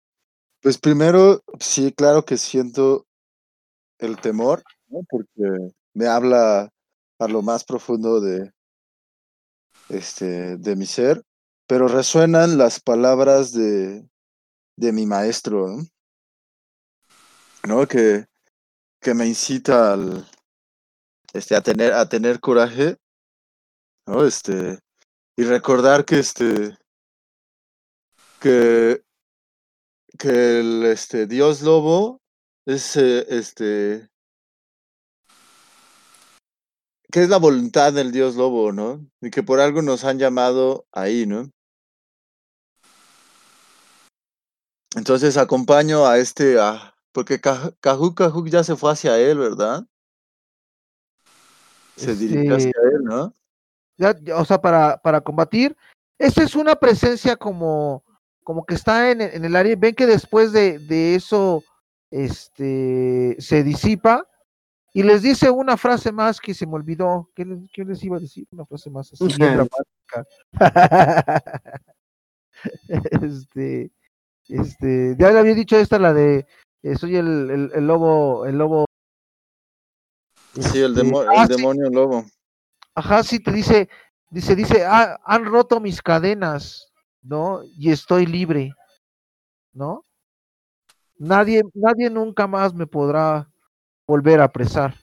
[0.60, 3.06] Pues primero, sí, claro que siento
[4.00, 5.02] el temor, ¿no?
[5.08, 6.68] Porque me habla
[7.20, 8.50] a lo más profundo de,
[9.88, 11.22] este, de mi ser,
[11.68, 14.04] pero resuenan las palabras de,
[14.76, 15.86] de mi maestro, ¿no?
[17.68, 17.86] ¿No?
[17.86, 18.24] Que,
[19.00, 20.26] que me incita al,
[21.32, 22.96] este, a tener, a tener coraje,
[24.04, 24.24] ¿no?
[24.24, 24.80] Este,
[25.36, 26.76] y recordar que este,
[28.40, 29.02] que,
[30.18, 32.20] que el este, dios lobo
[32.66, 34.08] es eh, este,
[37.10, 39.06] que es la voluntad del dios lobo, ¿no?
[39.20, 41.50] Y que por algo nos han llamado ahí, ¿no?
[44.96, 49.86] Entonces acompaño a este, a, porque Kajuk ya se fue hacia él, ¿verdad?
[51.96, 53.34] Se dirigió hacia Este, él, ¿no?
[53.96, 55.76] ya- ya, o sea, para, para combatir.
[56.18, 58.02] Esa es una presencia como,
[58.48, 59.76] como que está en, el- en el área.
[59.76, 61.62] Ven que después de, de eso
[62.10, 64.26] este, se disipa
[64.94, 67.28] y les dice una frase más que se me olvidó.
[67.34, 68.46] ¿Qué les, qué les iba a decir?
[68.50, 70.26] Una frase más así dramática.
[72.88, 73.92] este,
[74.48, 76.46] este, ya le había dicho esta, la de
[76.82, 78.86] eh, soy el, el, el lobo, el lobo.
[80.54, 82.24] Sí, el, este, demo- ah, el sí, demonio lobo.
[82.94, 83.90] Ajá, sí, te dice,
[84.30, 86.87] dice, dice, "Ah, han roto mis cadenas,
[87.28, 87.62] ¿no?
[87.76, 88.72] Y estoy libre,
[89.72, 90.04] ¿no?
[91.18, 93.50] Nadie, nadie nunca más me podrá
[94.06, 94.94] volver a apresar.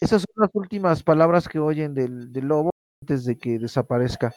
[0.00, 2.70] Esas son las últimas palabras que oyen del, del lobo
[3.02, 4.34] antes de que desaparezca.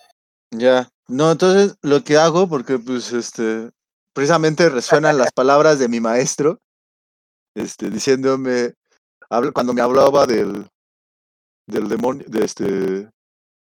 [0.52, 0.90] Ya.
[1.08, 3.70] No, entonces lo que hago, porque pues este,
[4.14, 6.60] precisamente resuenan las palabras de mi maestro,
[7.56, 8.74] este, diciéndome,
[9.54, 10.70] cuando me hablaba del,
[11.68, 13.10] del demonio, de este,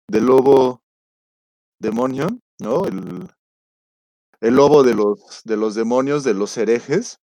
[0.08, 0.80] del lobo
[1.78, 2.28] demonio,
[2.58, 2.86] ¿no?
[2.86, 3.28] El,
[4.40, 7.20] el lobo de los, de los demonios, de los herejes,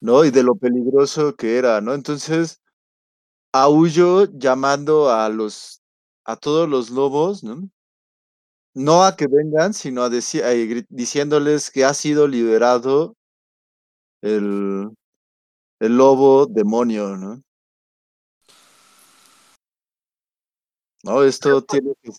[0.00, 0.24] ¿no?
[0.24, 1.94] Y de lo peligroso que era, ¿no?
[1.94, 2.60] Entonces,
[3.52, 5.82] aullo llamando a los,
[6.24, 7.70] a todos los lobos, ¿no?
[8.74, 10.50] No a que vengan, sino a deci- a
[10.88, 13.14] diciéndoles que ha sido liberado
[14.22, 14.88] el,
[15.80, 17.42] el lobo demonio, ¿no?
[21.04, 22.10] No, esto tiene que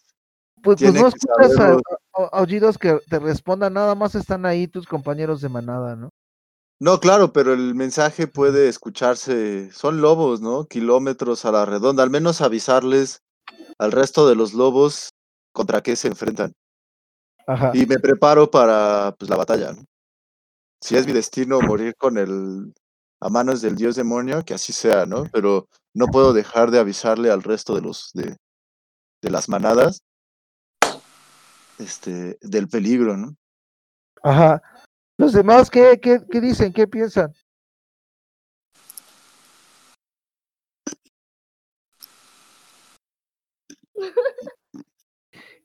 [0.63, 4.85] Pues, pues no escuchas a- a- aullidos que te respondan, nada más están ahí tus
[4.85, 6.09] compañeros de manada, ¿no?
[6.79, 9.71] No, claro, pero el mensaje puede escucharse.
[9.71, 10.65] Son lobos, ¿no?
[10.65, 12.01] Kilómetros a la redonda.
[12.01, 13.21] Al menos avisarles
[13.77, 15.11] al resto de los lobos
[15.53, 16.53] contra qué se enfrentan.
[17.45, 17.71] Ajá.
[17.75, 19.83] Y me preparo para pues, la batalla, ¿no?
[20.81, 22.73] Si es mi destino morir con el
[23.19, 25.25] a manos del dios demonio, que así sea, ¿no?
[25.31, 28.35] Pero no puedo dejar de avisarle al resto de los de,
[29.21, 30.01] de las manadas
[31.81, 33.35] este del peligro, ¿no?
[34.23, 34.61] Ajá.
[35.17, 36.73] Los demás, ¿qué, qué, qué dicen?
[36.73, 37.33] ¿Qué piensan?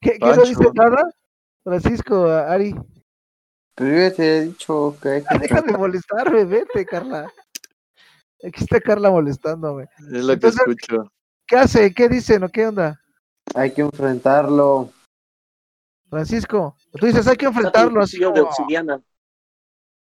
[0.01, 1.11] ¿Qué, qué no dice nada?
[1.65, 2.75] Francisco, Ari.
[3.75, 7.31] Pero yo ya te he dicho que hay que Deja de molestarme, vete, Carla.
[8.47, 9.89] Aquí está Carla molestándome.
[9.99, 11.13] Es lo Entonces- que escucho.
[11.47, 11.95] ¿Qué hace?
[11.95, 13.01] ¿Qué dicen o qué onda?
[13.55, 14.91] hay que enfrentarlo.
[16.09, 18.17] Francisco, tú dices, hay que enfrentarlo así.
[18.17, 19.03] cuchillo de obsidiana.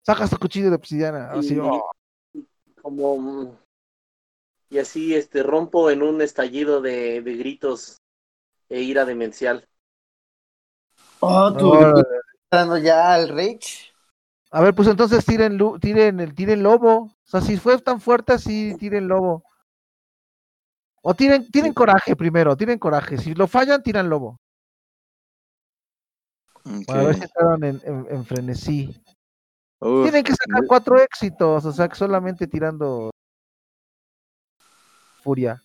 [0.03, 1.31] sacas tu cuchillo de obsidiana.
[1.31, 1.91] Así, Y- oh.
[2.81, 3.57] como
[4.69, 7.97] y así este rompo en un estallido de, de gritos
[8.69, 9.67] e ira demencial.
[11.19, 11.73] Oh, tú
[12.49, 13.93] dando ya al Rich.
[14.49, 17.03] A ver, pues entonces tiren, lu- tiren el tiren lobo.
[17.03, 19.43] O sea, si fue tan fuerte así, tiren lobo.
[21.03, 23.17] O tiren, tiren coraje primero, tiren coraje.
[23.17, 24.39] Si lo fallan, tiran lobo.
[26.85, 29.03] Para ver si entraron en, en- en frenesí.
[29.79, 33.09] Uf, Tienen que sacar cuatro éxitos, o sea, que solamente tirando
[35.23, 35.61] furia.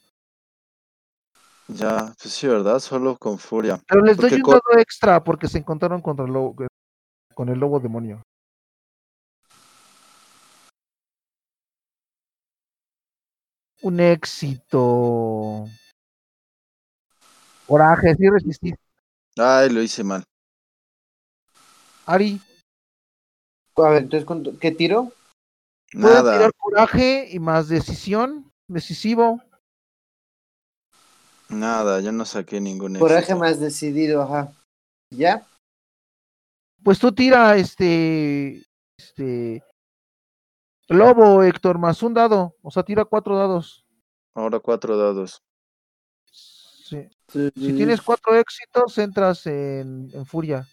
[1.69, 2.79] ya, pues sí, ¿verdad?
[2.79, 3.81] Solo con furia.
[3.89, 6.55] Pero les doy un dado extra porque se encontraron contra el lobo,
[7.35, 8.23] con el lobo demonio.
[13.83, 15.67] Un éxito.
[17.67, 18.79] Coraje, sí resististe.
[19.37, 20.25] Ay, lo hice mal.
[22.07, 22.41] Ari,
[23.79, 25.13] A ver, entonces, ¿cuánto- ¿qué tiro?
[25.93, 26.33] Nada.
[26.39, 29.41] tirar coraje y más decisión, decisivo.
[31.49, 33.39] Nada, yo no saqué ningún Coraje éxito.
[33.39, 34.53] más decidido, ajá.
[35.11, 35.47] ¿Ya?
[36.83, 38.63] Pues tú tira este.
[38.99, 39.63] Este.
[40.89, 42.57] Lobo, Héctor, más un dado.
[42.63, 43.85] O sea, tira cuatro dados.
[44.35, 45.43] Ahora cuatro dados.
[46.33, 47.09] Sí.
[47.29, 50.67] Si tienes cuatro éxitos, entras en, en furia.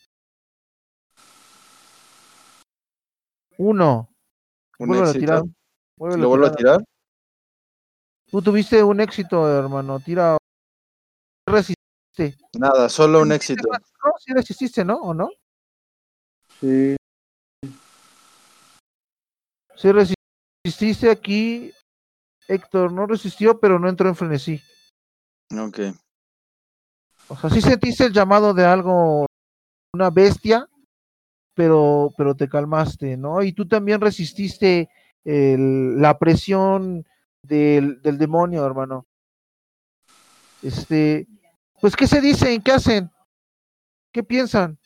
[3.57, 4.09] Uno.
[4.79, 5.25] Un Vuélvelo a éxito.
[5.25, 5.43] tirar.
[5.97, 6.83] Vuélvelo ¿Lo vuelvo a tirar?
[8.29, 9.99] Tú tuviste un éxito, hermano.
[9.99, 10.37] Tira.
[11.47, 12.37] Resististe.
[12.57, 13.69] Nada, solo un éxito.
[13.71, 14.97] No, sí resististe, ¿no?
[14.97, 15.29] ¿O no?
[16.59, 16.95] Sí.
[19.75, 21.71] Sí resististe aquí.
[22.47, 24.61] Héctor no resistió, pero no entró en frenesí.
[25.57, 25.79] Ok.
[27.29, 29.25] O sea, sí sentiste el llamado de algo,
[29.93, 30.67] una bestia,
[31.53, 33.41] pero, pero te calmaste, ¿no?
[33.43, 34.89] Y tú también resististe
[35.23, 37.05] el- la presión
[37.41, 39.05] del, del demonio, hermano.
[40.61, 41.27] Este,
[41.81, 42.61] pues, ¿qué se dicen?
[42.61, 43.11] ¿Qué hacen?
[44.11, 44.77] ¿Qué piensan?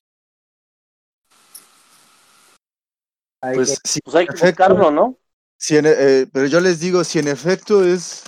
[3.54, 5.18] Pues sí, Pues hay que buscarlo, ¿no?
[5.58, 8.26] si en- eh, pero yo les digo, si en efecto es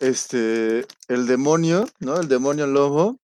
[0.00, 2.18] este el demonio, ¿no?
[2.20, 3.18] El demonio lobo.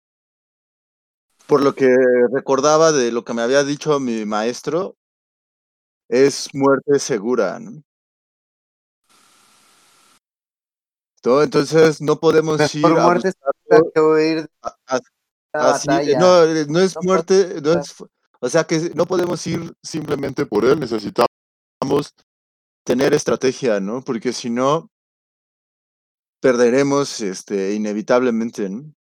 [1.46, 1.94] Por lo que
[2.32, 4.96] recordaba de lo que me había dicho mi maestro,
[6.08, 7.82] es muerte segura, ¿no?
[11.42, 13.32] Entonces no podemos ir por a muerte
[14.62, 15.02] a- a- de
[15.54, 16.18] la así, batalla.
[16.20, 17.94] no, eh, no es muerte, no es,
[18.40, 21.28] o sea que no podemos ir simplemente por él, necesitamos
[22.84, 24.02] tener estrategia, ¿no?
[24.02, 24.88] Porque si no,
[26.40, 28.92] perderemos este, inevitablemente, ¿no?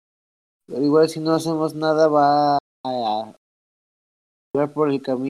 [0.66, 3.34] Pero igual si no hacemos nada va a
[4.52, 5.28] llevar por el camino.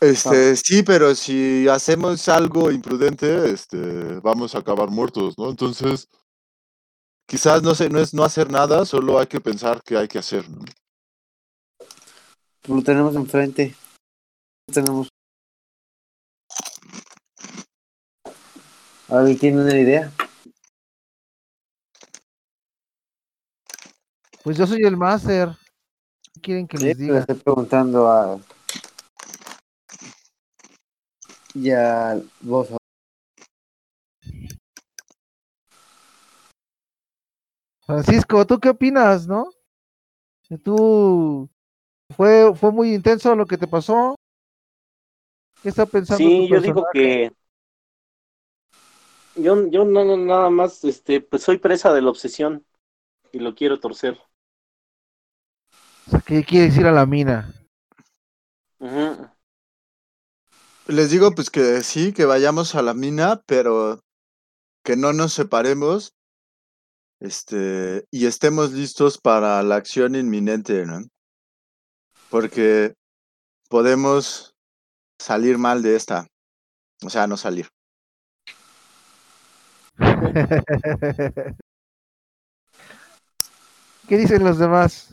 [0.00, 5.50] Este, sí, pero si hacemos algo imprudente, este, vamos a acabar muertos, ¿no?
[5.50, 6.08] Entonces,
[7.26, 10.18] quizás no sé, no es no hacer nada, solo hay que pensar qué hay que
[10.18, 10.64] hacer, ¿no?
[12.66, 13.74] Lo tenemos enfrente.
[14.72, 15.08] Tenemos.
[19.08, 20.12] ¿Alguien tiene una idea?
[24.50, 25.50] Pues yo soy el máster.
[26.34, 27.18] ¿Qué quieren que Sí, les le diga?
[27.20, 28.40] estoy preguntando a.
[31.54, 32.68] Ya vos.
[37.86, 39.52] Francisco, ¿tú qué opinas, no?
[40.64, 41.48] ¿Tú
[42.16, 44.16] fue, fue muy intenso lo que te pasó?
[45.62, 46.28] ¿Qué está pensando?
[46.28, 47.32] Sí, tu yo digo que
[49.36, 52.66] yo, yo no, no, nada más, este, pues soy presa de la obsesión
[53.30, 54.18] y lo quiero torcer.
[56.10, 57.54] O sea, ¿Qué quiere decir a la mina?
[60.88, 64.00] Les digo pues que sí, que vayamos a la mina, pero
[64.82, 66.16] que no nos separemos,
[67.20, 70.98] este, y estemos listos para la acción inminente, ¿no?
[72.28, 72.94] Porque
[73.68, 74.56] podemos
[75.20, 76.26] salir mal de esta,
[77.04, 77.68] o sea, no salir.
[84.08, 85.08] ¿Qué dicen los demás?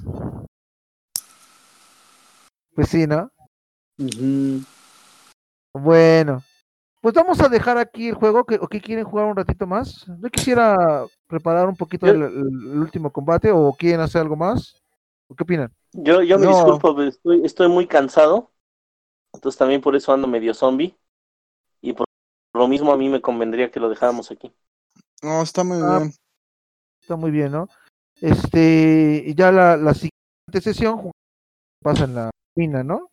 [2.77, 3.31] Pues sí, ¿no?
[3.97, 4.61] Ujú.
[5.73, 6.43] Bueno,
[7.01, 8.45] pues vamos a dejar aquí el juego.
[8.45, 10.05] ¿que- ¿O qué quieren jugar un ratito más?
[10.05, 14.79] Yo quisiera preparar un poquito el, último combate o quieren hacer algo más.
[15.27, 15.73] ¿O ¿Qué opinan?
[15.91, 16.51] Yo, yo me No.
[16.53, 18.51] disculpo, pero estoy, estoy muy cansado.
[19.33, 20.95] Entonces también por eso ando medio zombie.
[21.81, 22.05] Y por
[22.53, 24.53] lo mismo a mí me convendría que lo dejáramos aquí.
[25.23, 26.13] No, está muy Ah, bien.
[27.01, 27.69] Está muy bien, ¿no?
[28.21, 31.09] Este, y ya la, la siguiente sesión
[31.81, 33.09] pasa en la mina, ¿no?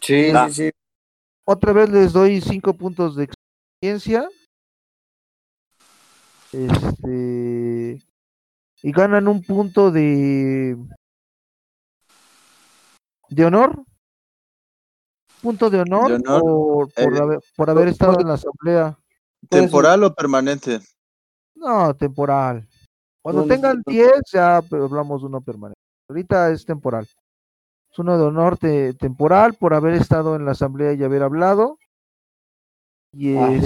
[0.00, 0.48] Sí, Ah.
[0.48, 0.70] sí, sí.
[1.46, 4.28] Otra vez les doy cinco puntos de experiencia.
[6.52, 8.02] Este.
[8.82, 10.76] Y ganan un punto de.
[13.28, 13.84] De honor.
[15.42, 16.40] Punto de honor, De honor.
[16.42, 18.98] por, por Eh, haber, por haber estado en la asamblea.
[19.50, 20.80] ¿Temporal o permanente?
[21.54, 22.66] No, temporal.
[23.22, 23.90] Cuando ¿Dónde tengan está?
[23.90, 25.80] 10, ya hablamos de uno permanente.
[26.08, 27.06] Ahorita es temporal.
[27.94, 31.78] Es uno de honor te- temporal por haber estado en la asamblea y haber hablado.
[33.12, 33.62] Y Ah, es,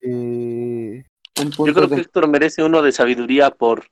[0.00, 1.04] eh,
[1.40, 3.86] un Yo creo que Héctor merece uno de sabiduría por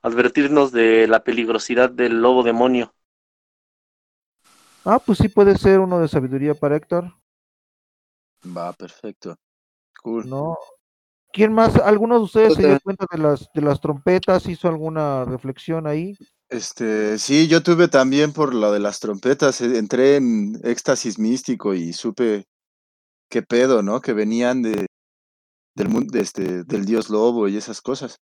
[0.00, 2.94] advertirnos de la peligrosidad del lobo demonio.
[4.84, 7.14] Ah, pues sí puede ser uno de sabiduría para Héctor,
[8.56, 9.36] Va, perfecto.
[10.02, 10.26] Cool.
[10.26, 10.56] ¿no?
[11.32, 11.76] ¿Quién más?
[11.76, 14.46] ¿Alguno de ustedes se dio cuenta de las, de las trompetas?
[14.48, 16.16] ¿Hizo alguna reflexión ahí?
[16.50, 21.74] Este, sí, yo tuve también por lo de las trompetas, eh, entré en éxtasis místico
[21.74, 22.44] y supe
[23.30, 24.00] qué pedo, ¿no?
[24.00, 24.86] Que venían de,
[25.76, 28.16] del mundo, este, del dios lobo y esas cosas.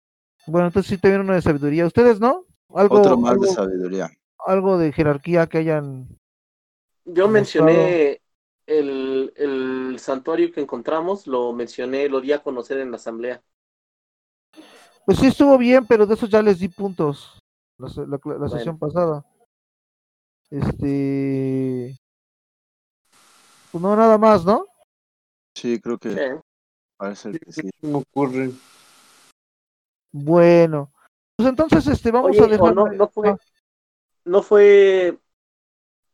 [0.46, 1.86] Bueno, entonces sí te viene uno de sabiduría.
[1.86, 2.44] ¿Ustedes no?
[2.74, 4.10] Algo, Otro más algo, de sabiduría.
[4.46, 6.06] algo de jerarquía que hayan.
[7.06, 8.20] Yo mencioné
[8.66, 13.42] el, el santuario que encontramos, lo mencioné, lo di a conocer en la asamblea.
[15.06, 17.38] Pues sí estuvo bien, pero de eso ya les di puntos
[17.78, 18.48] la, la, la Bueno.
[18.48, 19.24] sesión pasada.
[20.50, 21.96] Este.
[23.70, 24.64] Pues no, nada más, ¿no?
[25.55, 26.20] Sí, creo que Sí.
[26.96, 27.70] parece que sí.
[27.82, 28.50] me ocurre.
[30.12, 30.92] Bueno.
[31.36, 32.74] Pues entonces, este, vamos Oye, a dejar.
[32.74, 33.36] no, no fue, Ah,
[34.24, 35.18] no fue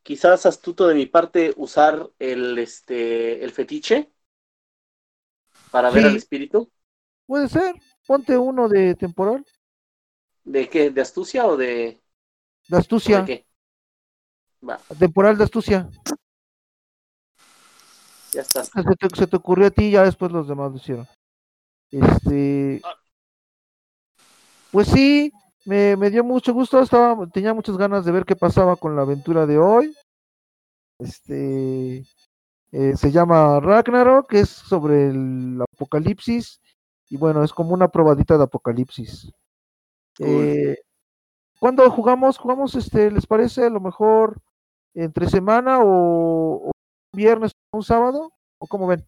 [0.03, 4.13] quizás astuto de mi parte usar el este el fetiche
[5.71, 6.71] para ver al espíritu.
[7.27, 7.75] puede ser.
[8.07, 9.45] Ponte uno de temporal,
[10.45, 10.91] ¿De qué?
[10.91, 11.67] ¿De astucia o de,
[12.69, 13.25] de o de astucia.
[13.25, 13.47] qué?
[14.69, 15.89] Va, Temporal de astucia.
[18.33, 18.69] ya estás.
[18.69, 21.07] Se te, se te ocurrió a ti, ya después los demás lo hicieron.
[21.91, 22.83] Este.
[24.71, 25.33] Pues sí,
[25.65, 26.81] me, me dio mucho gusto.
[26.81, 29.95] Estaba, tenía muchas ganas de ver qué pasaba con la aventura de hoy.
[30.99, 32.05] Este.
[32.73, 36.61] eh, se llama Ragnarok, que es sobre el apocalipsis.
[37.09, 39.31] Y bueno, es como una probadita de apocalipsis.
[40.17, 40.29] Cool.
[40.29, 40.79] Eh,
[41.59, 42.39] ¿Cuándo jugamos?
[42.39, 44.41] ¿Jugamos, este, les parece, a lo mejor
[44.95, 46.71] entre semana o, o
[47.13, 48.33] viernes o un sábado?
[48.59, 49.07] ¿O cómo ven?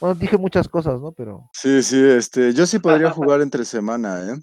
[0.00, 1.12] Bueno, dije muchas cosas, ¿no?
[1.12, 4.36] Pero Sí, sí, este, yo sí podría jugar entre semana, ¿eh?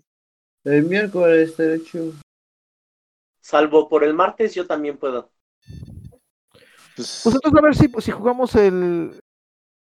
[0.63, 2.11] El miércoles está hecho.
[3.39, 5.31] Salvo por el martes, yo también puedo.
[6.95, 9.19] Pues, Pues entonces a ver si, si jugamos el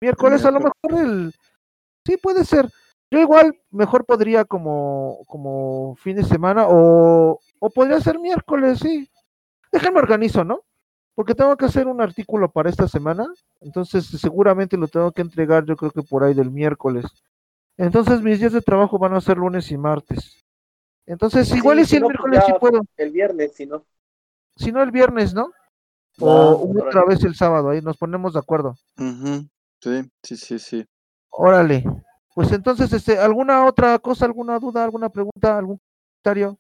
[0.02, 1.34] miércoles, a lo mejor el...
[2.06, 2.70] Sí, puede ser.
[3.16, 9.10] Yo igual mejor podría como, como fin de semana o, o podría ser miércoles, sí.
[9.72, 10.64] Déjame organizo, ¿no?
[11.16, 13.26] Porque tengo que hacer un artículo para esta semana,
[13.62, 17.06] entonces seguramente lo tengo que entregar yo creo que por ahí del miércoles.
[17.78, 20.46] Entonces mis días de trabajo van a ser lunes y martes.
[21.08, 23.66] Entonces igual Sí, y si si el no, pues miércoles sí puedo, El viernes, si
[23.66, 23.86] no.
[24.58, 25.52] si no el viernes, ¿no?
[26.20, 26.90] O órale.
[26.90, 28.76] otra vez el sábado, ahí nos ponemos de acuerdo.
[28.98, 29.48] ujú,
[29.82, 30.86] sí, sí, sí, sí.
[31.48, 31.84] Órale.
[32.36, 35.80] Pues entonces, este, ¿alguna otra cosa, alguna duda, alguna pregunta, algún
[36.22, 36.60] comentario?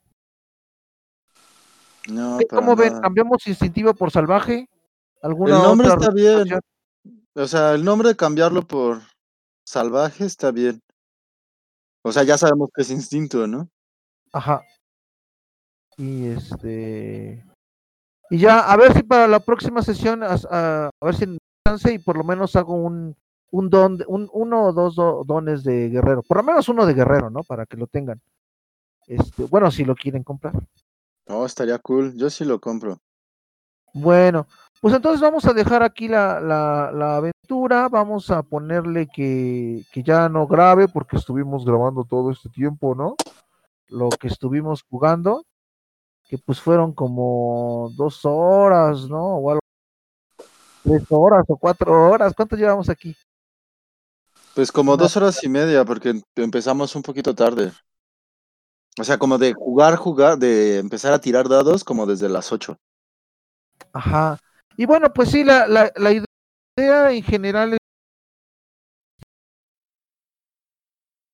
[2.07, 3.01] No, ¿Qué- para ¿Cómo ven?
[3.01, 4.69] ¿Cambiamos instintivo por salvaje?
[5.21, 6.59] ¿Alguna El nombre otra está bien.
[7.35, 9.01] O sea, el nombre de cambiarlo por
[9.67, 10.79] salvaje está bien.
[12.03, 13.67] O sea, ya sabemos que es instinto, ¿no?
[14.31, 14.63] Ajá.
[15.97, 17.43] Y este.
[18.29, 21.37] Y ya, a ver si para la próxima sesión, a, a ver si me
[21.67, 23.13] chance y por lo menos hago un,
[23.51, 26.23] un don, de- un, uno o dos do- dones de guerrero.
[26.23, 27.43] Por lo menos uno de guerrero, ¿no?
[27.43, 28.21] Para que lo tengan.
[29.07, 30.53] Este, bueno, si lo quieren comprar.
[31.27, 32.15] No, estaría cool.
[32.15, 32.99] Yo sí lo compro.
[33.93, 34.45] Bueno,
[34.81, 40.03] pues entonces vamos a dejar aquí la, la, la aventura, vamos a ponerle que, que
[40.03, 43.15] ya no grabe porque estuvimos grabando todo este tiempo, ¿no?
[43.87, 45.45] Lo que estuvimos jugando,
[46.27, 49.37] que pues fueron como dos horas, ¿no?
[49.37, 49.61] O algo,
[50.83, 53.15] tres horas o cuatro horas, ¿cuánto llevamos aquí?
[54.55, 57.71] Pues como dos horas y media, porque em- empezamos un poquito tarde.
[58.99, 62.77] O sea, como de jugar, jugar, de empezar a tirar dados como desde las ocho.
[63.93, 64.37] Ajá.
[64.77, 67.77] Y bueno, pues sí, la, la, la idea en general